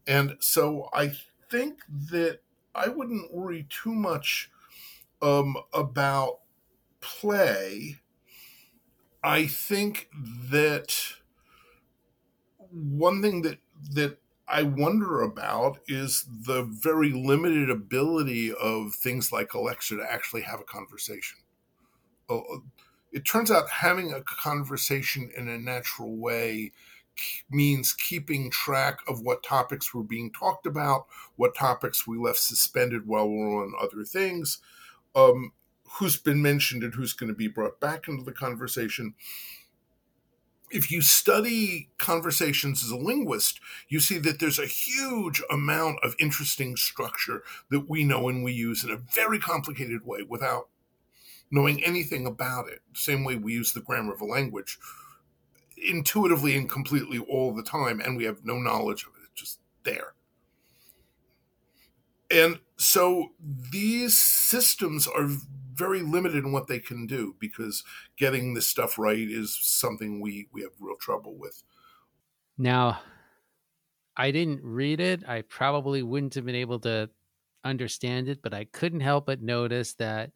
And 0.07 0.37
so 0.39 0.89
i 0.93 1.11
think 1.49 1.81
that 1.89 2.39
i 2.73 2.87
wouldn't 2.87 3.33
worry 3.33 3.67
too 3.69 3.93
much 3.93 4.49
um, 5.21 5.55
about 5.73 6.39
play, 7.01 7.97
I 9.23 9.47
think 9.47 10.09
that 10.49 10.95
one 12.71 13.21
thing 13.21 13.41
that 13.43 13.59
that 13.91 14.17
I 14.47 14.63
wonder 14.63 15.21
about 15.21 15.79
is 15.87 16.25
the 16.45 16.63
very 16.63 17.11
limited 17.11 17.69
ability 17.69 18.53
of 18.53 18.93
things 18.93 19.31
like 19.31 19.53
Alexa 19.53 19.95
to 19.97 20.03
actually 20.03 20.41
have 20.41 20.59
a 20.59 20.65
conversation. 20.65 21.39
Uh, 22.29 22.41
it 23.11 23.25
turns 23.25 23.51
out 23.51 23.69
having 23.69 24.13
a 24.13 24.21
conversation 24.21 25.31
in 25.35 25.47
a 25.47 25.57
natural 25.57 26.15
way 26.15 26.71
means 27.49 27.93
keeping 27.93 28.49
track 28.49 28.99
of 29.07 29.21
what 29.21 29.43
topics 29.43 29.93
were 29.93 30.03
being 30.03 30.31
talked 30.31 30.65
about, 30.65 31.07
what 31.35 31.55
topics 31.55 32.07
we 32.07 32.17
left 32.17 32.39
suspended 32.39 33.05
while 33.07 33.29
we 33.29 33.41
are 33.41 33.63
on 33.63 33.73
other 33.81 34.03
things, 34.03 34.59
um, 35.15 35.51
who's 35.93 36.17
been 36.17 36.41
mentioned 36.41 36.83
and 36.83 36.93
who's 36.93 37.13
going 37.13 37.31
to 37.31 37.35
be 37.35 37.47
brought 37.47 37.79
back 37.79 38.07
into 38.07 38.23
the 38.23 38.31
conversation. 38.31 39.13
If 40.69 40.89
you 40.89 41.01
study 41.01 41.89
conversations 41.97 42.83
as 42.83 42.91
a 42.91 42.95
linguist, 42.95 43.59
you 43.89 43.99
see 43.99 44.17
that 44.19 44.39
there's 44.39 44.59
a 44.59 44.65
huge 44.65 45.41
amount 45.51 45.99
of 46.01 46.15
interesting 46.17 46.77
structure 46.77 47.43
that 47.69 47.89
we 47.89 48.05
know 48.05 48.29
and 48.29 48.43
we 48.43 48.53
use 48.53 48.83
in 48.83 48.91
a 48.91 49.01
very 49.13 49.37
complicated 49.37 50.05
way 50.05 50.21
without 50.23 50.69
knowing 51.51 51.83
anything 51.83 52.25
about 52.25 52.69
it. 52.69 52.79
Same 52.93 53.25
way 53.25 53.35
we 53.35 53.51
use 53.51 53.73
the 53.73 53.81
grammar 53.81 54.13
of 54.13 54.21
a 54.21 54.25
language 54.25 54.79
intuitively 55.77 56.55
and 56.55 56.69
completely 56.69 57.19
all 57.19 57.53
the 57.53 57.63
time, 57.63 57.99
and 57.99 58.15
we 58.15 58.23
have 58.23 58.45
no 58.45 58.57
knowledge 58.57 59.03
of 59.03 59.09
it. 59.15 59.27
It's 59.31 59.41
just 59.41 59.59
there. 59.83 60.13
And 62.29 62.59
so 62.81 63.33
these 63.39 64.19
systems 64.19 65.07
are 65.07 65.27
very 65.73 66.01
limited 66.01 66.43
in 66.43 66.51
what 66.51 66.67
they 66.67 66.79
can 66.79 67.05
do 67.05 67.35
because 67.39 67.83
getting 68.17 68.55
this 68.55 68.65
stuff 68.65 68.97
right 68.97 69.29
is 69.29 69.57
something 69.61 70.19
we 70.19 70.47
we 70.51 70.61
have 70.63 70.71
real 70.79 70.95
trouble 70.95 71.35
with. 71.37 71.61
Now, 72.57 73.01
I 74.17 74.31
didn't 74.31 74.61
read 74.63 74.99
it. 74.99 75.23
I 75.27 75.41
probably 75.41 76.01
wouldn't 76.01 76.33
have 76.33 76.45
been 76.45 76.55
able 76.55 76.79
to 76.79 77.09
understand 77.63 78.27
it, 78.27 78.41
but 78.41 78.53
I 78.53 78.65
couldn't 78.65 79.01
help 79.01 79.27
but 79.27 79.43
notice 79.43 79.93
that 79.95 80.31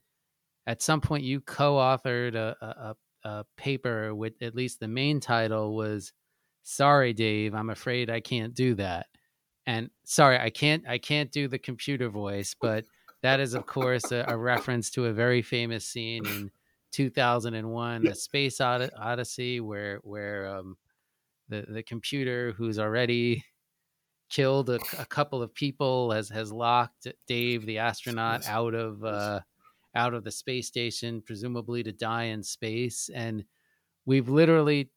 at 0.68 0.84
some 0.84 1.02
point 1.02 1.24
you 1.24 1.41
co-authored 1.41 2.36
a, 2.36 2.56
a, 2.62 3.28
a 3.28 3.46
paper 3.58 4.14
with 4.14 4.34
at 4.41 4.56
least 4.56 4.80
the 4.80 4.88
main 4.88 5.20
title 5.20 5.76
was 5.76 6.14
"Sorry, 6.62 7.12
Dave, 7.14 7.56
I'm 7.56 7.72
afraid 7.72 8.12
I 8.12 8.20
can't 8.20 8.54
do 8.54 8.76
that." 8.76 9.08
And 9.68 9.89
sorry, 10.03 10.39
I 10.39 10.49
can't 10.49 10.88
I 10.88 10.97
can't 10.97 11.32
do 11.32 11.47
the 11.47 11.59
computer 11.59 12.09
voice, 12.09 12.55
but 12.59 12.86
that 13.22 13.39
is 13.39 13.53
of 13.53 13.66
course 13.66 14.11
a, 14.11 14.26
a 14.28 14.38
reference 14.38 14.91
to 14.91 15.05
a 15.05 15.13
very 15.13 15.41
famous 15.41 15.86
scene 15.86 16.26
in 16.28 16.51
2001, 16.91 18.07
A 18.07 18.16
Space 18.16 18.61
Odyssey, 18.61 19.59
where 19.59 19.99
where 20.03 20.47
um, 20.47 20.78
the 21.49 21.66
the 21.68 21.84
computer 21.84 22.53
who's 22.57 22.80
already 22.80 23.43
killed 24.30 24.70
a, 24.70 24.80
a, 24.97 25.05
couple 25.05 25.41
of 25.41 25.53
people 25.53 26.11
has 26.11 26.30
has 26.30 26.51
locked 26.51 27.07
Dave 27.28 27.66
the 27.66 27.78
astronaut 27.80 28.47
out 28.47 28.74
of 28.74 29.03
uh, 29.03 29.41
out 29.95 30.13
of 30.13 30.24
the 30.24 30.32
space 30.32 30.68
station, 30.68 31.22
presumably 31.22 31.84
to 31.84 31.91
die 31.91 32.26
in 32.26 32.43
space. 32.43 33.09
And 33.13 33.45
we've 34.05 34.30
literally 34.30 34.89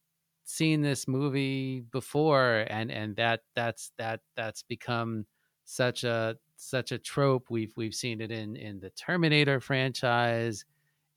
seen 0.49 0.81
this 0.81 1.07
movie 1.07 1.81
before, 1.93 2.65
and 2.71 2.91
and 2.91 3.15
that 3.17 3.43
that's 3.55 3.93
that 3.99 4.21
that's 4.35 4.63
become 4.63 5.27
such 5.65 6.05
a 6.05 6.37
such 6.57 6.91
a 6.91 6.99
trope. 6.99 7.51
We've 7.51 7.73
we've 7.77 7.95
seen 7.95 8.21
it 8.23 8.31
in 8.31 8.57
in 8.57 8.81
the 8.81 8.91
Terminator 8.91 9.61
franchise, 9.61 10.65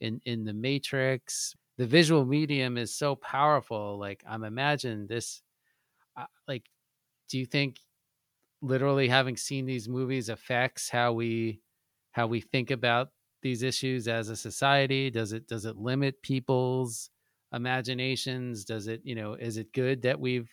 in 0.02 0.22
in 0.26 0.44
the 0.44 0.54
Matrix. 0.54 1.56
The 1.78 1.88
visual 1.88 2.26
medium 2.26 2.78
is 2.78 2.94
so 2.94 3.16
powerful. 3.16 3.98
Like 3.98 4.24
I'm 4.28 4.44
imagining 4.44 5.08
this. 5.08 5.42
Uh, 6.18 6.26
like, 6.48 6.70
do 7.30 7.40
you 7.40 7.46
think 7.46 7.80
literally 8.62 9.08
having 9.08 9.38
seen 9.38 9.66
these 9.66 9.90
movies 9.90 10.30
affects 10.30 10.90
how 10.90 11.14
we 11.14 11.62
how 12.12 12.28
we 12.28 12.42
think 12.42 12.72
about 12.72 13.12
these 13.42 13.64
issues 13.64 14.08
as 14.10 14.30
a 14.30 14.36
society? 14.36 15.10
Does 15.10 15.34
it 15.34 15.48
does 15.48 15.66
it 15.66 15.78
limit 15.78 16.22
people's 16.22 17.10
imaginations? 17.54 18.66
Does 18.66 18.88
it 18.88 19.02
you 19.04 19.16
know 19.16 19.34
is 19.34 19.58
it 19.58 19.74
good 19.74 20.04
that 20.04 20.20
we've 20.20 20.50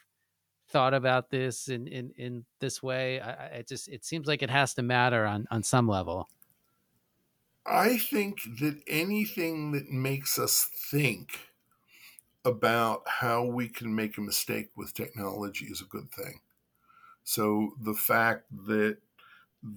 thought 0.70 0.94
about 0.94 1.30
this 1.30 1.68
in 1.68 1.86
in 1.86 2.12
in 2.16 2.44
this 2.60 2.82
way? 2.82 3.20
I, 3.20 3.46
it 3.46 3.68
just 3.68 3.88
it 3.88 4.04
seems 4.04 4.26
like 4.26 4.42
it 4.42 4.50
has 4.50 4.74
to 4.74 4.82
matter 4.82 5.24
on 5.24 5.46
on 5.50 5.62
some 5.62 5.88
level. 5.88 6.28
I 7.66 7.98
think 7.98 8.40
that 8.60 8.80
anything 8.86 9.72
that 9.72 9.90
makes 9.90 10.38
us 10.38 10.70
think 10.90 11.50
about 12.44 13.02
how 13.06 13.44
we 13.44 13.68
can 13.68 13.94
make 13.94 14.16
a 14.16 14.22
mistake 14.22 14.70
with 14.74 14.94
technology 14.94 15.66
is 15.66 15.82
a 15.82 15.84
good 15.84 16.10
thing. 16.10 16.40
So 17.24 17.74
the 17.78 17.94
fact 17.94 18.46
that 18.66 18.98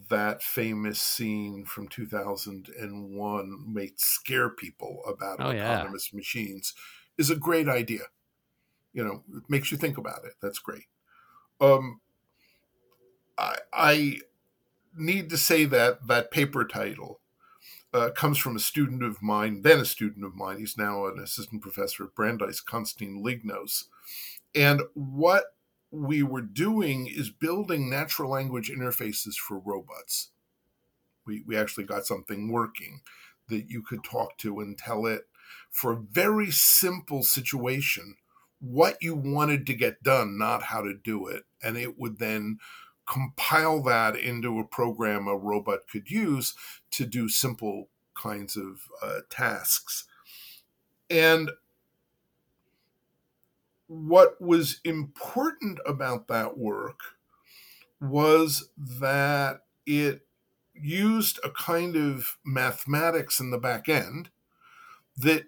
that 0.10 0.42
famous 0.44 1.02
scene 1.02 1.66
from 1.66 1.88
2001 1.88 3.74
may 3.74 3.92
scare 3.98 4.50
people 4.50 5.02
about 5.06 5.40
oh, 5.40 5.50
autonomous 5.50 6.12
yeah. 6.14 6.18
machines 6.18 6.74
is 7.18 7.30
a 7.30 7.36
great 7.36 7.68
idea. 7.68 8.04
You 8.94 9.04
know, 9.04 9.24
it 9.36 9.44
makes 9.50 9.72
you 9.72 9.78
think 9.78 9.98
about 9.98 10.26
it. 10.26 10.34
That's 10.42 10.60
great. 10.60 10.86
Um, 11.60 12.02
I, 13.38 13.56
I 13.74 14.18
need 14.96 15.30
to 15.30 15.38
say 15.38 15.66
that 15.66 16.08
that 16.08 16.32
paper 16.32 16.66
title 16.66 17.22
uh, 17.94 18.10
comes 18.12 18.38
from 18.38 18.56
a 18.56 18.60
student 18.60 19.04
of 19.04 19.22
mine, 19.22 19.62
then 19.62 19.80
a 19.80 19.86
student 19.86 20.26
of 20.26 20.36
mine. 20.36 20.60
He's 20.60 20.78
now 20.78 21.06
an 21.08 21.20
assistant 21.20 21.62
professor 21.62 22.06
at 22.06 22.16
Brandeis, 22.16 22.62
Constantine 22.62 23.24
Lignos. 23.24 23.86
And 24.56 24.82
what 24.94 25.56
we 25.92 26.24
were 26.24 26.42
doing 26.42 27.08
is 27.08 27.30
building 27.30 27.90
natural 27.90 28.32
language 28.32 28.70
interfaces 28.70 29.36
for 29.36 29.60
robots. 29.60 30.30
We, 31.26 31.44
we 31.46 31.58
actually 31.58 31.84
got 31.84 32.06
something 32.06 32.52
working 32.52 33.02
that 33.50 33.70
you 33.70 33.82
could 33.82 34.04
talk 34.04 34.38
to 34.38 34.62
and 34.62 34.78
tell 34.78 35.06
it 35.06 35.28
for 35.72 35.94
a 35.94 36.02
very 36.12 36.52
simple 36.52 37.24
situation 37.24 38.16
what 38.60 38.98
you 39.02 39.16
wanted 39.16 39.66
to 39.66 39.74
get 39.74 40.04
done, 40.04 40.38
not 40.38 40.64
how 40.64 40.82
to 40.82 40.94
do 40.94 41.28
it. 41.28 41.44
And 41.64 41.78
it 41.78 41.98
would 41.98 42.20
then 42.20 42.60
compile 43.08 43.82
that 43.84 44.16
into 44.16 44.60
a 44.60 44.64
program 44.64 45.28
a 45.28 45.36
robot 45.36 45.80
could 45.92 46.12
use 46.12 46.54
to 46.92 47.06
do 47.06 47.28
simple 47.28 47.90
kinds 48.14 48.56
of 48.56 48.88
uh, 49.02 49.22
tasks. 49.30 50.06
And 51.10 51.52
what 53.88 54.40
was 54.40 54.80
important 54.86 55.80
about 55.86 56.28
that 56.28 56.58
work 56.58 57.00
was 58.00 58.70
that 58.78 59.64
it 59.86 60.22
used 60.74 61.40
a 61.44 61.50
kind 61.50 61.96
of 61.96 62.38
mathematics 62.46 63.40
in 63.40 63.52
the 63.52 63.58
back 63.58 63.90
end 63.90 64.30
that 65.18 65.46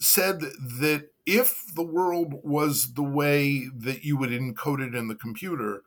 said 0.00 0.40
that 0.40 1.10
if 1.26 1.64
the 1.74 1.82
world 1.82 2.34
was 2.42 2.94
the 2.94 3.02
way 3.02 3.68
that 3.74 4.04
you 4.04 4.16
would 4.16 4.30
encode 4.30 4.86
it 4.86 4.94
in 4.94 5.08
the 5.08 5.14
computer, 5.14 5.82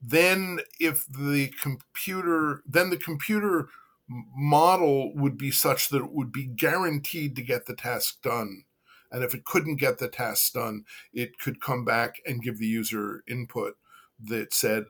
then 0.00 0.60
if 0.78 1.06
the 1.06 1.52
computer, 1.60 2.62
then 2.66 2.90
the 2.90 2.96
computer 2.96 3.68
model 4.08 5.14
would 5.14 5.36
be 5.36 5.50
such 5.50 5.88
that 5.90 6.04
it 6.04 6.12
would 6.12 6.32
be 6.32 6.46
guaranteed 6.46 7.36
to 7.36 7.42
get 7.42 7.66
the 7.66 7.74
task 7.74 8.22
done 8.22 8.64
and 9.10 9.24
if 9.24 9.34
it 9.34 9.44
couldn't 9.44 9.76
get 9.76 9.98
the 9.98 10.08
task 10.08 10.52
done, 10.52 10.84
it 11.12 11.38
could 11.38 11.60
come 11.60 11.84
back 11.84 12.20
and 12.26 12.42
give 12.42 12.58
the 12.58 12.66
user 12.66 13.22
input 13.26 13.76
that 14.22 14.52
said, 14.52 14.84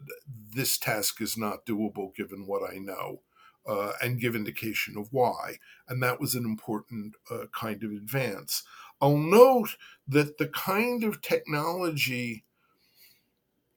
this 0.54 0.78
task 0.78 1.20
is 1.20 1.36
not 1.36 1.66
doable 1.66 2.14
given 2.14 2.46
what 2.46 2.68
I 2.68 2.78
know. 2.78 3.20
Uh, 3.68 3.92
and 4.00 4.18
give 4.18 4.34
indication 4.34 4.96
of 4.96 5.12
why. 5.12 5.58
And 5.88 6.02
that 6.02 6.18
was 6.18 6.34
an 6.34 6.46
important 6.46 7.16
uh, 7.30 7.44
kind 7.52 7.84
of 7.84 7.90
advance. 7.90 8.62
I'll 8.98 9.18
note 9.18 9.76
that 10.08 10.38
the 10.38 10.46
kind 10.48 11.04
of 11.04 11.20
technology 11.20 12.44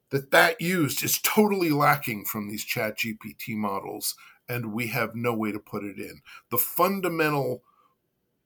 that 0.08 0.30
that 0.30 0.60
used 0.62 1.02
is 1.02 1.20
totally 1.20 1.70
lacking 1.70 2.24
from 2.24 2.48
these 2.48 2.64
chat 2.64 2.98
GPT 2.98 3.54
models, 3.54 4.14
and 4.48 4.72
we 4.72 4.86
have 4.88 5.14
no 5.14 5.34
way 5.34 5.52
to 5.52 5.58
put 5.58 5.84
it 5.84 5.98
in. 5.98 6.22
The 6.50 6.58
fundamental 6.58 7.62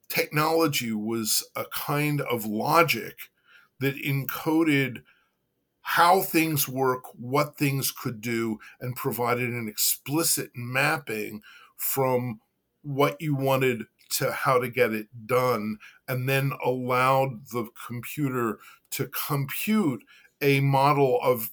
technology 0.08 0.92
was 0.92 1.44
a 1.54 1.64
kind 1.72 2.20
of 2.20 2.44
logic 2.44 3.18
that 3.80 3.96
encoded 3.96 5.02
how 5.90 6.20
things 6.20 6.68
work, 6.68 7.04
what 7.16 7.56
things 7.56 7.92
could 7.92 8.20
do, 8.20 8.58
and 8.80 8.96
provided 8.96 9.50
an 9.50 9.68
explicit 9.68 10.50
mapping 10.52 11.42
from 11.76 12.40
what 12.82 13.20
you 13.20 13.36
wanted 13.36 13.84
to 14.10 14.32
how 14.32 14.58
to 14.58 14.68
get 14.68 14.92
it 14.92 15.06
done, 15.26 15.78
and 16.08 16.28
then 16.28 16.50
allowed 16.64 17.46
the 17.52 17.68
computer 17.86 18.58
to 18.90 19.08
compute 19.28 20.02
a 20.40 20.58
model 20.58 21.20
of 21.22 21.50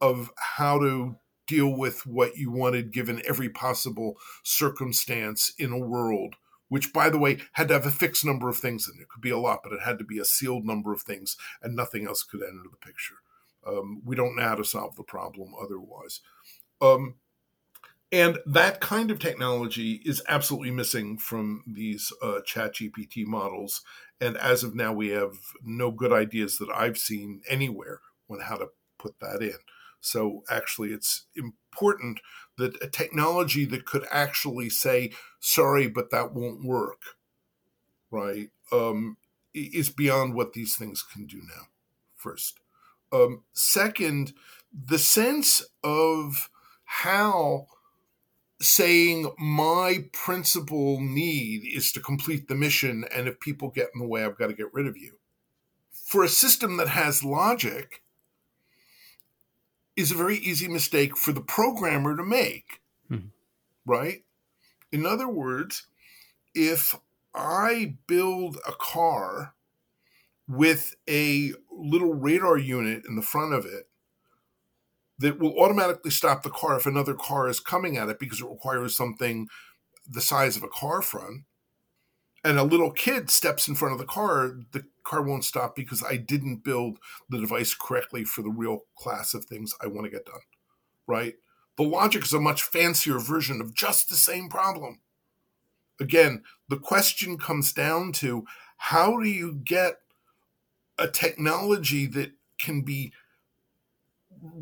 of 0.00 0.32
how 0.36 0.80
to 0.80 1.16
deal 1.46 1.68
with 1.68 2.04
what 2.04 2.36
you 2.36 2.50
wanted 2.50 2.92
given 2.92 3.22
every 3.24 3.48
possible 3.48 4.16
circumstance 4.42 5.52
in 5.58 5.70
a 5.70 5.78
world 5.78 6.34
which 6.68 6.92
by 6.92 7.08
the 7.08 7.18
way 7.18 7.38
had 7.52 7.68
to 7.68 7.74
have 7.74 7.86
a 7.86 7.90
fixed 7.92 8.24
number 8.24 8.48
of 8.48 8.56
things 8.56 8.88
in 8.88 8.98
it. 8.98 9.02
It 9.02 9.08
could 9.08 9.22
be 9.22 9.30
a 9.30 9.38
lot, 9.38 9.60
but 9.62 9.72
it 9.72 9.82
had 9.84 10.00
to 10.00 10.04
be 10.04 10.18
a 10.18 10.24
sealed 10.24 10.64
number 10.64 10.92
of 10.92 11.02
things, 11.02 11.36
and 11.62 11.76
nothing 11.76 12.04
else 12.04 12.24
could 12.24 12.42
enter 12.42 12.64
the 12.68 12.76
picture. 12.84 13.14
Um, 13.66 14.02
we 14.04 14.16
don't 14.16 14.36
know 14.36 14.42
how 14.42 14.54
to 14.54 14.64
solve 14.64 14.96
the 14.96 15.02
problem 15.02 15.52
otherwise. 15.60 16.20
Um, 16.80 17.16
and 18.12 18.38
that 18.46 18.80
kind 18.80 19.10
of 19.10 19.18
technology 19.18 20.00
is 20.04 20.22
absolutely 20.28 20.70
missing 20.70 21.18
from 21.18 21.64
these 21.66 22.12
uh, 22.22 22.40
chat 22.44 22.74
GPT 22.74 23.26
models. 23.26 23.82
And 24.20 24.36
as 24.36 24.62
of 24.62 24.74
now, 24.74 24.92
we 24.92 25.08
have 25.08 25.32
no 25.62 25.90
good 25.90 26.12
ideas 26.12 26.58
that 26.58 26.70
I've 26.70 26.98
seen 26.98 27.42
anywhere 27.48 28.00
on 28.30 28.40
how 28.40 28.56
to 28.56 28.68
put 28.98 29.18
that 29.20 29.42
in. 29.42 29.58
So 30.00 30.44
actually, 30.48 30.90
it's 30.92 31.26
important 31.34 32.20
that 32.58 32.80
a 32.82 32.88
technology 32.88 33.64
that 33.64 33.86
could 33.86 34.06
actually 34.10 34.70
say, 34.70 35.10
sorry, 35.40 35.88
but 35.88 36.10
that 36.10 36.32
won't 36.32 36.64
work, 36.64 37.02
right, 38.10 38.50
um, 38.72 39.16
is 39.52 39.90
beyond 39.90 40.34
what 40.34 40.52
these 40.52 40.76
things 40.76 41.02
can 41.02 41.26
do 41.26 41.38
now, 41.38 41.64
first. 42.14 42.60
Um, 43.12 43.42
second, 43.52 44.32
the 44.72 44.98
sense 44.98 45.64
of 45.82 46.50
how 46.84 47.66
saying 48.60 49.30
my 49.38 50.06
principal 50.12 51.00
need 51.00 51.62
is 51.64 51.92
to 51.92 52.00
complete 52.00 52.48
the 52.48 52.54
mission, 52.54 53.04
and 53.14 53.28
if 53.28 53.38
people 53.40 53.70
get 53.70 53.90
in 53.94 54.00
the 54.00 54.06
way, 54.06 54.24
I've 54.24 54.38
got 54.38 54.48
to 54.48 54.54
get 54.54 54.72
rid 54.72 54.86
of 54.86 54.96
you. 54.96 55.18
For 55.92 56.24
a 56.24 56.28
system 56.28 56.76
that 56.78 56.88
has 56.88 57.24
logic, 57.24 58.02
is 59.96 60.10
a 60.10 60.14
very 60.14 60.36
easy 60.36 60.68
mistake 60.68 61.16
for 61.16 61.32
the 61.32 61.40
programmer 61.40 62.16
to 62.16 62.22
make, 62.22 62.80
mm-hmm. 63.10 63.28
right? 63.86 64.24
In 64.92 65.06
other 65.06 65.26
words, 65.26 65.86
if 66.54 66.94
I 67.34 67.96
build 68.06 68.58
a 68.68 68.72
car 68.72 69.54
with 70.46 70.94
a 71.08 71.54
little 71.78 72.14
radar 72.14 72.56
unit 72.56 73.04
in 73.08 73.16
the 73.16 73.22
front 73.22 73.52
of 73.54 73.64
it 73.64 73.88
that 75.18 75.38
will 75.38 75.58
automatically 75.58 76.10
stop 76.10 76.42
the 76.42 76.50
car 76.50 76.76
if 76.76 76.86
another 76.86 77.14
car 77.14 77.48
is 77.48 77.60
coming 77.60 77.96
at 77.96 78.08
it 78.08 78.18
because 78.18 78.40
it 78.40 78.48
requires 78.48 78.96
something 78.96 79.48
the 80.08 80.20
size 80.20 80.56
of 80.56 80.62
a 80.62 80.68
car 80.68 81.02
front 81.02 81.42
and 82.46 82.58
a 82.58 82.64
little 82.64 82.92
kid 82.92 83.28
steps 83.28 83.66
in 83.66 83.74
front 83.74 83.92
of 83.92 83.98
the 83.98 84.04
car, 84.04 84.52
the 84.70 84.84
car 85.02 85.20
won't 85.20 85.44
stop 85.44 85.74
because 85.74 86.04
I 86.04 86.16
didn't 86.16 86.62
build 86.62 86.98
the 87.28 87.40
device 87.40 87.74
correctly 87.74 88.24
for 88.24 88.42
the 88.42 88.50
real 88.50 88.84
class 88.96 89.34
of 89.34 89.44
things 89.44 89.74
I 89.82 89.88
want 89.88 90.04
to 90.04 90.10
get 90.10 90.26
done. 90.26 90.40
Right? 91.08 91.34
The 91.76 91.82
logic 91.82 92.24
is 92.24 92.32
a 92.32 92.40
much 92.40 92.62
fancier 92.62 93.18
version 93.18 93.60
of 93.60 93.74
just 93.74 94.08
the 94.08 94.14
same 94.14 94.48
problem. 94.48 95.00
Again, 96.00 96.44
the 96.68 96.78
question 96.78 97.36
comes 97.36 97.72
down 97.72 98.12
to 98.12 98.44
how 98.76 99.18
do 99.18 99.28
you 99.28 99.54
get 99.64 99.96
a 100.98 101.08
technology 101.08 102.06
that 102.06 102.32
can 102.58 102.82
be 102.82 103.12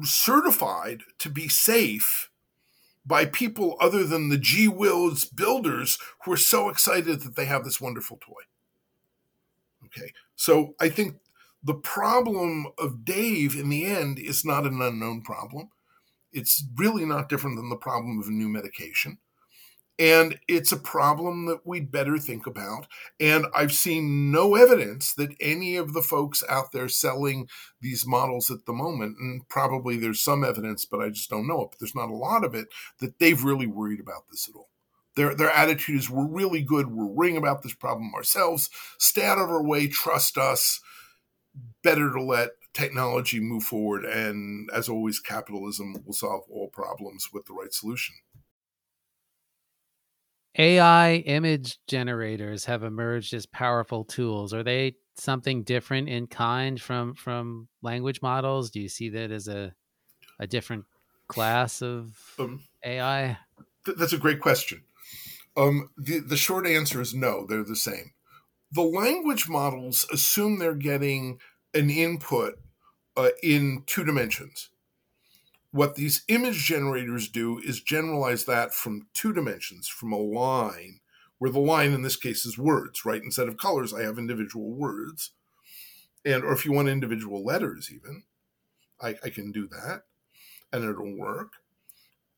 certified 0.03 1.03
to 1.19 1.29
be 1.29 1.49
safe 1.49 2.31
by 3.07 3.27
people 3.27 3.77
other 3.81 4.05
than 4.05 4.29
the 4.29 4.39
G 4.39 4.67
Wills 4.67 5.25
builders 5.25 5.99
who 6.25 6.33
are 6.33 6.39
so 6.39 6.69
excited 6.69 7.21
that 7.21 7.37
they 7.37 7.45
have 7.45 7.65
this 7.65 7.81
wonderful 7.81 8.19
toy. 8.19 8.43
Okay, 9.87 10.13
so 10.35 10.75
I 10.81 10.89
think 10.89 11.17
the 11.63 11.75
problem 11.75 12.67
of 12.79 13.05
Dave 13.05 13.57
in 13.57 13.69
the 13.69 13.85
end 13.85 14.19
is 14.19 14.45
not 14.45 14.67
an 14.67 14.81
unknown 14.81 15.23
problem. 15.23 15.71
It's 16.33 16.65
really 16.77 17.05
not 17.05 17.29
different 17.29 17.57
than 17.57 17.69
the 17.69 17.77
problem 17.77 18.19
of 18.19 18.27
a 18.27 18.33
new 18.33 18.49
medication. 18.49 19.19
And 19.99 20.41
it's 20.49 20.73
a 20.73 20.77
problem 20.77 21.47
that 21.47 21.65
we'd 21.65 21.93
better 21.93 22.19
think 22.19 22.47
about. 22.47 22.89
And 23.21 23.47
I've 23.55 23.73
seen 23.73 24.33
no 24.33 24.57
evidence 24.57 25.15
that 25.15 25.37
any 25.41 25.77
of 25.77 25.93
the 25.93 26.03
folks 26.03 26.43
out 26.49 26.73
there 26.73 26.89
selling 26.89 27.49
these 27.81 28.05
models 28.05 28.51
at 28.51 28.67
the 28.67 28.73
moment, 28.73 29.17
and 29.21 29.49
probably 29.49 29.97
there's 29.97 30.21
some 30.21 30.43
evidence, 30.43 30.85
but 30.85 31.01
I 31.01 31.11
just 31.11 31.31
don't 31.31 31.47
know 31.47 31.63
it, 31.63 31.69
but 31.71 31.79
there's 31.79 31.95
not 31.95 32.11
a 32.11 32.15
lot 32.15 32.45
of 32.45 32.55
it, 32.55 32.69
that 32.99 33.19
they've 33.21 33.45
really 33.45 33.69
worried 33.69 34.01
about 34.01 34.29
this 34.31 34.49
at 34.49 34.57
all. 34.57 34.71
Their, 35.15 35.33
their 35.33 35.51
attitude 35.51 35.97
is 35.97 36.11
we're 36.11 36.27
really 36.27 36.63
good, 36.63 36.89
we're 36.89 37.07
worrying 37.07 37.37
about 37.37 37.63
this 37.63 37.75
problem 37.75 38.13
ourselves, 38.17 38.71
stay 38.99 39.25
out 39.25 39.39
of 39.39 39.49
our 39.49 39.63
way, 39.63 39.87
trust 39.87 40.37
us. 40.37 40.81
Better 41.85 42.11
to 42.11 42.21
let 42.21 42.51
technology 42.73 43.39
move 43.39 43.63
forward. 43.63 44.05
And 44.05 44.69
as 44.75 44.89
always, 44.89 45.21
capitalism 45.21 45.95
will 46.05 46.13
solve 46.13 46.43
all 46.51 46.69
problems 46.69 47.29
with 47.33 47.47
the 47.47 47.53
right 47.53 47.73
solution. 47.73 48.17
AI 50.57 51.17
image 51.17 51.79
generators 51.89 52.65
have 52.67 52.85
emerged 52.85 53.35
as 53.35 53.47
powerful 53.47 54.05
tools. 54.05 54.55
Are 54.55 54.63
they 54.63 54.95
something 55.17 55.65
different 55.65 56.09
in 56.09 56.27
kind 56.27 56.81
from 56.81 57.15
from 57.15 57.69
language 57.83 58.23
models? 58.23 58.71
Do 58.71 58.81
you 58.81 58.89
see 58.89 59.09
that 59.11 59.31
as 59.31 59.49
a 59.49 59.75
a 60.39 60.47
different 60.47 60.85
class 61.29 61.83
of 61.83 62.17
um, 62.39 62.61
AI? 62.85 63.39
Th- 63.85 63.97
that's 63.97 64.13
a 64.13 64.19
great 64.19 64.41
question. 64.41 64.83
Um, 65.57 65.91
the 65.97 66.21
the 66.21 66.37
short 66.37 66.67
answer 66.67 67.01
is 67.01 67.15
no. 67.15 67.47
They're 67.47 67.65
the 67.65 67.77
same. 67.77 68.13
The 68.73 68.83
language 68.83 69.49
models 69.49 70.07
assume 70.13 70.59
they're 70.59 70.75
getting 70.75 71.39
an 71.73 71.91
input 71.91 72.55
uh, 73.17 73.31
in 73.43 73.83
two 73.87 74.05
dimensions 74.05 74.71
what 75.75 75.97
these 75.97 76.23
image 76.29 76.65
generators 76.65 77.29
do 77.29 77.59
is 77.59 77.81
generalize 77.81 78.45
that 78.45 78.73
from 78.73 79.09
two 79.13 79.33
dimensions, 79.33 79.89
from 79.89 80.13
a 80.13 80.17
line, 80.17 81.01
where 81.39 81.51
the 81.51 81.59
line 81.59 81.91
in 81.91 82.03
this 82.03 82.15
case 82.15 82.47
is 82.47 82.57
words, 82.57 83.05
right? 83.05 83.21
Instead 83.21 83.49
of 83.49 83.57
colors, 83.57 83.93
I 83.93 84.03
have 84.03 84.17
individual 84.17 84.71
words. 84.71 85.33
And, 86.25 86.45
or 86.45 86.53
if 86.53 86.65
you 86.65 86.71
want 86.71 86.87
individual 86.87 87.45
letters, 87.45 87.91
even, 87.93 88.23
I, 89.03 89.17
I 89.25 89.31
can 89.31 89.51
do 89.51 89.67
that 89.67 90.03
and 90.73 90.85
it'll 90.85 91.19
work. 91.19 91.55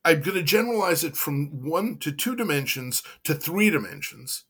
I'm 0.02 0.22
going 0.22 0.38
to 0.38 0.42
generalize 0.42 1.04
it 1.04 1.14
from 1.14 1.62
one 1.62 1.98
to 1.98 2.12
two 2.12 2.36
dimensions 2.36 3.02
to 3.24 3.34
three 3.34 3.68
dimensions 3.68 4.44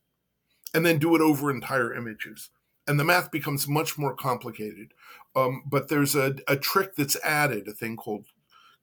and 0.72 0.86
then 0.86 0.98
do 0.98 1.16
it 1.16 1.20
over 1.20 1.50
entire 1.50 1.92
images. 1.92 2.50
And 2.86 3.00
the 3.00 3.04
math 3.04 3.32
becomes 3.32 3.66
much 3.66 3.98
more 3.98 4.14
complicated. 4.14 4.94
Um, 5.34 5.64
but 5.66 5.88
there's 5.88 6.14
a, 6.14 6.36
a 6.46 6.56
trick 6.56 6.94
that's 6.94 7.16
added, 7.24 7.66
a 7.66 7.72
thing 7.72 7.96
called 7.96 8.26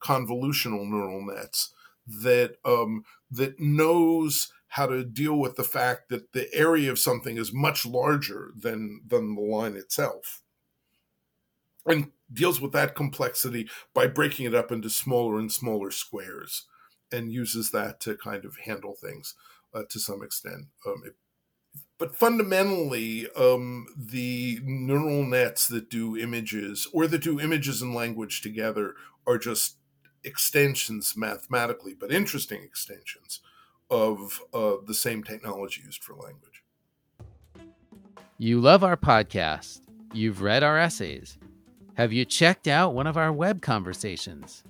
convolutional 0.04 0.88
neural 0.88 1.26
nets 1.26 1.74
that 2.06 2.56
um, 2.66 3.04
that 3.32 3.60
knows 3.60 4.52
how 4.68 4.88
to 4.88 5.04
deal 5.04 5.36
with 5.36 5.56
the 5.56 5.64
fact 5.64 6.10
that 6.10 6.34
the 6.34 6.54
area 6.54 6.92
of 6.92 7.00
something 7.00 7.38
is 7.38 7.54
much 7.54 7.86
larger 7.86 8.52
than 8.60 9.02
than 9.08 9.36
the 9.36 9.42
line 9.42 9.76
itself. 9.76 10.42
And 11.86 12.12
deals 12.32 12.62
with 12.62 12.72
that 12.72 12.96
complexity 12.96 13.70
by 13.94 14.08
breaking 14.08 14.46
it 14.46 14.56
up 14.56 14.72
into 14.72 14.90
smaller 14.90 15.38
and 15.38 15.52
smaller 15.52 15.92
squares 15.92 16.66
and 17.12 17.32
uses 17.32 17.72
that 17.72 18.00
to 18.00 18.16
kind 18.16 18.46
of 18.46 18.58
handle 18.66 18.96
things 18.96 19.36
uh, 19.74 19.84
to 19.90 20.00
some 20.00 20.24
extent 20.24 20.68
um, 20.88 21.04
it, 21.06 21.16
but 21.98 22.16
fundamentally 22.16 23.28
um, 23.36 23.86
the 23.98 24.60
neural 24.64 25.24
nets 25.24 25.68
that 25.68 25.90
do 25.90 26.18
images 26.18 26.88
or 26.94 27.08
that 27.08 27.22
do 27.22 27.40
images 27.40 27.82
and 27.82 27.94
language 27.94 28.42
together 28.42 28.96
are 29.26 29.38
just 29.38 29.78
extensions 30.24 31.16
mathematically, 31.16 31.94
but 31.94 32.12
interesting 32.12 32.64
extensions 32.64 33.42
of 33.90 34.42
uh, 34.54 34.76
the 34.86 34.94
same 34.94 35.24
technology 35.24 35.82
used 35.86 36.04
for 36.04 36.16
language. 36.16 36.64
You 38.38 38.60
love 38.60 38.84
our 38.84 38.98
podcast. 38.98 39.82
You've 40.14 40.42
read 40.42 40.64
our 40.64 40.78
essays. 40.78 41.38
Have 41.96 42.12
you 42.12 42.26
checked 42.26 42.68
out 42.68 42.94
one 42.94 43.08
of 43.08 43.18
our 43.18 43.32
web 43.32 43.62
conversations? 43.62 44.64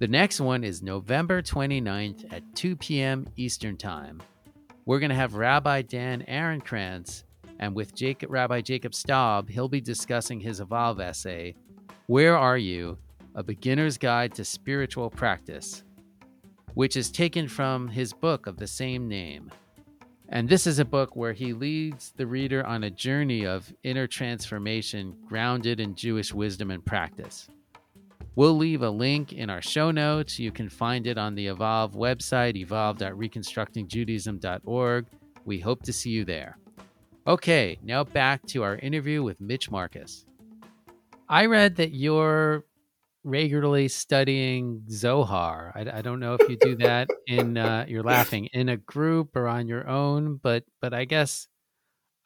The 0.00 0.08
next 0.08 0.40
one 0.40 0.64
is 0.64 0.82
November 0.82 1.42
29th 1.42 2.32
at 2.32 2.42
2 2.56 2.76
p.m. 2.76 3.26
Eastern 3.36 3.76
Time. 3.76 4.20
We're 4.86 4.98
going 4.98 5.10
to 5.10 5.16
have 5.16 5.34
Rabbi 5.34 5.82
Dan 5.82 6.24
Ehrenkrantz, 6.26 7.24
and 7.58 7.74
with 7.74 7.94
Jacob, 7.94 8.30
Rabbi 8.30 8.62
Jacob 8.62 8.94
Staub, 8.94 9.48
he'll 9.50 9.68
be 9.68 9.80
discussing 9.80 10.40
his 10.40 10.58
Evolve 10.58 11.00
essay, 11.00 11.54
Where 12.06 12.36
Are 12.36 12.58
You? 12.58 12.98
A 13.34 13.42
Beginner's 13.42 13.98
Guide 13.98 14.34
to 14.34 14.44
Spiritual 14.44 15.10
Practice, 15.10 15.82
which 16.74 16.96
is 16.96 17.10
taken 17.10 17.48
from 17.48 17.88
his 17.88 18.12
book 18.12 18.46
of 18.46 18.56
the 18.56 18.66
same 18.66 19.08
name. 19.08 19.50
And 20.28 20.48
this 20.48 20.66
is 20.66 20.78
a 20.78 20.84
book 20.84 21.16
where 21.16 21.32
he 21.32 21.52
leads 21.52 22.12
the 22.16 22.26
reader 22.26 22.64
on 22.64 22.84
a 22.84 22.90
journey 22.90 23.44
of 23.44 23.72
inner 23.82 24.06
transformation 24.06 25.16
grounded 25.26 25.80
in 25.80 25.96
Jewish 25.96 26.32
wisdom 26.32 26.70
and 26.70 26.84
practice. 26.84 27.48
We'll 28.36 28.56
leave 28.56 28.82
a 28.82 28.90
link 28.90 29.32
in 29.32 29.50
our 29.50 29.60
show 29.60 29.90
notes. 29.90 30.38
You 30.38 30.52
can 30.52 30.68
find 30.68 31.08
it 31.08 31.18
on 31.18 31.34
the 31.34 31.48
Evolve 31.48 31.94
website, 31.94 32.56
evolve.reconstructingjudaism.org. 32.56 35.06
We 35.44 35.58
hope 35.58 35.82
to 35.82 35.92
see 35.92 36.10
you 36.10 36.24
there. 36.24 36.56
Okay, 37.26 37.78
now 37.82 38.04
back 38.04 38.46
to 38.46 38.62
our 38.62 38.76
interview 38.76 39.22
with 39.22 39.38
Mitch 39.40 39.70
Marcus. 39.70 40.24
I 41.28 41.46
read 41.46 41.76
that 41.76 41.92
you're 41.92 42.64
regularly 43.24 43.88
studying 43.88 44.82
Zohar. 44.90 45.72
I, 45.74 45.98
I, 45.98 46.02
don't 46.02 46.20
know 46.20 46.34
if 46.34 46.48
you 46.48 46.56
do 46.56 46.76
that 46.76 47.08
in 47.26 47.58
uh, 47.58 47.84
you're 47.86 48.02
laughing 48.16 48.46
in 48.46 48.68
a 48.68 48.76
group 48.76 49.36
or 49.36 49.46
on 49.46 49.68
your 49.68 49.88
own, 49.88 50.40
but 50.42 50.64
but 50.80 50.94
I 50.94 51.04
guess 51.04 51.48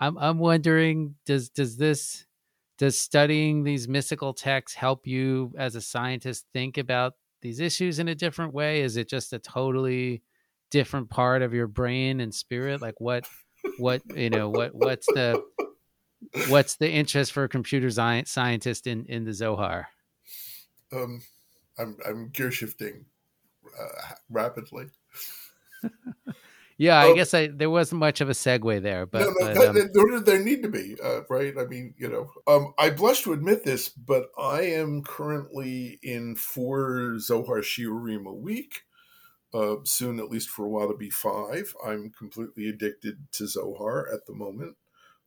I'm 0.00 0.16
I'm 0.18 0.38
wondering 0.38 1.16
does 1.26 1.48
does 1.48 1.76
this 1.76 2.26
does 2.78 2.98
studying 2.98 3.62
these 3.62 3.88
mystical 3.88 4.34
texts 4.34 4.76
help 4.76 5.06
you 5.06 5.52
as 5.56 5.76
a 5.76 5.80
scientist 5.80 6.44
think 6.52 6.76
about 6.76 7.14
these 7.40 7.60
issues 7.60 7.98
in 7.98 8.08
a 8.08 8.14
different 8.14 8.52
way? 8.52 8.82
Is 8.82 8.96
it 8.96 9.08
just 9.08 9.32
a 9.32 9.38
totally 9.38 10.22
different 10.70 11.10
part 11.10 11.42
of 11.42 11.54
your 11.54 11.68
brain 11.68 12.20
and 12.20 12.34
spirit? 12.34 12.82
Like 12.82 13.00
what 13.00 13.26
what 13.78 14.02
you 14.14 14.30
know 14.30 14.48
what 14.48 14.74
what's 14.74 15.06
the 15.06 15.42
what's 16.48 16.76
the 16.76 16.90
interest 16.90 17.32
for 17.32 17.44
a 17.44 17.48
computer 17.48 17.90
science 17.90 18.30
scientist 18.30 18.86
in 18.86 19.06
in 19.06 19.24
the 19.24 19.32
Zohar? 19.32 19.88
Um, 20.94 21.22
I'm 21.78 21.96
I'm 22.06 22.28
gear 22.30 22.50
shifting 22.50 23.06
uh, 23.66 24.14
rapidly. 24.30 24.86
yeah, 26.78 26.98
I 26.98 27.10
um, 27.10 27.14
guess 27.14 27.34
I 27.34 27.48
there 27.48 27.70
wasn't 27.70 28.00
much 28.00 28.20
of 28.20 28.28
a 28.28 28.32
segue 28.32 28.82
there, 28.82 29.06
but, 29.06 29.20
no, 29.20 29.26
no, 29.26 29.54
but 29.54 29.68
um, 29.68 29.90
nor 29.94 30.10
did 30.10 30.26
there 30.26 30.42
need 30.42 30.62
to 30.62 30.68
be, 30.68 30.96
uh, 31.02 31.22
right? 31.28 31.54
I 31.58 31.64
mean, 31.64 31.94
you 31.96 32.08
know, 32.08 32.30
um, 32.46 32.74
I 32.78 32.90
blush 32.90 33.22
to 33.22 33.32
admit 33.32 33.64
this, 33.64 33.88
but 33.88 34.30
I 34.38 34.62
am 34.62 35.02
currently 35.02 35.98
in 36.02 36.36
four 36.36 37.18
Zohar 37.18 37.58
Shiurim 37.58 38.26
a 38.26 38.34
week. 38.34 38.82
Uh, 39.52 39.76
soon, 39.84 40.18
at 40.18 40.30
least 40.30 40.48
for 40.48 40.64
a 40.64 40.68
while, 40.68 40.88
to 40.88 40.96
be 40.96 41.10
five. 41.10 41.76
I'm 41.86 42.10
completely 42.10 42.68
addicted 42.68 43.18
to 43.32 43.46
Zohar 43.46 44.12
at 44.12 44.26
the 44.26 44.34
moment. 44.34 44.76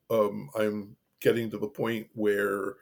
Um, 0.10 0.50
I'm 0.54 0.98
getting 1.22 1.50
to 1.52 1.58
the 1.58 1.70
point 1.70 2.08
where 2.14 2.76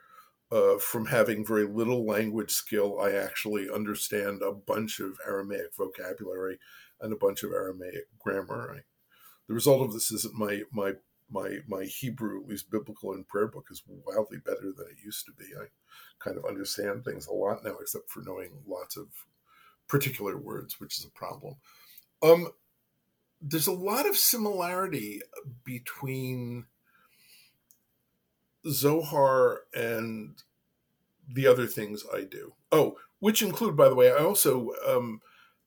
uh, 0.50 0.78
from 0.78 1.06
having 1.06 1.44
very 1.44 1.64
little 1.64 2.06
language 2.06 2.50
skill, 2.50 3.00
I 3.00 3.12
actually 3.12 3.68
understand 3.68 4.42
a 4.42 4.52
bunch 4.52 5.00
of 5.00 5.18
Aramaic 5.26 5.74
vocabulary 5.76 6.58
and 7.00 7.12
a 7.12 7.16
bunch 7.16 7.42
of 7.42 7.52
Aramaic 7.52 8.06
grammar. 8.18 8.76
I, 8.76 8.80
the 9.48 9.54
result 9.54 9.82
of 9.82 9.92
this 9.92 10.10
is 10.10 10.22
that 10.22 10.34
my 10.34 10.62
my 10.72 10.92
my 11.30 11.58
my 11.66 11.84
Hebrew, 11.84 12.42
at 12.42 12.48
least 12.48 12.70
biblical 12.70 13.12
and 13.12 13.26
prayer 13.26 13.48
book, 13.48 13.66
is 13.70 13.82
wildly 13.88 14.38
better 14.38 14.72
than 14.76 14.86
it 14.90 15.04
used 15.04 15.26
to 15.26 15.32
be. 15.32 15.46
I 15.60 15.66
kind 16.20 16.36
of 16.36 16.44
understand 16.44 17.04
things 17.04 17.26
a 17.26 17.32
lot 17.32 17.64
now, 17.64 17.76
except 17.80 18.10
for 18.10 18.22
knowing 18.22 18.50
lots 18.66 18.96
of 18.96 19.08
particular 19.88 20.36
words, 20.36 20.80
which 20.80 20.98
is 20.98 21.04
a 21.04 21.10
problem. 21.10 21.56
Um, 22.22 22.48
there's 23.40 23.66
a 23.66 23.72
lot 23.72 24.08
of 24.08 24.16
similarity 24.16 25.20
between 25.64 26.66
Zohar 28.68 29.60
and 29.74 30.42
the 31.28 31.46
other 31.46 31.66
things 31.66 32.04
I 32.14 32.22
do. 32.22 32.54
Oh, 32.72 32.96
which 33.20 33.42
include, 33.42 33.76
by 33.76 33.88
the 33.88 33.94
way, 33.94 34.10
I 34.12 34.18
also 34.18 34.70
um, 34.86 35.20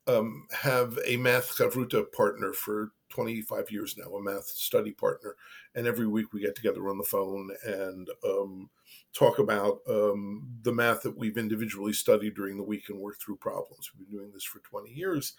um, 0.08 0.47
have 0.52 0.97
a 1.06 1.18
math 1.18 1.56
chavruta 1.56 2.12
partner 2.12 2.54
for 2.54 2.91
25 3.10 3.72
years 3.72 3.95
now, 3.97 4.16
a 4.16 4.22
math 4.22 4.47
study 4.47 4.91
partner, 4.91 5.36
and 5.76 5.88
every 5.88 6.08
week 6.08 6.32
we 6.32 6.41
get 6.41 6.56
together 6.56 6.89
on 6.89 6.97
the 6.97 7.04
phone 7.04 7.50
and 7.66 8.08
um, 8.24 8.70
talk 9.14 9.39
about 9.39 9.80
um, 9.89 10.47
the 10.62 10.72
math 10.72 11.02
that 11.02 11.18
we've 11.18 11.38
individually 11.38 11.93
studied 11.93 12.36
during 12.36 12.58
the 12.58 12.64
week 12.64 12.89
and 12.89 13.00
work 13.00 13.20
through 13.20 13.38
problems. 13.38 13.89
We've 13.97 14.08
been 14.08 14.18
doing 14.18 14.32
this 14.32 14.43
for 14.43 14.60
20 14.60 14.91
years, 14.91 15.34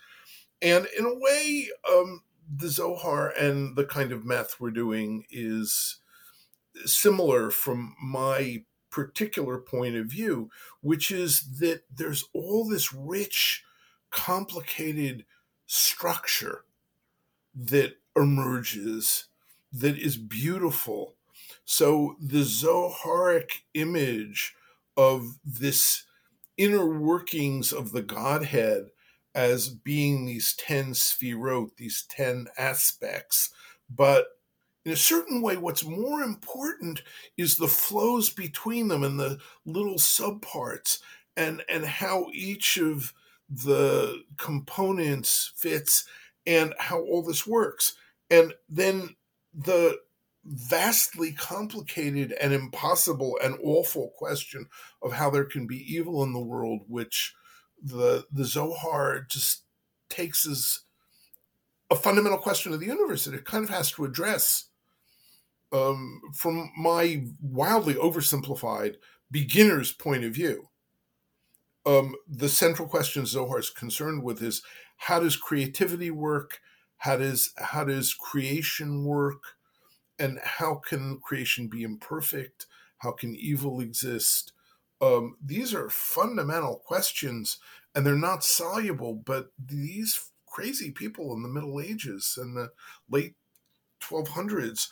and 0.60 0.86
in 0.98 1.04
a 1.04 1.14
way, 1.18 1.68
um, 1.90 2.22
the 2.56 2.68
Zohar 2.68 3.30
and 3.30 3.76
the 3.76 3.84
kind 3.84 4.12
of 4.12 4.24
math 4.24 4.56
we're 4.58 4.70
doing 4.70 5.24
is 5.30 6.00
similar 6.84 7.50
from 7.50 7.94
my 8.02 8.64
particular 8.90 9.58
point 9.58 9.96
of 9.96 10.06
view, 10.06 10.50
which 10.80 11.10
is 11.10 11.58
that 11.58 11.82
there's 11.94 12.24
all 12.32 12.68
this 12.68 12.92
rich, 12.92 13.64
complicated 14.10 15.24
structure 15.66 16.64
that 17.54 17.94
emerges 18.16 19.26
that 19.72 19.96
is 19.96 20.16
beautiful. 20.16 21.14
So 21.64 22.16
the 22.20 22.42
Zoharic 22.42 23.62
image 23.74 24.54
of 24.96 25.38
this 25.44 26.04
inner 26.56 26.86
workings 26.86 27.72
of 27.72 27.92
the 27.92 28.02
Godhead 28.02 28.90
as 29.34 29.68
being 29.68 30.26
these 30.26 30.54
10 30.54 30.92
sefirot, 30.92 31.76
these 31.76 32.04
10 32.10 32.48
aspects, 32.58 33.50
but 33.88 34.39
in 34.84 34.92
a 34.92 34.96
certain 34.96 35.42
way, 35.42 35.56
what's 35.56 35.84
more 35.84 36.22
important 36.22 37.02
is 37.36 37.56
the 37.56 37.68
flows 37.68 38.30
between 38.30 38.88
them 38.88 39.04
and 39.04 39.20
the 39.20 39.38
little 39.66 39.96
subparts 39.96 41.00
and, 41.36 41.62
and 41.68 41.84
how 41.84 42.28
each 42.32 42.78
of 42.78 43.12
the 43.48 44.22
components 44.38 45.52
fits 45.56 46.06
and 46.46 46.74
how 46.78 47.00
all 47.00 47.22
this 47.22 47.46
works. 47.46 47.94
And 48.30 48.54
then 48.68 49.16
the 49.52 49.98
vastly 50.44 51.32
complicated 51.32 52.32
and 52.40 52.52
impossible 52.52 53.38
and 53.42 53.58
awful 53.62 54.12
question 54.16 54.66
of 55.02 55.12
how 55.12 55.28
there 55.28 55.44
can 55.44 55.66
be 55.66 55.94
evil 55.94 56.22
in 56.22 56.32
the 56.32 56.40
world, 56.40 56.80
which 56.88 57.34
the 57.82 58.24
the 58.32 58.44
Zohar 58.44 59.26
just 59.28 59.64
takes 60.08 60.46
as 60.46 60.80
a 61.90 61.96
fundamental 61.96 62.38
question 62.38 62.72
of 62.72 62.80
the 62.80 62.86
universe 62.86 63.24
that 63.24 63.34
it 63.34 63.44
kind 63.44 63.64
of 63.64 63.70
has 63.70 63.90
to 63.92 64.04
address 64.04 64.69
um, 65.72 66.20
from 66.34 66.70
my 66.76 67.24
wildly 67.40 67.94
oversimplified 67.94 68.96
beginner's 69.30 69.92
point 69.92 70.24
of 70.24 70.32
view. 70.32 70.68
Um, 71.86 72.14
the 72.28 72.48
central 72.48 72.88
question 72.88 73.24
Zohar 73.26 73.58
is 73.58 73.70
concerned 73.70 74.22
with 74.22 74.42
is 74.42 74.62
how 74.96 75.20
does 75.20 75.36
creativity 75.36 76.10
work? 76.10 76.60
How 76.98 77.16
does 77.16 77.52
how 77.56 77.84
does 77.84 78.12
creation 78.14 79.04
work? 79.04 79.42
And 80.18 80.38
how 80.44 80.74
can 80.74 81.18
creation 81.20 81.68
be 81.68 81.82
imperfect? 81.82 82.66
How 82.98 83.12
can 83.12 83.34
evil 83.34 83.80
exist? 83.80 84.52
Um, 85.00 85.36
these 85.42 85.72
are 85.72 85.88
fundamental 85.88 86.82
questions, 86.84 87.56
and 87.94 88.04
they're 88.04 88.14
not 88.14 88.44
soluble. 88.44 89.14
But 89.14 89.52
these 89.58 90.30
crazy 90.46 90.90
people 90.90 91.32
in 91.32 91.42
the 91.42 91.48
Middle 91.48 91.80
Ages 91.80 92.36
and 92.40 92.54
the 92.54 92.70
late 93.08 93.34
1200s 94.02 94.88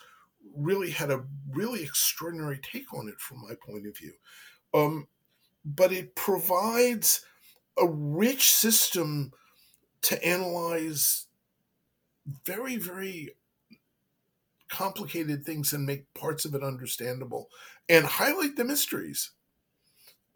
really 0.55 0.91
had 0.91 1.11
a 1.11 1.23
really 1.51 1.83
extraordinary 1.83 2.59
take 2.61 2.93
on 2.93 3.07
it 3.07 3.19
from 3.19 3.41
my 3.41 3.55
point 3.55 3.87
of 3.87 3.97
view. 3.97 4.13
Um, 4.73 5.07
but 5.65 5.91
it 5.91 6.15
provides 6.15 7.25
a 7.77 7.87
rich 7.87 8.49
system 8.49 9.31
to 10.01 10.25
analyze 10.25 11.27
very, 12.45 12.77
very 12.77 13.35
complicated 14.69 15.43
things 15.43 15.73
and 15.73 15.85
make 15.85 16.13
parts 16.13 16.45
of 16.45 16.53
it 16.53 16.63
understandable 16.63 17.49
and 17.87 18.05
highlight 18.05 18.55
the 18.55 18.63
mysteries. 18.63 19.31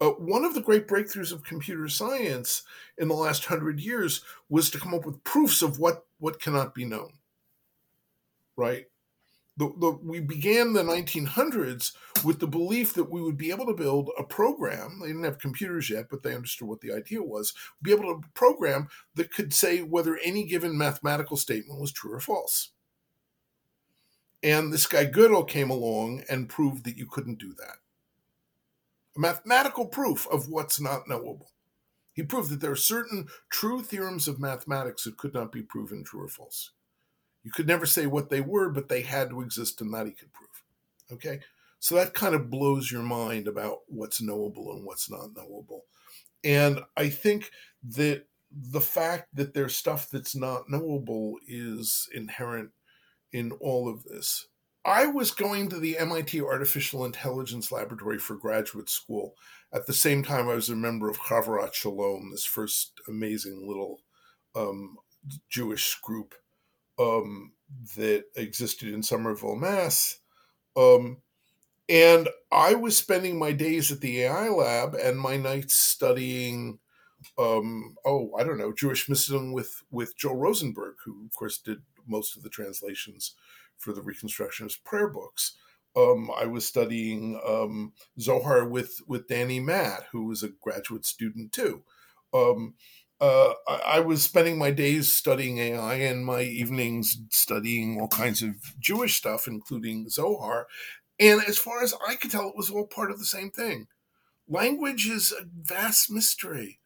Uh, 0.00 0.10
one 0.10 0.44
of 0.44 0.54
the 0.54 0.60
great 0.60 0.88
breakthroughs 0.88 1.32
of 1.32 1.44
computer 1.44 1.88
science 1.88 2.62
in 2.98 3.06
the 3.06 3.14
last 3.14 3.44
hundred 3.44 3.78
years 3.78 4.22
was 4.48 4.68
to 4.68 4.78
come 4.78 4.92
up 4.92 5.06
with 5.06 5.22
proofs 5.22 5.62
of 5.62 5.78
what, 5.78 6.04
what 6.18 6.40
cannot 6.40 6.74
be 6.74 6.84
known. 6.84 7.12
Right? 8.56 8.86
The, 9.56 9.72
the, 9.78 9.98
we 10.02 10.20
began 10.20 10.72
the 10.72 10.82
1900s 10.82 11.92
with 12.24 12.40
the 12.40 12.46
belief 12.46 12.92
that 12.94 13.10
we 13.10 13.22
would 13.22 13.36
be 13.36 13.50
able 13.50 13.66
to 13.66 13.72
build 13.74 14.10
a 14.18 14.24
program. 14.24 14.98
They 15.00 15.08
didn't 15.08 15.24
have 15.24 15.38
computers 15.38 15.88
yet, 15.88 16.06
but 16.10 16.22
they 16.22 16.34
understood 16.34 16.66
what 16.66 16.80
the 16.80 16.92
idea 16.92 17.22
was. 17.22 17.54
Be 17.80 17.92
able 17.92 18.20
to 18.20 18.28
program 18.34 18.88
that 19.14 19.32
could 19.32 19.54
say 19.54 19.82
whether 19.82 20.18
any 20.24 20.44
given 20.44 20.76
mathematical 20.76 21.36
statement 21.36 21.80
was 21.80 21.92
true 21.92 22.12
or 22.12 22.20
false. 22.20 22.70
And 24.42 24.72
this 24.72 24.86
guy 24.86 25.06
Gödel 25.06 25.48
came 25.48 25.70
along 25.70 26.24
and 26.28 26.48
proved 26.48 26.84
that 26.84 26.98
you 26.98 27.06
couldn't 27.06 27.38
do 27.38 27.54
that. 27.54 27.76
A 29.16 29.20
mathematical 29.20 29.86
proof 29.86 30.26
of 30.30 30.48
what's 30.48 30.80
not 30.80 31.08
knowable. 31.08 31.52
He 32.12 32.22
proved 32.22 32.50
that 32.50 32.60
there 32.60 32.72
are 32.72 32.76
certain 32.76 33.28
true 33.50 33.82
theorems 33.82 34.28
of 34.28 34.38
mathematics 34.38 35.04
that 35.04 35.16
could 35.16 35.32
not 35.32 35.50
be 35.50 35.62
proven 35.62 36.04
true 36.04 36.24
or 36.24 36.28
false. 36.28 36.72
You 37.44 37.50
could 37.50 37.68
never 37.68 37.86
say 37.86 38.06
what 38.06 38.30
they 38.30 38.40
were, 38.40 38.70
but 38.70 38.88
they 38.88 39.02
had 39.02 39.30
to 39.30 39.42
exist, 39.42 39.80
and 39.80 39.92
that 39.94 40.06
he 40.06 40.12
could 40.12 40.32
prove. 40.32 40.64
Okay? 41.12 41.40
So 41.78 41.94
that 41.96 42.14
kind 42.14 42.34
of 42.34 42.50
blows 42.50 42.90
your 42.90 43.02
mind 43.02 43.46
about 43.46 43.80
what's 43.86 44.22
knowable 44.22 44.72
and 44.72 44.84
what's 44.84 45.10
not 45.10 45.36
knowable. 45.36 45.82
And 46.42 46.80
I 46.96 47.10
think 47.10 47.50
that 47.90 48.24
the 48.50 48.80
fact 48.80 49.28
that 49.34 49.52
there's 49.52 49.76
stuff 49.76 50.08
that's 50.10 50.34
not 50.34 50.70
knowable 50.70 51.36
is 51.46 52.08
inherent 52.14 52.70
in 53.32 53.52
all 53.60 53.88
of 53.88 54.04
this. 54.04 54.46
I 54.86 55.06
was 55.06 55.30
going 55.30 55.68
to 55.70 55.80
the 55.80 55.98
MIT 55.98 56.40
Artificial 56.40 57.04
Intelligence 57.04 57.72
Laboratory 57.72 58.18
for 58.18 58.36
graduate 58.36 58.90
school. 58.90 59.34
At 59.72 59.86
the 59.86 59.94
same 59.94 60.22
time, 60.22 60.48
I 60.48 60.54
was 60.54 60.68
a 60.68 60.76
member 60.76 61.08
of 61.10 61.18
Havurat 61.18 61.72
Shalom, 61.72 62.30
this 62.30 62.44
first 62.44 63.00
amazing 63.08 63.66
little 63.66 64.00
um, 64.54 64.96
Jewish 65.48 65.98
group 66.02 66.34
um, 66.98 67.52
that 67.96 68.24
existed 68.36 68.92
in 68.92 69.02
Somerville, 69.02 69.56
Mass. 69.56 70.18
Um, 70.76 71.18
and 71.88 72.28
I 72.50 72.74
was 72.74 72.96
spending 72.96 73.38
my 73.38 73.52
days 73.52 73.92
at 73.92 74.00
the 74.00 74.22
AI 74.22 74.48
lab 74.48 74.94
and 74.94 75.18
my 75.18 75.36
nights 75.36 75.74
studying, 75.74 76.78
um, 77.38 77.96
oh, 78.06 78.32
I 78.38 78.44
don't 78.44 78.58
know, 78.58 78.72
Jewish 78.72 79.08
mysticism 79.08 79.52
with 79.52 79.82
with 79.90 80.16
Joel 80.16 80.36
Rosenberg, 80.36 80.96
who 81.04 81.26
of 81.26 81.34
course 81.36 81.58
did 81.58 81.82
most 82.06 82.36
of 82.36 82.42
the 82.42 82.48
translations 82.48 83.34
for 83.76 83.92
the 83.92 84.00
Reconstructionist 84.00 84.82
prayer 84.84 85.08
books. 85.08 85.56
Um, 85.96 86.30
I 86.36 86.46
was 86.46 86.66
studying 86.66 87.40
um, 87.46 87.92
Zohar 88.18 88.64
with 88.66 89.00
with 89.06 89.28
Danny 89.28 89.60
Matt, 89.60 90.04
who 90.10 90.24
was 90.24 90.42
a 90.42 90.48
graduate 90.48 91.04
student 91.04 91.52
too. 91.52 91.82
Um, 92.32 92.74
uh, 93.20 93.54
I, 93.68 94.00
was 94.00 94.22
spending 94.22 94.58
my 94.58 94.70
days 94.70 95.12
studying 95.12 95.58
AI 95.58 95.94
and 95.94 96.26
my 96.26 96.42
evenings 96.42 97.16
studying 97.30 98.00
all 98.00 98.08
kinds 98.08 98.42
of 98.42 98.54
Jewish 98.80 99.14
stuff, 99.14 99.46
including 99.46 100.08
Zohar. 100.08 100.66
And 101.20 101.40
as 101.46 101.56
far 101.56 101.82
as 101.82 101.94
I 102.06 102.16
could 102.16 102.32
tell, 102.32 102.48
it 102.48 102.56
was 102.56 102.70
all 102.70 102.86
part 102.86 103.10
of 103.10 103.18
the 103.18 103.24
same 103.24 103.50
thing. 103.50 103.86
Language 104.48 105.06
is 105.06 105.32
a 105.32 105.44
vast 105.62 106.10
mystery. 106.10 106.80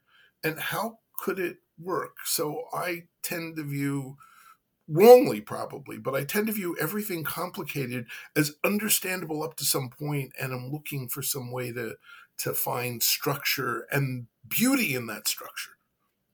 And 0.45 0.61
how 0.61 0.99
could 1.19 1.39
it 1.39 1.57
work? 1.81 2.17
So 2.25 2.65
I 2.73 3.05
tend 3.23 3.57
to 3.57 3.65
view, 3.65 4.17
wrongly 4.87 5.41
probably, 5.41 5.99
but 5.99 6.15
I 6.15 6.25
tend 6.25 6.47
to 6.49 6.53
view 6.53 6.77
everything 6.79 7.25
complicated 7.25 8.07
as 8.37 8.55
understandable 8.65 9.43
up 9.43 9.57
to 9.57 9.65
some 9.65 9.89
point, 9.89 10.33
and 10.41 10.53
I'm 10.53 10.71
looking 10.71 11.09
for 11.09 11.23
some 11.23 11.51
way 11.51 11.73
to 11.73 11.97
to 12.39 12.55
find 12.55 13.03
structure 13.03 13.89
and 13.91 14.29
beauty 14.49 14.95
in 14.95 15.09
that 15.09 15.27
structure 15.27 15.78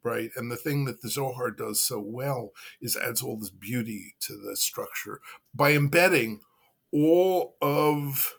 right? 0.04 0.30
And 0.36 0.50
the 0.50 0.56
thing 0.56 0.84
that 0.84 1.02
the 1.02 1.08
Zohar 1.08 1.50
does 1.50 1.80
so 1.80 1.98
well 1.98 2.50
is 2.80 2.96
adds 2.96 3.22
all 3.22 3.38
this 3.38 3.50
beauty 3.50 4.14
to 4.20 4.36
the 4.36 4.56
structure 4.56 5.20
by 5.54 5.72
embedding 5.72 6.40
all 6.92 7.56
of 7.60 8.34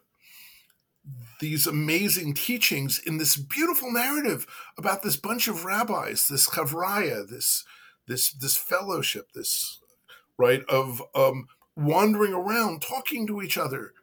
these 1.39 1.67
amazing 1.67 2.33
teachings 2.33 2.99
in 3.05 3.17
this 3.17 3.35
beautiful 3.35 3.91
narrative 3.91 4.47
about 4.77 5.03
this 5.03 5.17
bunch 5.17 5.47
of 5.47 5.65
rabbis, 5.65 6.27
this 6.27 6.49
chavraya, 6.49 7.27
this 7.27 7.65
this 8.07 8.31
this 8.31 8.55
fellowship, 8.55 9.31
this 9.33 9.79
right 10.37 10.63
of 10.69 11.01
um, 11.13 11.47
wandering 11.75 12.33
around 12.33 12.81
talking 12.81 13.27
to 13.27 13.41
each 13.41 13.57
other. 13.57 13.93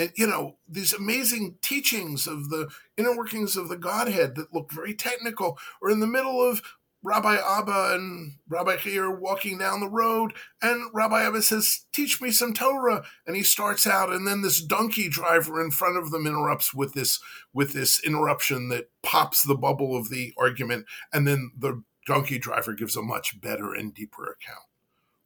And, 0.00 0.12
you 0.16 0.26
know, 0.26 0.56
these 0.66 0.94
amazing 0.94 1.56
teachings 1.60 2.26
of 2.26 2.48
the 2.48 2.68
inner 2.96 3.14
workings 3.14 3.54
of 3.54 3.68
the 3.68 3.76
Godhead 3.76 4.34
that 4.36 4.52
look 4.52 4.72
very 4.72 4.94
technical, 4.94 5.58
or 5.82 5.90
in 5.90 6.00
the 6.00 6.06
middle 6.06 6.40
of 6.40 6.62
Rabbi 7.02 7.36
Abba 7.36 7.94
and 7.94 8.36
Rabbi 8.48 8.76
Meir 8.84 9.10
walking 9.10 9.58
down 9.58 9.80
the 9.80 9.88
road, 9.88 10.32
and 10.62 10.90
Rabbi 10.94 11.22
Abba 11.22 11.42
says, 11.42 11.84
Teach 11.92 12.20
me 12.20 12.30
some 12.30 12.54
Torah. 12.54 13.04
And 13.26 13.36
he 13.36 13.42
starts 13.42 13.86
out, 13.86 14.10
and 14.10 14.26
then 14.26 14.40
this 14.42 14.62
donkey 14.62 15.08
driver 15.08 15.62
in 15.62 15.70
front 15.70 15.98
of 15.98 16.10
them 16.10 16.26
interrupts 16.26 16.74
with 16.74 16.94
this 16.94 17.20
with 17.52 17.72
this 17.72 18.02
interruption 18.02 18.68
that 18.70 18.90
pops 19.02 19.42
the 19.42 19.54
bubble 19.54 19.96
of 19.96 20.08
the 20.08 20.32
argument, 20.38 20.86
and 21.12 21.26
then 21.26 21.52
the 21.58 21.82
donkey 22.06 22.38
driver 22.38 22.72
gives 22.72 22.96
a 22.96 23.02
much 23.02 23.40
better 23.40 23.74
and 23.74 23.94
deeper 23.94 24.24
account. 24.24 24.64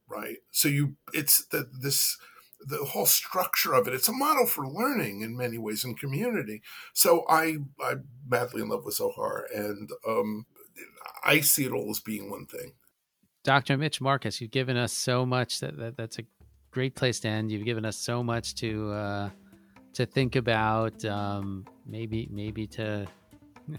Right. 0.09 0.39
So 0.51 0.69
you 0.69 0.97
it's 1.13 1.47
that 1.47 1.83
this 1.83 2.19
the 2.67 2.85
whole 2.85 3.07
structure 3.07 3.75
of 3.75 3.87
it. 3.87 3.95
It's 3.95 4.09
a 4.09 4.13
model 4.13 4.47
for 4.47 4.67
learning 4.67 5.21
in 5.21 5.37
many 5.37 5.59
ways 5.59 5.85
in 5.85 5.95
community. 5.95 6.63
So 6.93 7.25
I 7.29 7.59
I'm 7.83 8.09
madly 8.27 8.63
in 8.63 8.69
love 8.69 8.85
with 8.85 8.95
Zohar 8.95 9.47
and 9.55 9.91
um 10.07 10.47
I 11.25 11.41
see 11.41 11.65
it 11.65 11.73
all 11.73 11.91
as 11.91 12.01
being 12.01 12.31
one 12.31 12.47
thing. 12.47 12.73
Dr. 13.45 13.77
Mitch 13.77 14.01
Marcus, 14.01 14.41
you've 14.41 14.51
given 14.51 14.77
us 14.77 14.93
so 14.93 15.27
much 15.27 15.61
that, 15.61 15.77
that 15.77 15.97
that's 15.97 16.19
a 16.19 16.23
great 16.71 16.95
place 16.95 17.21
to 17.21 17.29
end. 17.29 17.53
You've 17.53 17.65
given 17.65 17.85
us 17.85 17.97
so 17.97 18.23
much 18.23 18.55
to 18.57 18.91
uh, 18.93 19.31
to 19.95 20.07
think 20.07 20.37
about. 20.37 21.05
Um, 21.05 21.65
maybe 21.87 22.29
maybe 22.31 22.67
to 22.69 23.07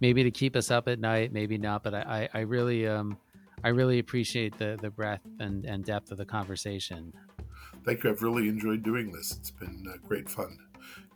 maybe 0.00 0.22
to 0.24 0.30
keep 0.30 0.56
us 0.56 0.70
up 0.70 0.88
at 0.88 0.98
night, 0.98 1.32
maybe 1.32 1.58
not. 1.58 1.82
But 1.82 1.94
I, 1.94 2.28
I, 2.34 2.38
I 2.38 2.40
really 2.42 2.86
um, 2.86 3.16
I 3.62 3.68
really 3.68 3.98
appreciate 3.98 4.58
the 4.58 4.78
the 4.80 4.90
breadth 4.90 5.26
and, 5.40 5.64
and 5.64 5.84
depth 5.84 6.10
of 6.10 6.18
the 6.18 6.26
conversation. 6.26 7.12
Thank 7.84 8.02
you. 8.02 8.10
I've 8.10 8.22
really 8.22 8.48
enjoyed 8.48 8.82
doing 8.82 9.12
this. 9.12 9.32
It's 9.32 9.50
been 9.50 9.84
uh, 9.88 9.96
great 10.06 10.28
fun. 10.28 10.58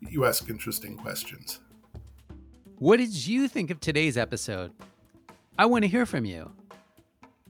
You 0.01 0.27
ask 0.27 0.49
interesting 0.49 0.97
questions. 0.97 1.61
What 2.77 2.99
did 2.99 3.27
you 3.27 3.49
think 3.49 3.71
of 3.71 3.81
today's 3.81 4.17
episode? 4.17 4.71
I 5.59 5.67
want 5.67 5.83
to 5.83 5.89
hear 5.89 6.07
from 6.07 6.25
you. 6.25 6.53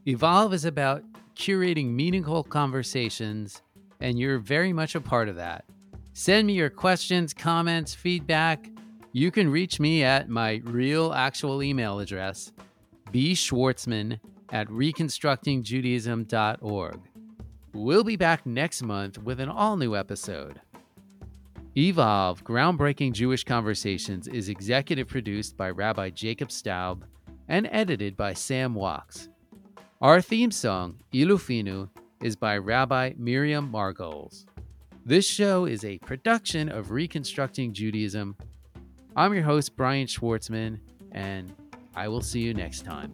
Evolve 0.07 0.55
is 0.55 0.65
about 0.65 1.05
curating 1.35 1.93
meaningful 1.93 2.45
conversations, 2.45 3.61
and 4.01 4.19
you're 4.19 4.39
very 4.39 4.73
much 4.73 4.95
a 4.95 5.01
part 5.01 5.29
of 5.29 5.37
that. 5.37 5.67
Send 6.15 6.47
me 6.47 6.55
your 6.55 6.71
questions, 6.71 7.35
comments, 7.35 7.95
feedback. 7.95 8.71
You 9.13 9.31
can 9.31 9.51
reach 9.51 9.79
me 9.79 10.03
at 10.03 10.29
my 10.29 10.63
real 10.65 11.13
actual 11.13 11.63
email 11.63 12.01
address, 12.01 12.53
bschwartzman 13.13 14.19
at 14.51 14.67
reconstructingjudaism.org. 14.69 17.01
We'll 17.75 18.05
be 18.05 18.17
back 18.17 18.47
next 18.47 18.83
month 18.83 19.19
with 19.19 19.41
an 19.41 19.49
all 19.49 19.77
new 19.77 19.95
episode. 19.95 20.61
Evolve 21.77 22.43
Groundbreaking 22.43 23.13
Jewish 23.13 23.45
Conversations 23.45 24.27
is 24.27 24.49
executive 24.49 25.07
produced 25.07 25.57
by 25.57 25.71
Rabbi 25.71 26.11
Jacob 26.11 26.51
Staub 26.51 27.05
and 27.47 27.69
edited 27.71 28.17
by 28.17 28.33
Sam 28.33 28.75
Wachs. 28.75 29.29
Our 30.01 30.23
theme 30.23 30.51
song, 30.51 30.97
Ilu 31.13 31.37
Finu, 31.37 31.91
is 32.23 32.37
by 32.37 32.57
Rabbi 32.57 33.13
Miriam 33.19 33.71
Margles. 33.71 34.47
This 35.05 35.29
show 35.29 35.67
is 35.67 35.85
a 35.85 35.99
production 35.99 36.69
of 36.69 36.91
Reconstructing 36.91 37.75
Judaism. 37.75 38.37
I'm 39.15 39.35
your 39.35 39.43
host, 39.43 39.77
Brian 39.77 40.07
Schwartzman, 40.07 40.81
and 41.13 41.53
I 41.95 42.09
will 42.09 42.23
see 42.23 42.41
you 42.41 42.55
next 42.55 42.85
time. 42.85 43.13